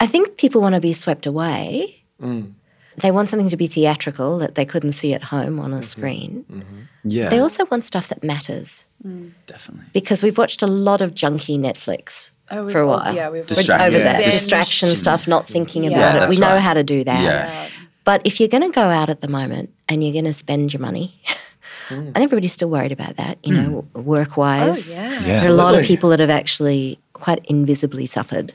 I 0.00 0.06
think 0.06 0.36
people 0.36 0.60
want 0.60 0.74
to 0.74 0.80
be 0.80 0.92
swept 0.92 1.26
away. 1.26 2.02
Mm. 2.20 2.54
They 2.96 3.10
want 3.10 3.28
something 3.28 3.48
to 3.48 3.56
be 3.56 3.66
theatrical 3.66 4.38
that 4.38 4.54
they 4.54 4.64
couldn't 4.64 4.92
see 4.92 5.12
at 5.14 5.24
home 5.24 5.60
on 5.60 5.72
a 5.72 5.76
mm-hmm. 5.76 5.82
screen. 5.82 6.44
Mm-hmm. 6.50 6.80
Yeah. 7.04 7.28
They 7.28 7.38
also 7.38 7.64
want 7.66 7.84
stuff 7.84 8.08
that 8.08 8.22
matters 8.22 8.86
mm. 9.06 9.32
Definitely. 9.46 9.86
because 9.92 10.22
we've 10.22 10.38
watched 10.38 10.62
a 10.62 10.66
lot 10.66 11.00
of 11.00 11.14
junky 11.14 11.58
Netflix 11.58 12.30
Oh, 12.50 12.64
we've 12.64 12.72
for 12.72 12.80
a 12.80 12.88
all- 12.88 12.98
while. 12.98 13.14
yeah, 13.14 13.30
we've 13.30 13.48
We're 13.48 13.74
over 13.74 13.98
Yeah. 13.98 14.04
that 14.04 14.18
Binge. 14.18 14.32
distraction 14.32 14.96
stuff, 14.96 15.28
not 15.28 15.46
thinking 15.46 15.84
Yeah. 15.84 15.90
about 15.90 16.14
Yeah, 16.16 16.24
it. 16.24 16.28
We 16.30 16.38
know 16.38 16.54
right. 16.54 16.58
how 16.58 16.74
to 16.74 16.82
do 16.82 17.04
that. 17.04 17.22
Yeah. 17.22 17.68
But 18.04 18.22
if 18.24 18.40
you're 18.40 18.48
going 18.48 18.68
to 18.70 18.74
go 18.74 18.82
out 18.82 19.08
at 19.08 19.20
the 19.20 19.28
moment 19.28 19.70
and 19.88 20.02
you're 20.02 20.12
going 20.12 20.24
to 20.24 20.32
spend 20.32 20.72
your 20.72 20.80
money, 20.80 21.20
Mm. 21.90 22.06
and 22.14 22.16
everybody's 22.16 22.52
still 22.52 22.70
worried 22.70 22.92
about 22.92 23.16
that, 23.16 23.38
you 23.44 23.52
know, 23.52 23.82
hmm. 23.82 24.02
work 24.02 24.36
wise. 24.36 24.98
Oh, 24.98 25.02
yeah. 25.02 25.10
Yeah. 25.10 25.38
There 25.38 25.48
are 25.48 25.52
a 25.52 25.62
lot 25.64 25.74
of 25.74 25.84
people 25.84 26.08
that 26.10 26.20
have 26.20 26.30
actually 26.30 26.98
quite 27.12 27.44
invisibly 27.46 28.06
suffered 28.06 28.52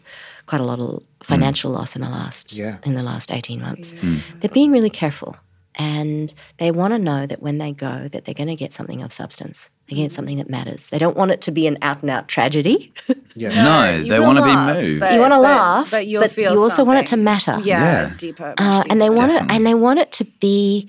quite 0.47 0.61
a 0.61 0.63
lot 0.63 0.79
of 0.79 1.03
financial 1.23 1.71
hmm. 1.71 1.77
loss 1.77 1.95
in 1.95 2.01
the 2.01 2.09
last 2.09 2.53
Yeah. 2.53 2.77
in 2.83 2.93
the 2.93 3.03
last 3.03 3.31
18 3.31 3.61
months. 3.61 3.93
Hmm. 3.93 4.17
They're 4.39 4.49
being 4.49 4.71
really 4.71 4.89
careful 4.89 5.35
and 5.77 6.33
they 6.57 6.71
want 6.71 6.93
to 6.93 6.99
know 6.99 7.25
that 7.25 7.41
when 7.41 7.57
they 7.57 7.71
go 7.71 8.07
that 8.07 8.25
they're 8.25 8.33
going 8.33 8.47
to 8.47 8.55
get 8.55 8.73
something 8.73 9.01
of 9.01 9.11
substance. 9.11 9.69
They 9.89 9.97
get 9.97 10.11
something 10.11 10.37
that 10.37 10.49
matters. 10.49 10.89
They 10.89 10.97
don't 10.97 11.15
want 11.17 11.31
it 11.31 11.41
to 11.41 11.51
be 11.51 11.67
an 11.67 11.77
out 11.81 12.01
and 12.01 12.09
out 12.09 12.27
tragedy. 12.27 12.93
Yeah. 13.07 13.15
No, 13.35 13.97
You 14.01 14.09
they 14.09 14.19
want 14.19 14.37
to 14.37 14.43
be 14.45 14.55
moved. 14.55 14.99
but- 15.01 15.13
you 15.13 15.19
want 15.19 15.33
to 15.33 15.39
laugh, 15.39 15.91
but 15.91 16.07
you'll 16.07 16.21
but 16.21 16.31
feel 16.31 16.53
you 16.53 16.59
also 16.61 16.85
want 16.85 16.99
it 16.99 17.05
to 17.07 17.17
matter. 17.17 17.59
Yeah, 17.61 17.81
Yeah. 18.07 18.13
deeper. 18.17 18.53
Uh, 18.57 18.63
much 18.63 18.85
Uh, 18.85 18.87
and 18.89 19.01
they 19.01 19.09
deeper. 19.09 19.19
want 19.19 19.31
it, 19.33 19.43
and 19.49 19.67
they 19.67 19.73
want 19.73 19.99
it 19.99 20.11
to 20.13 20.23
be 20.39 20.87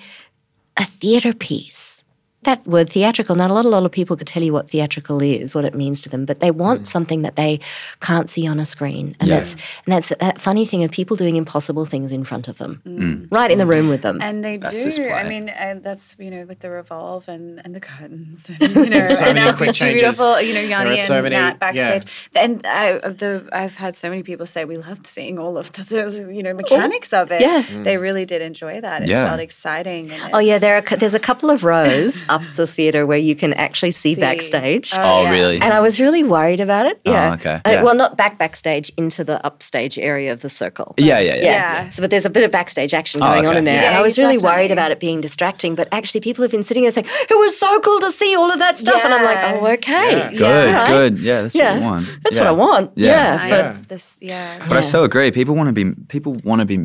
a 0.76 0.84
theatre 0.84 1.32
piece. 1.32 2.04
That 2.46 2.66
word 2.66 2.88
theatrical. 2.88 3.34
Not 3.36 3.50
a 3.50 3.54
lot, 3.54 3.64
a 3.64 3.68
lot 3.68 3.84
of 3.84 3.92
people 3.92 4.16
could 4.16 4.26
tell 4.26 4.42
you 4.42 4.52
what 4.52 4.70
theatrical 4.70 5.20
is, 5.20 5.54
what 5.54 5.64
it 5.64 5.74
means 5.74 6.00
to 6.02 6.08
them, 6.08 6.24
but 6.24 6.40
they 6.40 6.50
want 6.50 6.82
mm. 6.82 6.86
something 6.86 7.22
that 7.22 7.34
they 7.36 7.60
can't 8.00 8.30
see 8.30 8.46
on 8.46 8.58
a 8.60 8.64
screen, 8.64 9.16
and 9.20 9.28
Yeah. 9.28 9.36
that's 9.36 9.52
and 9.84 9.90
that's 9.94 10.08
that 10.20 10.40
funny 10.40 10.64
thing 10.64 10.82
of 10.84 10.90
people 10.92 11.16
doing 11.16 11.36
impossible 11.36 11.86
things 11.86 12.12
in 12.12 12.22
front 12.24 12.46
of 12.48 12.58
them, 12.58 12.80
mm. 12.86 12.98
Mm. 12.98 13.26
right 13.30 13.50
in 13.50 13.58
the 13.58 13.66
room 13.66 13.88
with 13.88 14.02
them. 14.02 14.18
And 14.22 14.44
they 14.44 14.56
That's 14.58 14.96
do. 14.96 15.10
I 15.10 15.24
mean, 15.28 15.48
and 15.48 15.82
that's 15.82 16.14
you 16.18 16.30
know 16.30 16.44
with 16.46 16.60
the 16.60 16.70
revolve 16.70 17.28
and, 17.28 17.60
and 17.64 17.74
the 17.74 17.80
curtains, 17.80 18.48
and, 18.48 18.74
you 18.76 18.90
know, 18.90 19.06
So 19.08 19.24
and 19.24 19.34
many 19.34 19.48
our 19.48 19.56
quick 19.56 19.74
changes. 19.74 20.02
beautiful, 20.02 20.40
you 20.40 20.54
know, 20.54 20.60
Yanni 20.60 20.90
are 20.90 20.92
and 20.92 21.00
so 21.00 21.20
many- 21.22 21.34
Nat 21.34 21.58
backstage. 21.58 22.04
yeah. 22.32 22.42
And 22.44 22.64
I, 22.66 22.98
the 23.22 23.48
I've 23.52 23.74
had 23.76 23.96
so 23.96 24.08
many 24.08 24.22
people 24.22 24.46
say 24.46 24.64
we 24.64 24.76
loved 24.76 25.06
seeing 25.06 25.38
all 25.38 25.58
of 25.58 25.72
the, 25.72 25.82
the 25.82 26.32
you 26.32 26.42
know 26.44 26.50
oh, 26.50 26.54
mechanics 26.62 27.12
of 27.12 27.32
it. 27.32 27.40
Yeah. 27.40 27.64
they 27.82 27.96
really 27.98 28.24
did 28.24 28.40
enjoy 28.40 28.80
that. 28.80 29.02
It 29.02 29.08
Yeah. 29.08 29.26
felt 29.28 29.40
exciting. 29.40 30.12
And 30.12 30.30
Oh 30.32 30.38
yeah, 30.38 30.58
there 30.58 30.76
are 30.76 30.96
there's 30.96 31.14
a 31.14 31.18
couple 31.30 31.50
of 31.50 31.64
rows 31.64 32.24
up 32.36 32.42
the 32.56 32.66
theatre 32.66 33.04
where 33.06 33.18
you 33.18 33.34
can 33.34 33.52
actually 33.54 33.90
see, 33.90 34.14
See. 34.14 34.20
backstage. 34.20 34.92
Oh, 34.94 35.22
yeah. 35.24 35.30
really? 35.30 35.54
And 35.60 35.72
I 35.72 35.80
was 35.80 35.98
really 36.00 36.22
worried 36.22 36.60
about 36.60 36.86
it. 36.86 37.00
Yeah. 37.04 37.34
okay. 37.34 37.60
Uh, 37.64 37.82
well, 37.84 37.94
not 37.94 38.16
back 38.16 38.38
backstage 38.38 38.90
into 38.96 39.24
the 39.24 39.44
upstage 39.46 39.98
area 39.98 40.32
of 40.32 40.40
the 40.40 40.48
circle. 40.48 40.94
yeah, 40.98 41.18
yeah, 41.18 41.34
yeah. 41.36 41.42
Yeah. 41.42 41.88
So, 41.90 42.02
but 42.02 42.10
there's 42.10 42.24
a 42.26 42.30
bit 42.30 42.44
of 42.44 42.50
backstage 42.50 42.92
action 42.94 43.22
Oh, 43.22 43.26
going 43.26 43.46
on 43.46 43.56
in 43.56 43.64
there. 43.64 43.80
Yeah, 43.82 43.88
and 43.88 43.94
I 43.96 44.02
was 44.02 44.16
you 44.16 44.24
really 44.24 44.38
worried 44.38 44.70
about 44.70 44.90
it 44.90 45.00
being 45.00 45.20
distracting. 45.20 45.74
But 45.74 45.88
actually, 45.92 46.20
people 46.20 46.42
have 46.42 46.50
been 46.50 46.62
sitting 46.62 46.82
there 46.84 46.92
saying, 46.92 47.06
it 47.30 47.38
was 47.38 47.58
so 47.58 47.80
cool 47.80 48.00
to 48.00 48.10
see 48.10 48.36
all 48.36 48.50
of 48.50 48.58
that 48.58 48.78
stuff. 48.78 49.04
And 49.04 49.12
I'm 49.14 49.24
like, 49.24 49.38
oh, 49.62 49.66
okay. 49.74 50.18
Yeah. 50.18 50.30
Good, 50.32 50.74
Right. 50.74 50.88
good. 50.88 51.18
Yeah, 51.18 51.42
that's 51.42 51.54
Yeah. 51.54 51.72
what 51.72 51.76
you 51.80 51.82
want. 51.86 52.06
That's 52.22 52.36
Yeah. 52.36 52.42
what 52.42 52.48
I 52.48 52.52
want. 52.52 52.90
Yeah. 52.96 53.06
Yeah. 53.06 53.42
I- 53.44 53.50
but 53.50 53.58
Yeah. 53.58 53.80
this 53.88 54.18
yeah. 54.20 54.58
But 54.68 54.72
I 54.72 54.80
Yeah. 54.80 54.80
so 54.82 55.04
agree. 55.04 55.30
People 55.30 55.54
want 55.54 55.68
to 55.68 55.72
be 55.72 55.92
people 56.08 56.36
want 56.44 56.60
to 56.60 56.64
be 56.66 56.78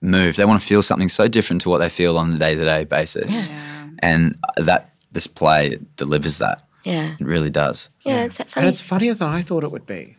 moved. 0.00 0.36
They 0.38 0.44
want 0.44 0.60
to 0.60 0.66
feel 0.66 0.82
something 0.82 1.08
so 1.08 1.28
different 1.28 1.62
to 1.62 1.68
what 1.68 1.78
they 1.78 1.88
feel 1.88 2.18
on 2.18 2.32
a 2.32 2.38
day 2.38 2.54
to 2.54 2.64
day 2.64 2.84
basis, 2.84 3.50
Yeah. 3.50 3.56
and 4.00 4.36
that 4.56 4.90
this 5.12 5.26
play 5.26 5.78
delivers 5.96 6.38
that. 6.38 6.66
Yeah. 6.84 7.14
It 7.18 7.24
really 7.24 7.50
does. 7.50 7.88
Yeah, 8.04 8.24
it's 8.24 8.38
that 8.38 8.50
funny. 8.50 8.66
And 8.66 8.72
it's 8.72 8.80
funnier 8.80 9.14
than 9.14 9.28
I 9.28 9.42
thought 9.42 9.62
it 9.64 9.70
would 9.70 9.86
be. 9.86 10.16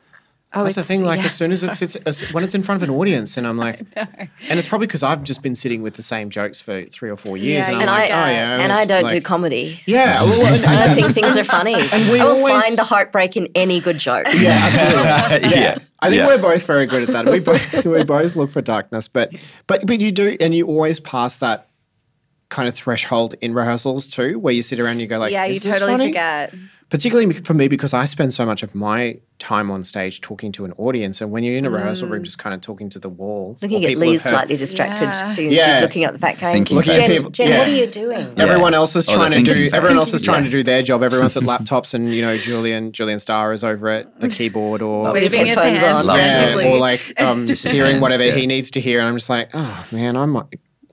Oh, 0.56 0.64
That's 0.66 0.76
the 0.76 0.84
thing. 0.84 1.04
Like 1.04 1.20
yeah. 1.22 1.26
as 1.26 1.34
soon 1.34 1.52
as 1.52 1.64
it 1.64 1.74
sits, 1.74 1.96
as, 1.96 2.22
when 2.32 2.44
it's 2.44 2.54
in 2.54 2.62
front 2.62 2.82
of 2.84 2.88
an 2.88 2.94
audience, 2.96 3.38
and 3.38 3.48
I'm 3.48 3.58
like, 3.58 3.82
and 3.96 4.60
it's 4.60 4.68
probably 4.68 4.86
because 4.86 5.02
I've 5.02 5.24
just 5.24 5.42
been 5.42 5.56
sitting 5.56 5.82
with 5.82 5.96
the 5.96 6.04
same 6.04 6.30
jokes 6.30 6.62
for 6.62 6.84
three 6.86 7.10
or 7.10 7.18
four 7.18 7.38
years, 7.38 7.68
Yeah, 7.68 7.74
and 7.82 7.90
I'm 7.90 7.98
you 7.98 8.04
and 8.04 8.12
like, 8.12 8.12
I 8.12 8.30
oh 8.30 8.32
yeah, 8.32 8.60
and 8.62 8.72
I 8.72 8.86
don't 8.86 9.10
do 9.10 9.20
comedy. 9.20 9.82
Yeah, 9.88 10.22
well, 10.24 10.54
and- 10.54 10.64
I 10.64 10.86
don't 10.86 10.96
think 10.96 11.16
things 11.16 11.36
are 11.38 11.44
funny. 11.44 11.74
And 11.92 12.12
we 12.12 12.20
I 12.20 12.26
will 12.26 12.36
always- 12.38 12.64
find 12.64 12.78
the 12.78 12.84
heartbreak 12.84 13.36
in 13.36 13.48
any 13.56 13.80
good 13.80 13.98
joke. 13.98 14.28
yeah, 14.36 14.70
absolutely. 14.72 15.60
yeah. 15.60 15.78
I 16.02 16.10
think 16.10 16.20
Yeah. 16.20 16.28
we're 16.28 16.38
both 16.38 16.64
very 16.68 16.86
good 16.86 17.02
at 17.02 17.10
that. 17.10 17.26
We 17.26 17.40
both 17.40 17.86
we 17.86 18.04
both 18.04 18.36
look 18.36 18.52
for 18.52 18.62
darkness, 18.62 19.08
but 19.08 19.34
but 19.66 19.88
but 19.88 20.00
you 20.02 20.12
do, 20.12 20.38
and 20.40 20.54
you 20.54 20.68
always 20.68 21.00
pass 21.00 21.38
that 21.38 21.68
kind 22.54 22.68
of 22.70 22.76
threshold 22.76 23.34
in 23.42 23.54
rehearsals 23.54 24.08
too, 24.08 24.40
where 24.40 24.54
you 24.54 24.62
sit 24.62 24.80
around 24.80 24.94
and 24.94 25.02
you 25.02 25.08
go 25.08 25.18
like, 25.20 25.32
yeah, 25.34 25.46
you 25.46 25.60
this 25.60 25.64
totally 25.80 25.92
funny?" 25.94 26.08
forget. 26.10 26.54
Particularly 26.90 27.34
for 27.34 27.56
me 27.56 27.68
because 27.68 27.92
I 27.92 28.06
spend 28.06 28.36
so 28.36 28.46
much 28.46 28.62
of 28.62 28.76
my 28.76 29.18
time 29.40 29.72
on 29.72 29.84
stage 29.84 30.22
talking 30.22 30.52
to 30.52 30.64
an 30.64 30.74
audience, 30.78 31.22
and 31.22 31.32
when 31.32 31.44
you're 31.44 31.58
in 31.58 31.66
a 31.66 31.70
rehearsal 31.72 32.08
room, 32.08 32.24
just 32.24 32.38
kind 32.38 32.54
of 32.54 32.62
talking 32.62 32.88
to 32.92 33.00
the 33.00 33.10
wall, 33.10 33.58
Looking 33.64 33.84
at 33.84 33.88
people 33.90 34.02
Lee's 34.08 34.22
slightly 34.22 34.58
distracted. 34.58 35.06
Yeah. 35.06 35.74
She's 35.74 35.82
looking 35.82 36.04
at 36.04 36.14
the 36.14 36.20
back 36.20 36.40
going, 36.40 36.54
Thinking 36.64 36.82
Jen, 36.84 37.10
people- 37.10 37.32
Jen 37.32 37.48
yeah. 37.50 37.58
what 37.60 37.68
are 37.68 37.72
you 37.72 37.88
doing? 37.88 38.34
Yeah. 38.38 38.44
Everyone 38.44 38.76
else 38.76 38.96
is 38.96 39.10
Oh, 39.10 39.16
trying 39.16 39.32
to 39.32 39.42
do. 39.42 39.54
phase. 39.54 39.74
Everyone 39.74 39.98
else 39.98 40.14
is 40.14 40.22
trying 40.22 40.44
Yeah. 40.46 40.52
to 40.52 40.58
do 40.58 40.64
their 40.64 40.84
job. 40.84 41.02
Everyone's 41.10 41.36
at 41.36 41.42
laptops, 41.44 41.96
and 41.96 42.14
you 42.14 42.22
know, 42.22 42.38
Julian 42.38 42.92
Julian 42.92 43.18
Starr 43.18 43.52
is 43.54 43.64
over 43.64 43.90
at 43.90 44.20
the 44.20 44.30
keyboard, 44.38 44.84
or 44.84 45.12
With 45.14 45.24
his 45.24 45.32
Waving 45.32 45.48
his 45.48 45.58
headphones 45.58 45.80
hands 45.80 46.08
on. 46.08 46.18
yeah, 46.18 46.72
or 46.74 46.78
like 46.78 47.20
um, 47.20 47.48
hearing 47.56 47.92
hands, 47.94 48.02
whatever 48.04 48.26
yeah. 48.26 48.36
he 48.36 48.46
needs 48.46 48.70
to 48.72 48.80
hear, 48.80 49.00
and 49.00 49.08
I'm 49.10 49.16
just 49.16 49.32
like, 49.32 49.50
oh 49.56 49.88
man, 49.92 50.16
I'm 50.16 50.36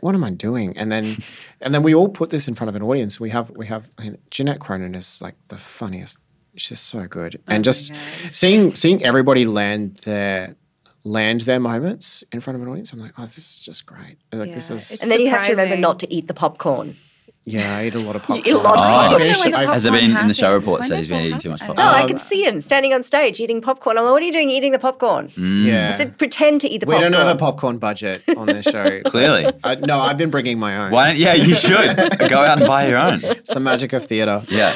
what 0.01 0.15
am 0.15 0.25
I 0.25 0.31
doing? 0.31 0.77
And 0.77 0.91
then 0.91 1.17
and 1.61 1.75
then 1.75 1.83
we 1.83 1.95
all 1.95 2.09
put 2.09 2.31
this 2.31 2.49
in 2.49 2.55
front 2.55 2.69
of 2.69 2.77
an 2.77 2.83
audience. 2.83 3.21
We 3.21 3.31
have 3.31 3.51
we 3.51 3.67
have 3.67 3.91
I 3.99 4.05
mean, 4.05 4.19
Jeanette 4.31 4.61
Cronin 4.61 4.95
is 4.95 5.21
like 5.21 5.35
the 5.49 5.57
funniest. 5.57 6.19
She's 6.57 6.81
so 6.81 7.07
good, 7.07 7.41
and 7.47 7.63
just 7.63 7.93
seeing 8.33 8.75
seeing 8.75 9.05
everybody 9.05 9.47
land 9.47 10.01
their 10.05 10.57
land 11.05 11.43
their 11.43 11.61
moments 11.61 12.25
in 12.33 12.41
front 12.41 12.57
of 12.57 12.63
an 12.63 12.69
audience. 12.69 12.93
I'm 12.93 12.99
like, 12.99 13.13
oh, 13.17 13.25
this 13.25 13.39
is 13.39 13.57
just 13.57 13.87
great. 13.87 14.17
Like 14.33 14.53
this 14.53 14.69
Yeah, 14.69 14.77
is 14.77 15.01
And 15.01 15.11
then 15.11 15.21
you 15.21 15.31
have 15.31 15.45
to 15.45 15.53
remember 15.53 15.77
not 15.77 15.99
to 16.01 16.13
eat 16.13 16.27
the 16.27 16.35
popcorn. 16.35 16.97
Yeah. 17.45 17.77
I 17.79 17.87
eat 17.87 17.95
a 17.95 17.99
lot 17.99 18.17
of 18.17 18.23
popcorn. 18.25 18.41
eat 18.47 18.53
a 18.53 18.59
lot 18.59 18.75
of 18.79 18.81
Oh. 18.81 18.83
popcorn. 18.85 19.15
I 19.15 19.19
finished 19.25 19.45
When 19.45 19.49
it. 19.63 19.69
Has 19.69 19.85
it 19.85 19.89
popcorn 19.91 20.11
been 20.13 20.21
in 20.21 20.29
the 20.29 20.35
show 20.35 20.47
happen? 20.47 20.61
report 20.61 20.85
said 20.85 20.99
he's 20.99 21.09
been 21.09 21.23
eating 21.23 21.39
too 21.39 21.51
much 21.51 21.61
popcorn? 21.61 21.77
No, 21.77 21.83
I 21.85 22.03
Um, 22.03 22.09
could 22.09 22.21
see 22.21 22.45
him 22.47 22.61
standing 22.61 22.93
on 22.93 23.03
stage 23.03 23.41
eating 23.41 23.61
popcorn. 23.61 23.97
I'm 23.99 24.05
like, 24.05 24.13
what 24.13 24.23
are 24.23 24.27
you 24.27 24.33
doing 24.33 24.51
eating 24.51 24.73
the 24.73 24.79
popcorn? 24.79 25.29
yeah. 25.37 25.91
I 25.95 25.97
said, 25.97 26.19
pretend 26.19 26.61
to 26.63 26.69
eat 26.69 26.79
the 26.79 26.87
we 26.87 26.95
popcorn. 26.95 27.13
don't 27.13 27.21
have 27.27 27.37
a 27.37 27.39
popcorn 27.39 27.79
budget 27.79 28.23
on 28.37 28.47
this 28.47 28.67
show. 28.67 29.01
Clearly. 29.07 29.51
Uh, 29.65 29.77
no, 29.81 29.99
I've 29.99 30.19
been 30.19 30.31
bringing 30.31 30.59
my 30.59 30.77
own. 30.87 30.91
Why 30.93 31.13
yeah, 31.13 31.35
you 31.35 31.55
should 31.55 31.97
go 32.29 32.39
out 32.39 32.59
and 32.59 32.67
buy 32.67 32.87
your 32.89 32.99
own. 32.99 33.21
It's 33.25 33.53
the 33.53 33.61
magic 33.61 33.93
of 33.93 34.05
theatre. 34.07 34.43
Yeah. 34.49 34.75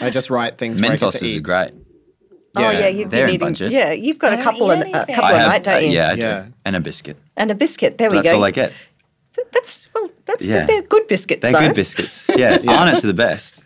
I 0.00 0.10
just 0.10 0.30
write 0.30 0.58
things. 0.58 0.80
where 0.80 0.92
I 0.92 0.96
Mentos 0.96 1.14
is 1.16 1.36
eat. 1.36 1.42
great. 1.42 1.72
Oh 2.56 2.70
yeah, 2.70 2.88
you've 2.88 3.10
They're 3.10 3.22
been 3.26 3.28
in 3.30 3.34
eating. 3.36 3.48
budget. 3.48 3.72
Yeah, 3.72 3.92
you've 3.92 4.18
got 4.18 4.32
I 4.32 4.36
a 4.40 4.42
couple 4.42 4.68
eat 4.68 4.72
and 4.74 4.82
a 4.82 4.86
anything. 4.86 5.14
couple 5.14 5.24
I 5.24 5.32
a 5.32 5.36
have, 5.38 5.48
night, 5.48 5.62
don't 5.64 5.74
uh, 5.76 5.78
you? 5.78 5.90
yeah, 5.90 6.10
I 6.10 6.14
do. 6.16 6.20
Yeah. 6.22 6.46
And 6.64 6.76
a 6.76 6.80
biscuit. 6.80 7.16
And 7.36 7.50
a 7.50 7.54
biscuit. 7.54 7.98
There 7.98 8.10
we 8.10 8.16
That's 8.16 8.24
go. 8.26 8.30
That's 8.30 8.36
all 8.38 8.44
I 8.44 8.50
get. 8.50 8.72
That's 9.52 9.88
well, 9.94 10.10
that's 10.24 10.44
Yeah. 10.44 10.66
they're 10.66 10.82
good 10.82 11.06
biscuits. 11.08 11.42
They're 11.42 11.52
though. 11.52 11.60
good 11.60 11.74
biscuits. 11.74 12.24
Yeah. 12.36 12.58
Yeah. 12.62 12.72
Aren't 12.80 12.98
it 12.98 13.00
to 13.02 13.06
the 13.06 13.14
best? 13.14 13.62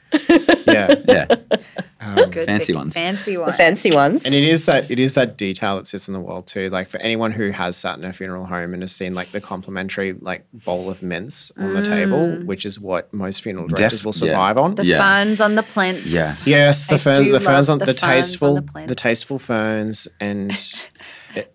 Yeah. 0.66 0.95
Yeah. 1.09 1.27
Um, 2.05 2.31
good 2.31 2.47
Fancy 2.47 2.73
big 2.73 2.77
ones. 2.79 2.95
Fancy 2.95 3.35
The 3.37 3.41
ones. 3.43 3.57
fancy 3.57 3.91
ones. 3.93 4.27
And 4.27 4.35
it 4.35 4.43
is 4.43 4.66
that 4.66 4.91
it 4.91 4.99
is 4.99 5.14
that 5.14 5.37
detail 5.37 5.77
that 5.77 5.87
sits 5.87 6.09
in 6.09 6.14
the 6.14 6.18
world 6.20 6.49
too. 6.49 6.68
Like 6.68 6.89
for 6.89 6.99
anyone 6.99 7.31
who 7.31 7.51
has 7.51 7.77
sat 7.77 7.97
in 7.97 8.05
a 8.05 8.12
funeral 8.12 8.45
home 8.45 8.75
and 8.75 8.83
has 8.83 8.91
seen 8.91 9.14
like 9.14 9.29
the 9.29 9.41
complimentary 9.41 10.12
like 10.14 10.45
bowl 10.53 10.91
of 10.91 11.01
mince 11.01 11.53
on 11.57 11.75
the 11.75 11.83
table, 11.85 12.18
mm. 12.18 12.45
which 12.47 12.66
is 12.66 12.81
what 12.81 13.14
most 13.14 13.41
funeral 13.41 13.68
directors 13.68 14.01
Def- 14.01 14.05
will 14.05 14.14
yeah. 14.14 14.33
survive 14.33 14.59
on. 14.59 14.75
The 14.75 14.85
Yeah. 14.85 14.99
ferns 14.99 15.41
on 15.41 15.55
the 15.55 15.62
plinths. 15.62 16.05
Yeah. 16.05 16.35
Yes, 16.45 16.89
the 16.89 16.97
I 16.97 16.99
ferns, 16.99 17.31
the 17.31 17.39
ferns 17.41 17.68
on 17.68 17.79
the 17.79 17.85
the, 17.85 17.95
ferns 17.95 18.03
on 18.03 18.09
tasteful, 18.09 18.55
the 18.57 18.87
the, 18.89 18.95
tasteful 18.97 19.39
ferns, 19.39 20.09
and, 20.18 20.51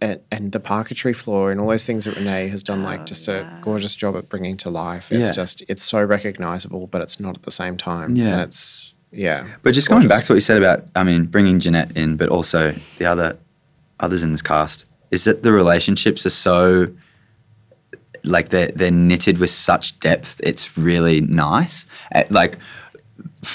and 0.01 0.19
and 0.31 0.51
the 0.51 0.59
parquetry 0.59 1.13
floor, 1.13 1.51
and 1.51 1.59
all 1.61 1.67
those 1.67 1.85
things 1.85 2.05
that 2.05 2.15
Renee 2.15 2.47
has 2.49 2.63
done, 2.63 2.83
like 2.83 3.01
oh, 3.01 3.05
just 3.05 3.27
a 3.27 3.47
gorgeous 3.61 3.95
job 3.95 4.15
at 4.15 4.29
bringing 4.29 4.57
to 4.57 4.69
life. 4.69 5.11
It's 5.11 5.19
Yeah. 5.29 5.31
just 5.31 5.63
it's 5.67 5.83
so 5.83 6.03
recognizable, 6.03 6.87
but 6.87 7.01
it's 7.01 7.19
not 7.19 7.35
at 7.35 7.43
the 7.43 7.51
same 7.51 7.77
time. 7.77 8.15
Yeah. 8.15 8.33
and 8.33 8.41
it's 8.41 8.93
yeah. 9.11 9.47
But 9.63 9.73
just 9.73 9.87
going 9.89 10.07
back 10.07 10.23
to 10.25 10.33
what 10.33 10.35
you 10.35 10.41
said 10.41 10.57
about, 10.57 10.85
I 10.95 11.03
mean, 11.03 11.25
bringing 11.25 11.59
Jeanette 11.59 11.95
in, 11.95 12.17
but 12.17 12.29
also 12.29 12.73
the 12.97 13.05
other 13.05 13.37
others 13.99 14.23
in 14.23 14.31
this 14.31 14.41
cast, 14.41 14.85
is 15.11 15.23
that 15.23 15.43
the 15.43 15.51
relationships 15.51 16.25
are 16.25 16.29
so 16.31 16.87
like 18.23 18.49
they're 18.49 18.71
they're 18.75 18.91
knitted 18.91 19.37
with 19.37 19.49
such 19.49 19.99
depth. 19.99 20.41
It's 20.43 20.77
really 20.77 21.21
nice. 21.21 21.85
Like 22.29 22.57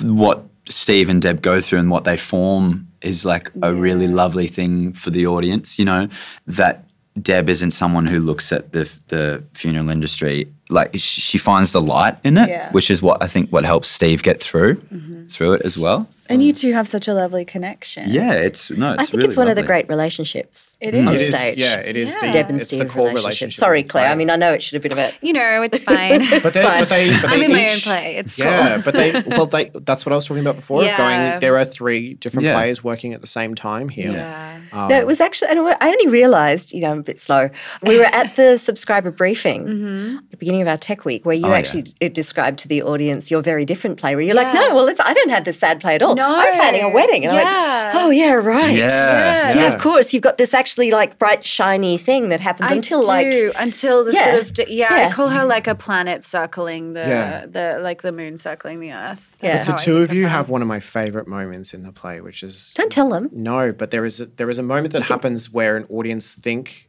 what 0.00 0.44
Steve 0.68 1.08
and 1.08 1.20
Deb 1.20 1.42
go 1.42 1.60
through 1.60 1.80
and 1.80 1.90
what 1.90 2.04
they 2.04 2.16
form 2.16 2.88
is 3.02 3.24
like 3.24 3.50
a 3.62 3.72
really 3.72 4.08
lovely 4.08 4.46
thing 4.46 4.92
for 4.92 5.10
the 5.10 5.26
audience. 5.26 5.78
You 5.78 5.84
know 5.84 6.08
that 6.46 6.84
Deb 7.20 7.48
isn't 7.48 7.72
someone 7.72 8.06
who 8.06 8.20
looks 8.20 8.52
at 8.52 8.72
the 8.72 8.90
the 9.08 9.42
funeral 9.54 9.90
industry 9.90 10.52
like 10.70 10.90
she 10.96 11.38
finds 11.38 11.72
the 11.72 11.80
light 11.80 12.16
in 12.24 12.38
it, 12.38 12.48
Yeah. 12.48 12.70
which 12.72 12.90
is 12.90 13.02
what 13.02 13.22
I 13.22 13.26
think 13.28 13.50
what 13.50 13.64
helps 13.64 13.88
Steve 13.88 14.22
get 14.22 14.42
through 14.42 14.76
mm-hmm. 14.76 15.26
through 15.26 15.54
it 15.54 15.62
as 15.62 15.76
well. 15.76 16.08
And 16.28 16.42
you 16.42 16.52
two 16.52 16.72
have 16.72 16.88
such 16.88 17.08
a 17.08 17.14
lovely 17.14 17.44
connection. 17.44 18.08
Yeah, 18.10 18.32
it's 18.32 18.70
no. 18.70 18.92
It's 18.94 19.02
I 19.02 19.04
think 19.06 19.16
really 19.16 19.28
it's 19.28 19.36
one 19.36 19.48
of 19.48 19.56
the 19.56 19.62
great 19.62 19.88
relationships 19.88 20.78
It 20.80 20.94
on 20.94 21.08
is. 21.14 21.22
It 21.24 21.28
is- 21.28 21.36
stage. 21.36 21.58
yeah, 21.58 21.76
it 21.76 21.96
is 21.96 22.14
Yeah. 22.14 22.26
the 22.26 22.32
Deb 22.32 22.48
and 22.48 22.56
it's 22.60 22.68
Steve 22.68 22.78
the 22.78 22.84
core 22.86 23.08
relationship. 23.08 23.24
relationship. 23.24 23.58
Sorry, 23.58 23.82
Claire. 23.82 24.08
I 24.10 24.14
mean, 24.14 24.30
I 24.30 24.36
know 24.36 24.52
it 24.52 24.62
should 24.62 24.74
have 24.74 24.82
been 24.82 24.92
a 24.92 24.96
bit. 24.96 25.14
You 25.20 25.32
know, 25.32 25.62
it's 25.62 25.78
fine. 25.82 26.20
But 26.42 26.54
they, 26.54 26.62
fine. 26.62 26.80
but 26.80 26.88
they, 26.88 27.10
but 27.20 27.30
I'm 27.30 27.38
they 27.40 27.44
in 27.46 27.52
my 27.52 27.70
own 27.72 27.78
play. 27.80 28.16
It's 28.16 28.38
yeah, 28.38 28.74
cool. 28.74 28.82
but 28.84 28.94
they, 28.94 29.12
well, 29.26 29.46
they, 29.46 29.70
that's 29.82 30.06
what 30.06 30.12
I 30.12 30.16
was 30.16 30.26
talking 30.26 30.40
about 30.42 30.56
before. 30.56 30.84
Of 30.84 30.96
going, 30.96 31.40
there 31.40 31.58
are 31.58 31.64
three 31.64 32.14
different 32.14 32.46
Yeah. 32.46 32.54
players 32.54 32.82
working 32.82 33.12
at 33.12 33.20
the 33.20 33.26
same 33.26 33.54
time 33.54 33.88
here. 33.88 34.12
Yeah. 34.12 34.60
Um, 34.72 34.88
No, 34.88 34.96
it 34.98 35.06
was 35.06 35.20
actually, 35.20 35.50
and 35.50 35.60
I 35.80 35.88
only 35.88 36.08
realised, 36.08 36.72
you 36.72 36.80
know, 36.80 36.92
I'm 36.92 37.00
a 37.00 37.02
bit 37.02 37.20
slow. 37.20 37.50
We 37.82 37.98
were 37.98 38.06
at 38.12 38.36
the 38.36 38.56
subscriber 38.68 39.10
briefing 39.10 39.64
Mm-hmm. 39.66 40.16
at 40.18 40.30
the 40.30 40.36
beginning 40.36 40.62
of 40.62 40.68
our 40.68 40.76
tech 40.78 41.04
week 41.04 41.26
where 41.26 41.34
you 41.34 41.46
Oh, 41.46 41.52
actually 41.52 41.82
d- 41.82 42.08
described 42.08 42.58
to 42.60 42.68
the 42.68 42.82
audience 42.82 43.30
your 43.30 43.42
very 43.42 43.64
different 43.64 43.98
play 43.98 44.14
where 44.14 44.24
you're 44.24 44.34
like, 44.34 44.54
no, 44.54 44.74
well, 44.74 44.86
it's, 44.88 45.00
I 45.00 45.12
don't 45.12 45.30
have 45.30 45.44
this 45.44 45.58
sad 45.58 45.80
play 45.80 45.94
at 45.96 46.02
all. 46.02 46.11
Oh, 46.12 46.14
no. 46.14 46.36
I'm 46.36 46.54
planning 46.54 46.82
a 46.82 46.88
wedding. 46.88 47.24
And 47.26 47.36
I 47.36 47.40
Yeah. 47.42 47.94
went, 47.94 48.04
oh, 48.04 48.10
yeah, 48.10 48.32
right. 48.32 48.74
Yeah, 48.74 48.88
Yeah, 48.88 49.54
yeah. 49.54 49.74
of 49.74 49.80
course. 49.80 50.12
You've 50.12 50.22
got 50.22 50.38
this 50.38 50.54
actually 50.54 50.90
like 50.90 51.18
bright, 51.18 51.44
shiny 51.44 51.98
thing 51.98 52.28
that 52.30 52.40
happens 52.40 52.70
I 52.70 52.74
until 52.74 53.00
do, 53.02 53.06
like. 53.08 53.52
until 53.58 54.04
the 54.04 54.12
Yeah. 54.12 54.24
sort 54.24 54.42
of 54.42 54.54
d- 54.54 54.64
yeah, 54.68 54.94
Yeah. 54.96 55.08
I 55.08 55.12
call 55.12 55.28
her 55.28 55.44
like 55.44 55.66
a 55.66 55.74
planet 55.74 56.24
circling 56.24 56.92
the 56.94 57.00
Yeah. 57.00 57.46
the 57.46 57.78
like 57.82 58.02
the 58.02 58.12
moon 58.12 58.36
circling 58.36 58.80
the 58.80 58.92
earth. 58.92 59.36
Yeah. 59.42 59.64
The 59.64 59.72
two 59.72 59.98
of 59.98 60.12
you 60.12 60.26
have 60.26 60.48
one 60.48 60.62
of 60.62 60.68
my 60.68 60.80
favorite 60.80 61.26
moments 61.28 61.74
in 61.74 61.82
the 61.82 61.92
play, 61.92 62.20
which 62.20 62.42
is 62.42 62.72
Don't 62.74 62.92
tell 62.92 63.08
them. 63.10 63.28
no, 63.32 63.72
but 63.72 63.90
there 63.90 64.04
is 64.04 64.20
a, 64.20 64.26
there 64.26 64.50
is 64.50 64.58
a 64.58 64.62
moment 64.62 64.92
that 64.92 65.02
happens 65.02 65.50
where 65.52 65.76
an 65.76 65.84
audience 65.90 66.34
think 66.34 66.88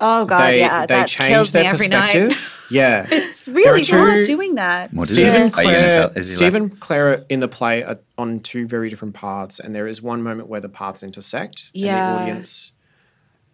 Oh 0.00 0.24
god, 0.24 0.46
they 0.46 0.58
yeah, 0.60 0.86
they 0.86 0.94
that 0.94 1.08
change 1.08 1.28
kills 1.32 1.52
their 1.52 1.62
me 1.64 1.68
every 1.68 1.88
perspective. 1.88 2.30
night. 2.30 2.38
Yeah, 2.72 3.04
It's 3.10 3.46
There 3.46 3.54
really 3.56 3.80
are 3.80 3.84
two- 3.84 3.96
hard 3.98 4.26
doing 4.26 4.54
that. 4.54 4.94
What 4.94 5.08
is 5.08 5.14
Steve 5.14 5.26
it? 5.26 5.34
and 5.34 5.54
Are 5.56 5.62
you 5.64 5.68
Claire, 5.70 5.90
tell? 5.90 6.10
Is 6.10 6.28
he 6.30 6.36
Steve 6.36 6.52
like- 6.54 6.62
and 6.62 6.80
Claire 6.80 7.24
in 7.28 7.40
the 7.40 7.48
play 7.48 7.82
are 7.82 7.98
on 8.16 8.38
two 8.38 8.68
very 8.68 8.88
different 8.88 9.12
paths, 9.12 9.58
and 9.58 9.74
there 9.74 9.88
is 9.88 10.00
one 10.00 10.22
moment 10.22 10.48
where 10.48 10.60
the 10.60 10.68
paths 10.68 11.02
intersect, 11.02 11.64
and 11.74 11.82
Yeah. 11.82 12.14
the 12.14 12.20
audience 12.22 12.70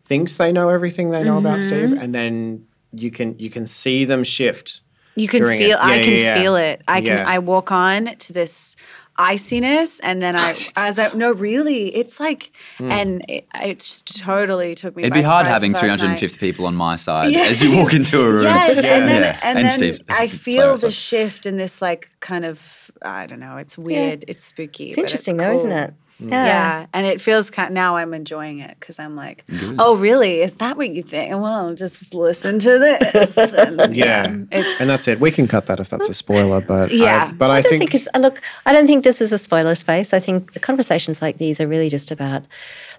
thinks 0.06 0.36
they 0.36 0.52
know 0.52 0.68
everything 0.68 1.10
they 1.12 1.24
know 1.24 1.38
about 1.38 1.62
Steve, 1.62 1.88
Mm-hmm. 1.90 1.98
and 1.98 2.14
then 2.14 2.66
you 2.92 3.10
can 3.10 3.38
you 3.38 3.48
can 3.48 3.66
see 3.66 4.04
them 4.04 4.22
shift. 4.22 4.82
You 5.14 5.28
can 5.28 5.40
during 5.40 5.62
it. 5.62 5.64
feel. 5.68 5.78
I 5.80 5.94
Yeah, 5.96 6.02
can 6.04 6.12
yeah, 6.12 6.18
yeah. 6.18 6.34
feel 6.42 6.56
it. 6.56 6.82
I 6.86 7.00
can. 7.00 7.26
I 7.26 7.38
walk 7.38 7.72
on 7.72 8.16
to 8.18 8.32
this 8.34 8.76
iciness, 9.18 10.00
and 10.00 10.20
then 10.22 10.36
I, 10.36 10.56
as 10.76 10.98
I 10.98 11.12
no, 11.12 11.32
really, 11.32 11.94
it's 11.94 12.20
like, 12.20 12.52
Hmm. 12.78 12.90
and 12.92 13.24
it, 13.28 13.46
it's 13.54 14.02
totally 14.02 14.74
took 14.74 14.96
me. 14.96 15.02
It'd 15.02 15.14
be 15.14 15.22
hard 15.22 15.46
having 15.46 15.72
the 15.72 15.78
first 15.78 15.88
night. 15.90 16.18
350 16.18 16.38
people 16.38 16.66
on 16.66 16.74
my 16.74 16.96
side 16.96 17.32
Yeah. 17.32 17.44
as 17.44 17.62
you 17.62 17.76
walk 17.76 17.94
into 17.94 18.20
a 18.20 18.30
room. 18.30 18.44
Yes, 18.56 18.76
and 18.78 19.08
then 19.08 19.22
Yeah. 19.22 19.40
and, 19.42 19.58
then 19.68 19.98
I 20.08 20.28
feel 20.28 20.76
the 20.76 20.90
shift 20.90 21.46
in 21.46 21.56
this 21.56 21.80
like 21.82 22.10
kind 22.20 22.44
of 22.44 22.85
I 23.02 23.26
don't 23.26 23.40
know. 23.40 23.56
It's 23.56 23.76
weird. 23.76 24.24
It's 24.28 24.44
spooky. 24.44 24.88
It's 24.88 24.96
but 24.96 25.02
interesting 25.02 25.36
though, 25.36 25.52
isn't 25.52 25.72
it? 25.72 25.94
Yeah. 26.18 26.46
yeah. 26.46 26.86
and 26.94 27.06
it 27.06 27.20
feels 27.20 27.50
kind. 27.50 27.74
Now 27.74 27.96
I'm 27.96 28.14
enjoying 28.14 28.60
it 28.60 28.76
because 28.80 28.98
I'm 28.98 29.16
like, 29.16 29.44
oh, 29.78 29.96
really? 29.96 30.40
Is 30.40 30.54
that 30.54 30.76
what 30.76 30.88
you 30.88 31.02
think? 31.02 31.30
Well, 31.32 31.74
just 31.74 32.14
listen 32.14 32.58
to 32.60 32.78
this. 32.78 33.36
And, 33.56 33.96
Yeah, 33.96 34.34
it's, 34.50 34.80
and 34.80 34.88
that's 34.88 35.08
it. 35.08 35.20
We 35.20 35.30
can 35.30 35.46
cut 35.46 35.66
that 35.66 35.80
if 35.80 35.88
that's 35.88 36.08
a 36.08 36.14
spoiler, 36.14 36.60
but 36.60 36.90
Yeah. 36.90 37.28
I, 37.30 37.32
but 37.32 37.50
I, 37.50 37.56
I 37.56 37.62
don't 37.62 37.70
think, 37.70 37.90
think, 37.90 37.94
it's 37.94 38.08
uh, 38.14 38.18
look. 38.18 38.40
I 38.64 38.72
don't 38.72 38.86
think 38.86 39.04
this 39.04 39.20
is 39.20 39.32
a 39.32 39.38
spoiler 39.38 39.74
space. 39.74 40.12
I 40.12 40.20
think 40.20 40.52
the 40.52 40.60
conversations 40.60 41.20
like 41.20 41.38
these 41.38 41.60
are 41.60 41.66
really 41.66 41.88
just 41.88 42.10
about 42.10 42.44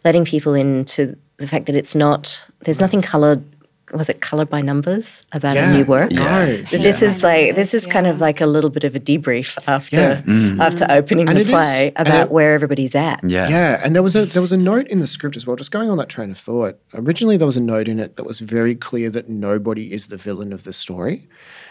letting 0.06 0.26
people 0.26 0.54
into 0.54 1.18
the 1.38 1.48
fact 1.48 1.66
that 1.68 1.76
it's 1.76 1.96
not. 1.96 2.44
There's 2.62 2.80
nothing 2.80 3.02
coloured 3.02 3.44
was 3.94 4.10
it 4.10 4.20
Colored 4.20 4.50
by 4.50 4.62
Numbers 4.62 5.24
about 5.32 5.56
Yeah. 5.56 5.72
a 5.72 5.78
new 5.78 5.86
work. 5.86 6.12
No. 6.12 6.64
But 6.70 6.82
This 6.84 7.02
is 7.02 7.24
like 7.24 7.56
this 7.56 7.74
is 7.74 7.88
kind 7.88 8.06
of 8.06 8.20
like 8.20 8.42
a 8.42 8.46
little 8.46 8.70
bit 8.70 8.84
of 8.84 8.96
a 8.96 9.00
debrief 9.00 9.58
after 9.68 9.96
Yeah. 9.96 10.22
Mm. 10.24 10.60
after 10.62 10.86
opening 10.90 11.30
And 11.30 11.38
the 11.40 11.46
play 11.46 11.94
and 11.96 12.08
about 12.08 12.24
it- 12.28 12.32
where 12.32 12.54
everybody's 12.54 12.96
at. 12.96 13.22
Yeah. 13.26 13.48
Yeah, 13.50 13.82
and 13.84 13.96
there 13.96 14.04
was 14.04 14.16
a 14.16 14.26
there 14.26 14.42
was 14.42 14.52
a 14.52 14.58
note 14.58 14.88
in 14.88 15.00
the 15.00 15.08
script 15.08 15.36
as 15.38 15.48
well. 15.48 15.56
Just 15.56 15.72
going 15.72 15.90
on 15.90 15.98
that 15.98 16.10
train 16.10 16.32
of 16.32 16.38
thought. 16.38 16.76
Originally, 16.94 17.38
there 17.38 17.48
was 17.48 17.58
a 17.58 17.62
note 17.62 17.88
in 17.88 18.00
it 18.00 18.16
that 18.18 18.26
was 18.26 18.40
very 18.40 18.76
clear 18.76 19.10
that 19.10 19.30
nobody 19.30 19.94
is 19.94 20.08
the 20.08 20.18
villain 20.18 20.52
of 20.52 20.64
the 20.64 20.74
story, 20.74 21.28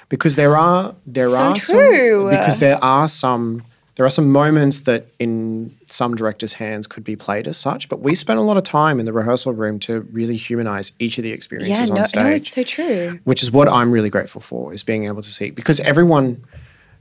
because 0.09 0.37
there 0.37 0.57
are 0.57 0.95
there 1.07 1.29
So 1.29 1.37
are 1.43 1.55
true. 1.57 2.21
some 2.23 2.31
because 2.31 2.59
there 2.61 2.79
are 2.83 3.09
some 3.09 3.63
there 3.97 4.05
are 4.05 4.11
some 4.11 4.31
moments 4.31 4.81
that 4.81 5.07
in 5.19 5.75
some 5.87 6.15
directors' 6.15 6.55
hands 6.55 6.87
could 6.87 7.03
be 7.03 7.17
played 7.17 7.49
as 7.49 7.57
such. 7.57 7.89
But 7.89 8.01
we 8.01 8.15
spent 8.15 8.39
a 8.39 8.43
lot 8.43 8.59
of 8.59 8.63
time 8.63 9.01
in 9.01 9.07
the 9.07 9.13
rehearsal 9.13 9.55
room 9.55 9.79
to 9.81 10.03
really 10.13 10.37
humanize 10.37 10.93
each 10.99 11.19
of 11.19 11.23
the 11.23 11.31
Yeah, 11.31 11.35
experiences 11.35 11.91
no, 11.91 11.99
on 11.99 12.05
stage 12.05 12.23
no, 12.23 12.31
it's 12.31 12.53
so 12.53 12.63
true. 12.63 13.19
which 13.25 13.43
is 13.43 13.51
what 13.51 13.69
I'm 13.69 13.91
really 13.91 14.11
grateful 14.11 14.43
for, 14.43 14.73
is 14.73 14.83
being 14.83 15.07
able 15.07 15.23
to 15.23 15.31
see 15.31 15.51
because 15.51 15.81
everyone 15.81 16.45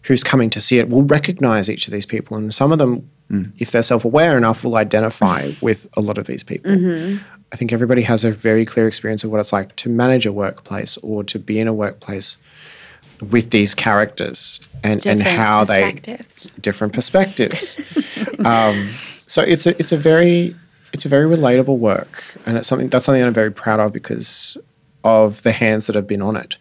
who's 0.04 0.24
coming 0.24 0.50
to 0.52 0.62
see 0.62 0.78
it 0.80 0.88
will 0.88 1.04
recognize 1.04 1.70
each 1.70 1.88
of 1.88 1.92
these 1.94 2.06
people, 2.06 2.38
and 2.38 2.54
some 2.54 2.72
of 2.72 2.78
them, 2.78 3.10
mm. 3.30 3.52
if 3.58 3.72
they're 3.72 3.84
self-aware 3.84 4.38
enough, 4.38 4.64
will 4.64 4.78
identify 4.78 5.52
with 5.62 5.90
a 5.98 6.02
lot 6.02 6.18
of 6.18 6.28
these 6.28 6.44
people. 6.44 6.72
Mm-hmm. 6.72 7.18
I 7.52 7.58
think 7.58 7.74
everybody 7.74 8.04
has 8.04 8.24
a 8.24 8.32
very 8.32 8.66
clear 8.66 8.88
experience 8.88 9.24
of 9.24 9.32
what 9.32 9.40
it's 9.40 9.54
like 9.54 9.76
to 9.78 9.90
manage 9.90 10.26
a 10.26 10.32
workplace 10.32 10.98
or 10.98 11.24
to 11.26 11.40
be 11.40 11.60
in 11.60 11.68
a 11.68 11.74
workplace 11.74 12.38
with 13.32 13.50
these 13.52 13.76
characters 13.76 14.60
and, 14.84 15.06
and 15.06 15.20
Different 15.20 15.38
how 15.38 15.64
they 15.64 15.92
perspectives. 15.94 16.52
different 16.62 16.94
perspectives. 16.94 17.78
um, 18.46 18.90
so 19.26 19.42
it's 19.42 19.66
a 19.66 19.78
it's 19.80 19.92
a 19.92 19.98
very 19.98 20.56
it's 20.94 21.06
a 21.06 21.10
very 21.10 21.26
relatable 21.26 21.78
work, 21.78 22.24
and 22.46 22.58
it's 22.58 22.68
something 22.68 22.90
that's 22.90 23.06
something 23.06 23.22
that 23.22 23.28
I'm 23.28 23.34
very 23.34 23.52
proud 23.52 23.80
of 23.80 23.92
because 23.92 24.58
of 25.04 25.44
the 25.44 25.52
hands 25.52 25.88
that 25.88 25.96
have 25.96 26.08
been 26.08 26.22
on 26.22 26.36
it, 26.36 26.58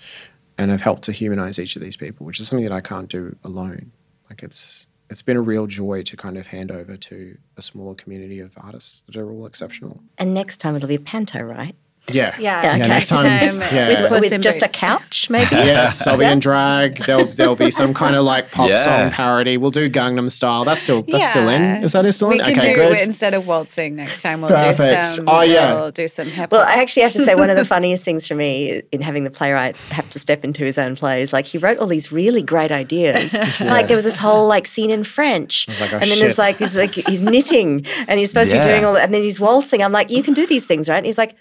and 0.58 0.70
have 0.70 0.82
helped 0.82 1.02
to 1.04 1.12
humanize 1.12 1.58
each 1.58 1.76
of 1.76 1.82
these 1.82 1.96
people, 1.96 2.26
which 2.26 2.40
is 2.40 2.48
something 2.48 2.64
that 2.64 2.72
I 2.72 2.80
can't 2.80 3.08
do 3.08 3.36
alone. 3.44 3.92
Like 4.30 4.42
it's 4.42 4.86
it's 5.10 5.22
been 5.22 5.36
a 5.36 5.42
real 5.42 5.66
joy 5.66 6.02
to 6.02 6.16
kind 6.16 6.38
of 6.38 6.48
hand 6.48 6.70
over 6.70 6.96
to 6.96 7.36
a 7.56 7.62
smaller 7.62 7.94
community 7.94 8.40
of 8.40 8.52
artists 8.56 9.02
that 9.06 9.16
are 9.16 9.30
all 9.30 9.46
exceptional. 9.46 10.00
And 10.16 10.32
next 10.32 10.56
time 10.58 10.74
it'll 10.76 10.88
be 10.88 10.98
panto, 10.98 11.42
right? 11.42 11.76
Yeah, 12.12 12.36
Yeah, 12.38 12.74
okay. 12.76 12.88
Next 12.88 13.08
time, 13.08 13.60
yeah. 13.72 14.10
With, 14.10 14.30
with 14.30 14.42
just 14.42 14.62
a 14.62 14.68
couch, 14.68 15.28
maybe. 15.30 15.48
Yes, 15.52 16.06
I'll 16.06 16.18
be 16.18 16.24
in 16.26 16.38
drag. 16.38 16.98
There'll 16.98 17.24
there'll 17.24 17.56
be 17.56 17.70
some 17.70 17.94
kind 17.94 18.14
of 18.14 18.24
like 18.24 18.50
pop 18.50 18.68
Yeah. 18.68 18.84
song 18.84 19.10
parody. 19.10 19.56
We'll 19.56 19.70
do 19.70 19.88
Gangnam 19.88 20.30
Style. 20.30 20.64
That's 20.64 20.82
still 20.82 21.02
that's 21.02 21.30
still 21.30 21.48
in. 21.48 21.62
Is 21.82 21.92
that 21.92 22.12
still 22.12 22.30
in? 22.30 22.38
We 22.38 22.44
can 22.44 22.58
okay, 22.58 22.74
do 22.74 22.80
good. 22.80 23.00
instead 23.00 23.32
of 23.32 23.46
waltzing 23.46 23.96
next 23.96 24.20
time. 24.20 24.42
We'll 24.42 24.50
Perfect. 24.50 25.04
do 25.04 25.08
some. 25.16 25.28
Oh, 25.28 25.40
yeah. 25.40 25.74
We'll 25.74 25.90
do 25.92 26.06
some 26.06 26.26
hip. 26.26 26.50
Well, 26.52 26.60
I 26.62 26.74
actually 26.74 27.04
have 27.04 27.12
to 27.12 27.24
say 27.24 27.34
one 27.34 27.48
of 27.48 27.56
the 27.56 27.64
funniest 27.74 28.04
things 28.04 28.28
for 28.28 28.34
me 28.34 28.82
in 28.92 29.00
having 29.00 29.24
the 29.24 29.30
playwright 29.30 29.76
have 29.90 30.08
to 30.10 30.18
step 30.18 30.44
into 30.44 30.62
his 30.64 30.76
own 30.76 30.96
plays, 30.96 31.32
like 31.32 31.46
he 31.46 31.56
wrote 31.58 31.78
all 31.78 31.86
these 31.86 32.12
really 32.12 32.42
great 32.42 32.70
ideas. 32.70 33.34
Like 33.64 33.86
there 33.88 33.96
was 33.96 34.04
this 34.04 34.16
whole 34.18 34.46
like 34.46 34.66
scene 34.66 34.90
in 34.90 35.04
French, 35.04 35.66
was 35.68 35.80
like, 35.80 35.92
oh, 35.92 35.96
and 35.96 36.02
then 36.04 36.10
shit. 36.10 36.20
there's 36.20 36.38
like 36.38 36.58
this 36.58 36.76
like 36.76 36.92
he's 36.94 37.22
knitting 37.22 37.86
and 38.06 38.18
he's 38.20 38.28
supposed 38.30 38.50
to 38.50 38.58
be 38.58 38.62
doing 38.62 38.84
all 38.84 38.92
that, 38.94 39.04
and 39.04 39.14
then 39.14 39.22
he's 39.22 39.40
waltzing. 39.40 39.82
I'm 39.82 39.92
like, 39.92 40.10
you 40.10 40.22
can 40.22 40.34
do 40.34 40.46
these 40.46 40.66
things, 40.66 40.88
right? 40.88 40.96
And 40.98 41.06
he's 41.06 41.18
like, 41.18 41.34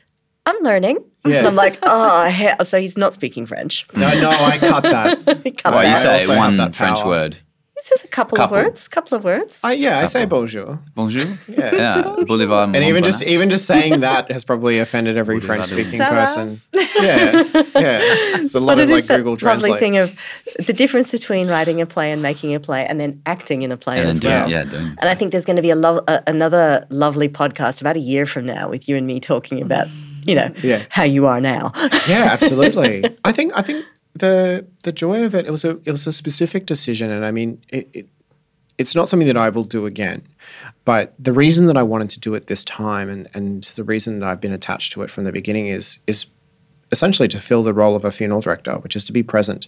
I'm 0.46 0.58
learning. 0.62 0.98
Yeah. 1.26 1.38
And 1.40 1.48
I'm 1.48 1.56
like, 1.56 1.80
oh, 1.84 2.26
hell. 2.26 2.66
so 2.66 2.80
he's 2.80 2.98
not 2.98 3.14
speaking 3.14 3.46
French. 3.46 3.86
No, 3.96 4.10
no, 4.22 4.30
I 4.30 4.58
cut 4.58 4.84
that. 4.84 5.26
Cut 5.64 5.74
Well, 5.74 5.82
that. 5.84 5.90
you 5.90 5.96
say 5.96 6.14
also 6.16 6.32
have 6.34 6.38
one 6.38 6.58
that 6.58 6.76
French 6.76 7.00
power. 7.00 7.08
word. 7.10 7.38
This 7.76 7.92
is 8.00 8.04
a 8.06 8.08
couple, 8.08 8.38
Couple. 8.38 8.58
of 8.58 8.66
words. 8.66 8.88
Couple 8.88 9.18
of 9.18 9.24
words. 9.26 9.60
I, 9.62 9.74
yeah, 9.74 10.00
I 10.00 10.06
say 10.06 10.24
bonjour. 10.26 10.80
Bonjour. 10.96 11.26
Yeah. 11.50 11.76
Yeah. 11.76 12.16
Boulevard. 12.28 12.76
And 12.76 12.86
even 12.86 13.04
just 13.04 13.24
even 13.24 13.50
just 13.50 13.66
saying 13.66 14.00
that 14.02 14.32
has 14.32 14.46
probably 14.46 14.80
offended 14.80 15.18
every 15.18 15.40
French 15.42 15.66
speaking 15.68 16.00
person. 16.00 16.62
Yeah, 16.74 17.32
yeah. 17.76 18.00
It's 18.40 18.54
a 18.56 18.60
lot 18.62 18.76
But 18.78 18.84
of 18.84 18.90
it 18.90 18.94
like 18.94 19.00
is 19.02 19.08
that 19.08 19.18
Google 19.18 19.32
lovely 19.34 19.72
Translate. 19.72 19.80
thing 19.80 19.98
of 19.98 20.16
the 20.66 20.72
difference 20.74 21.12
between 21.12 21.50
writing 21.50 21.82
a 21.82 21.86
play 21.86 22.12
and 22.12 22.22
making 22.22 22.54
a 22.56 22.60
play, 22.60 22.86
and 22.86 23.02
then 23.02 23.22
acting 23.26 23.64
in 23.64 23.72
a 23.72 23.78
play 23.78 24.00
And 24.00 24.08
as 24.10 24.20
doing- 24.22 24.34
well. 24.34 24.50
yeah, 24.50 24.64
doing- 24.64 24.96
And 25.00 25.10
I 25.10 25.16
think 25.16 25.32
there's 25.32 25.44
going 25.44 25.56
to 25.58 25.62
be 25.62 25.72
a 25.72 25.76
lo- 25.76 26.04
a, 26.08 26.22
another 26.28 26.86
lovely 26.90 27.28
podcast 27.28 27.82
about 27.82 27.98
a 27.98 28.00
year 28.00 28.26
from 28.26 28.46
now 28.46 28.70
with 28.70 28.88
you 28.88 28.96
and 28.96 29.06
me 29.08 29.20
talking 29.20 29.62
about, 29.62 29.88
you 30.26 30.36
know, 30.36 30.52
Yeah. 30.62 30.84
how 30.90 31.04
you 31.04 31.26
are 31.26 31.42
now. 31.42 31.72
yeah, 32.08 32.30
absolutely. 32.32 33.04
I 33.24 33.32
think 33.32 33.54
I 33.56 33.62
think 33.62 33.86
the 34.14 34.66
the 34.84 34.92
joy 34.92 35.24
of 35.24 35.34
it, 35.36 35.46
it 35.46 35.52
was 35.52 35.66
a 35.66 35.72
it 35.86 35.92
was 35.92 36.08
a 36.08 36.14
specific 36.14 36.66
decision, 36.66 37.12
and 37.12 37.26
I 37.26 37.32
mean 37.32 37.62
it, 37.70 37.90
it 37.94 38.10
it's 38.78 38.96
not 38.96 39.08
something 39.10 39.28
that 39.28 39.38
I 39.38 39.50
will 39.50 39.64
do 39.64 39.86
again. 39.86 40.24
But 40.86 41.14
the 41.18 41.32
reason 41.32 41.68
that 41.68 41.78
I 41.78 41.84
wanted 41.84 42.10
to 42.12 42.20
do 42.20 42.34
it 42.36 42.48
this 42.48 42.64
time, 42.64 43.10
and 43.10 43.30
and 43.34 43.64
the 43.76 43.84
reason 43.84 44.20
that 44.20 44.28
I've 44.28 44.42
been 44.42 44.54
attached 44.54 44.94
to 44.94 45.02
it 45.02 45.12
from 45.12 45.24
the 45.24 45.32
beginning 45.32 45.68
is 45.68 46.00
is 46.08 46.28
essentially 46.92 47.28
to 47.28 47.40
fill 47.40 47.64
the 47.64 47.74
role 47.74 47.96
of 47.96 48.06
a 48.06 48.12
funeral 48.12 48.40
director, 48.40 48.76
which 48.76 48.96
is 48.96 49.04
to 49.04 49.12
be 49.12 49.24
present 49.24 49.68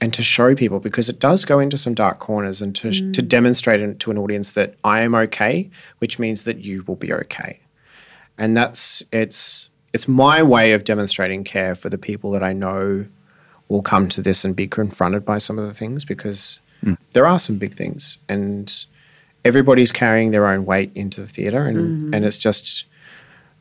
and 0.00 0.12
to 0.14 0.22
show 0.22 0.54
people 0.54 0.80
because 0.80 1.08
it 1.08 1.18
does 1.18 1.44
go 1.44 1.58
into 1.58 1.76
some 1.76 1.94
dark 1.94 2.18
corners 2.18 2.62
and 2.62 2.74
to, 2.76 2.90
to 2.90 3.22
mm. 3.22 3.28
demonstrate 3.28 3.80
it 3.80 3.98
to 4.00 4.10
an 4.10 4.18
audience 4.18 4.52
that 4.52 4.74
I 4.84 5.00
am 5.00 5.14
okay, 5.14 5.70
which 5.98 6.18
means 6.18 6.44
that 6.44 6.64
you 6.64 6.84
will 6.86 6.96
be 6.96 7.12
okay. 7.12 7.60
And 8.38 8.56
that's 8.56 9.02
it's 9.12 9.68
it's 9.94 10.08
my 10.08 10.42
way 10.42 10.72
of 10.72 10.84
demonstrating 10.84 11.44
care 11.44 11.74
for 11.76 11.88
the 11.88 11.96
people 11.96 12.32
that 12.32 12.42
I 12.42 12.52
know 12.52 13.06
will 13.68 13.80
come 13.80 14.08
to 14.08 14.20
this 14.20 14.44
and 14.44 14.54
be 14.54 14.66
confronted 14.66 15.24
by 15.24 15.38
some 15.38 15.58
of 15.58 15.66
the 15.66 15.72
things 15.72 16.04
because 16.04 16.58
hmm. 16.82 16.94
there 17.12 17.26
are 17.26 17.38
some 17.38 17.56
big 17.56 17.74
things 17.74 18.18
and 18.28 18.84
everybody's 19.44 19.92
carrying 19.92 20.32
their 20.32 20.46
own 20.46 20.66
weight 20.66 20.90
into 20.94 21.20
the 21.20 21.28
theater 21.28 21.64
and, 21.64 21.78
mm-hmm. 21.78 22.14
and 22.14 22.24
it's 22.24 22.36
just 22.36 22.84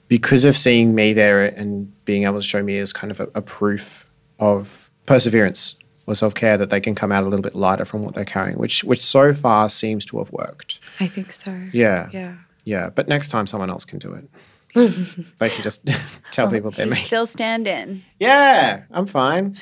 because 0.07 0.43
of 0.43 0.57
seeing 0.57 0.95
me 0.95 1.13
there 1.13 1.45
and 1.45 1.93
being 2.03 2.23
able 2.23 2.39
to 2.39 2.45
show 2.45 2.63
me 2.63 2.77
as 2.79 2.91
kind 2.91 3.11
of 3.11 3.19
a, 3.19 3.27
a 3.35 3.41
proof 3.41 4.05
of 4.39 4.89
perseverance 5.05 5.75
or 6.07 6.15
self-care 6.15 6.57
that 6.57 6.69
they 6.69 6.81
can 6.81 6.95
come 6.95 7.11
out 7.11 7.23
a 7.23 7.27
little 7.27 7.43
bit 7.43 7.55
lighter 7.55 7.85
from 7.85 8.03
what 8.03 8.15
they're 8.15 8.25
carrying 8.25 8.57
which 8.57 8.83
which 8.83 9.01
so 9.01 9.33
far 9.33 9.69
seems 9.69 10.03
to 10.03 10.17
have 10.17 10.31
worked. 10.31 10.79
I 10.99 11.07
think 11.07 11.31
so. 11.31 11.51
yeah. 11.71 12.09
Yeah. 12.11 12.35
yeah. 12.65 12.89
But 12.89 13.07
next 13.07 13.27
time 13.27 13.45
someone 13.45 13.69
else 13.69 13.85
can 13.85 13.99
do 13.99 14.13
it 14.13 14.25
Oh, 14.75 14.89
they 15.39 15.49
can 15.49 15.61
just 15.63 15.87
tell 16.31 16.49
people 16.49 16.71
they're 16.71 16.87
me 16.87 16.95
Still 16.95 17.25
stand 17.25 17.67
in. 17.67 18.03
yeah 18.19 18.83
i'm 18.91 19.05
fine 19.05 19.57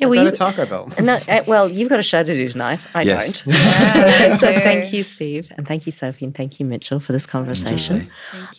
Yeah, 0.00 0.06
I'll 0.06 0.10
well, 0.10 0.24
go 0.24 0.30
you- 0.30 0.36
taco 0.36 0.66
bell 0.66 0.90
No, 1.00 1.18
uh, 1.28 1.42
well, 1.46 1.68
you've 1.68 1.88
got 1.88 1.98
a 2.00 2.02
show 2.02 2.22
to 2.22 2.32
do 2.34 2.48
tonight. 2.48 2.84
I 2.94 3.02
Yes. 3.02 3.42
don't. 3.42 3.54
Yeah, 3.60 4.34
so 4.42 4.52
thank 4.54 4.92
you, 4.92 5.02
Steve, 5.02 5.50
and 5.56 5.66
thank 5.66 5.86
you, 5.86 5.92
Sophie, 5.92 6.24
and 6.24 6.34
thank 6.34 6.58
you, 6.58 6.66
Mitchell, 6.66 7.00
for 7.00 7.12
this 7.12 7.26
conversation. 7.26 8.08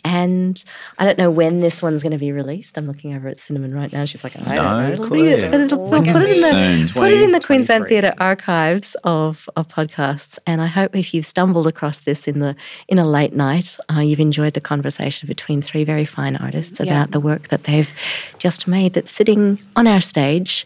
And 0.04 0.62
I 0.98 1.04
don't 1.04 1.18
know 1.18 1.30
when 1.30 1.60
this 1.60 1.82
one's 1.82 2.02
going 2.02 2.12
to 2.12 2.18
be 2.18 2.32
released. 2.32 2.76
I'm 2.78 2.86
looking 2.86 3.14
over 3.14 3.28
at 3.28 3.40
Cinnamon 3.40 3.74
right 3.74 3.92
now. 3.92 4.04
She's 4.04 4.24
like, 4.24 4.36
I 4.36 4.54
No 4.56 4.62
don't 4.62 4.64
know. 4.82 4.92
It'll 4.92 5.06
clue. 5.06 5.36
be, 5.36 5.40
but 5.48 5.60
it'll, 5.60 5.88
we'll 5.88 6.02
put 6.02 6.22
it 6.22 6.30
in 6.30 6.40
the 6.40 6.86
Soon. 6.86 6.88
put 6.88 7.12
it 7.12 7.22
in 7.22 7.32
the 7.32 7.40
Queensland 7.40 7.86
Theatre 7.86 8.14
archives 8.18 8.96
of, 9.04 9.48
of 9.56 9.68
podcasts. 9.68 10.38
And 10.46 10.60
I 10.60 10.66
hope 10.66 10.94
if 10.96 11.12
you've 11.14 11.26
stumbled 11.26 11.66
across 11.66 12.00
this 12.00 12.26
in 12.28 12.38
the 12.40 12.54
in 12.88 12.98
a 12.98 13.06
late 13.06 13.34
night, 13.34 13.76
uh, 13.94 14.00
you've 14.00 14.20
enjoyed 14.20 14.54
the 14.54 14.60
conversation 14.60 15.26
between 15.26 15.62
three 15.62 15.84
very 15.84 16.04
fine 16.04 16.36
artists 16.36 16.80
about 16.80 17.10
the 17.12 17.20
work 17.20 17.48
that 17.48 17.64
they've 17.64 17.90
just 18.38 18.66
made 18.66 18.94
that's 18.94 19.12
sitting 19.12 19.58
on 19.76 19.86
our 19.86 20.00
stage, 20.00 20.64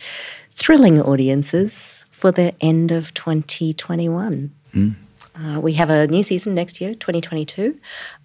thrilling 0.56 1.00
audiences 1.00 2.04
for 2.10 2.32
the 2.32 2.54
end 2.60 2.90
of 2.90 3.14
2021. 3.14 4.52
Uh, 4.74 5.60
we 5.60 5.74
have 5.74 5.90
a 5.90 6.06
new 6.06 6.22
season 6.22 6.54
next 6.54 6.80
year, 6.80 6.94
2022. 6.94 7.78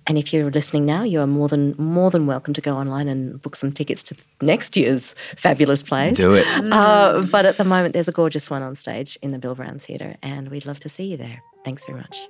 And 0.07 0.17
if 0.17 0.33
you're 0.33 0.49
listening 0.49 0.85
now, 0.85 1.03
you 1.03 1.19
are 1.19 1.27
more 1.27 1.47
than 1.49 1.75
more 1.77 2.09
than 2.09 2.25
welcome 2.25 2.53
to 2.53 2.61
go 2.61 2.77
online 2.77 3.07
and 3.07 3.41
book 3.41 3.55
some 3.55 3.71
tickets 3.71 4.01
to 4.03 4.15
next 4.41 4.75
year's 4.75 5.13
fabulous 5.35 5.83
plays. 5.83 6.17
Do 6.17 6.33
it. 6.33 6.47
Uh, 6.71 7.23
but 7.29 7.45
at 7.45 7.57
the 7.57 7.63
moment, 7.65 7.93
there's 7.93 8.07
a 8.07 8.11
gorgeous 8.13 8.49
one 8.49 8.63
on 8.63 8.75
stage 8.75 9.17
in 9.21 9.31
the 9.31 9.39
Bill 9.39 9.55
Brown 9.55 9.77
Theatre, 9.77 10.15
and 10.23 10.49
we'd 10.49 10.65
love 10.65 10.79
to 10.79 10.89
see 10.89 11.03
you 11.03 11.17
there. 11.17 11.43
Thanks 11.63 11.85
very 11.85 11.99
much. 11.99 12.27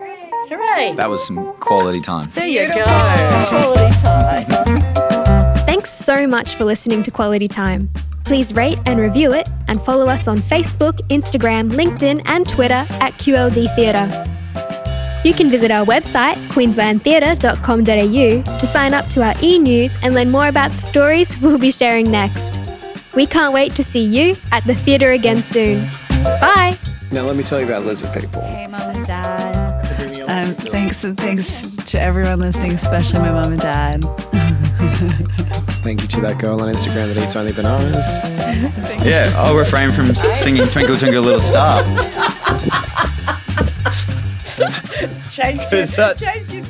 Hooray! 0.00 0.94
That 0.96 1.10
was 1.10 1.26
some 1.26 1.52
quality 1.54 2.00
time. 2.00 2.30
There 2.30 2.46
you 2.46 2.68
go. 2.68 2.84
Quality 2.84 4.00
time. 4.00 5.04
Thanks 5.88 6.04
so 6.04 6.26
much 6.26 6.56
for 6.56 6.66
listening 6.66 7.02
to 7.04 7.10
Quality 7.10 7.48
Time. 7.48 7.88
Please 8.22 8.52
rate 8.52 8.78
and 8.84 9.00
review 9.00 9.32
it 9.32 9.48
and 9.68 9.80
follow 9.80 10.06
us 10.06 10.28
on 10.28 10.36
Facebook, 10.36 10.98
Instagram, 11.08 11.70
LinkedIn, 11.70 12.20
and 12.26 12.46
Twitter 12.46 12.84
at 13.00 13.14
QLD 13.14 13.74
Theatre. 13.74 14.06
You 15.26 15.32
can 15.32 15.48
visit 15.48 15.70
our 15.70 15.86
website, 15.86 16.34
queenslandtheatre.com.au, 16.48 18.58
to 18.58 18.66
sign 18.66 18.92
up 18.92 19.06
to 19.06 19.22
our 19.22 19.34
e 19.42 19.58
news 19.58 19.96
and 20.02 20.12
learn 20.12 20.30
more 20.30 20.48
about 20.48 20.72
the 20.72 20.80
stories 20.82 21.40
we'll 21.40 21.56
be 21.56 21.70
sharing 21.70 22.10
next. 22.10 22.60
We 23.16 23.26
can't 23.26 23.54
wait 23.54 23.74
to 23.76 23.82
see 23.82 24.04
you 24.04 24.36
at 24.52 24.64
the 24.64 24.74
theatre 24.74 25.12
again 25.12 25.40
soon. 25.40 25.82
Bye! 26.38 26.76
now 27.10 27.22
let 27.22 27.36
me 27.36 27.42
tell 27.42 27.58
you 27.58 27.64
about 27.64 27.86
lizard 27.86 28.12
people 28.12 28.42
Hey, 28.42 28.66
mom 28.66 28.94
and 28.94 29.06
dad. 29.06 29.78
Um, 30.28 30.52
thanks 30.52 31.02
and 31.04 31.16
thanks 31.16 31.70
to 31.86 31.98
everyone 31.98 32.40
listening, 32.40 32.72
especially 32.72 33.20
my 33.20 33.30
mom 33.30 33.52
and 33.52 33.60
dad. 33.62 34.04
thank 35.82 36.02
you 36.02 36.08
to 36.08 36.20
that 36.20 36.38
girl 36.38 36.60
on 36.60 36.72
instagram 36.72 37.12
that 37.14 37.24
eats 37.24 37.36
only 37.36 37.52
bananas. 37.52 38.32
Yeah, 39.06 39.32
I'll 39.36 39.56
refrain 39.56 39.92
from 39.92 40.14
singing 40.14 40.66
Twinkle 40.66 40.96
Twinkle 40.96 41.22
Little 41.22 41.40
Star. 41.40 41.82
Change 45.30 45.60
Is 45.72 45.94
that- 45.96 46.18
change 46.18 46.52
your 46.52 46.64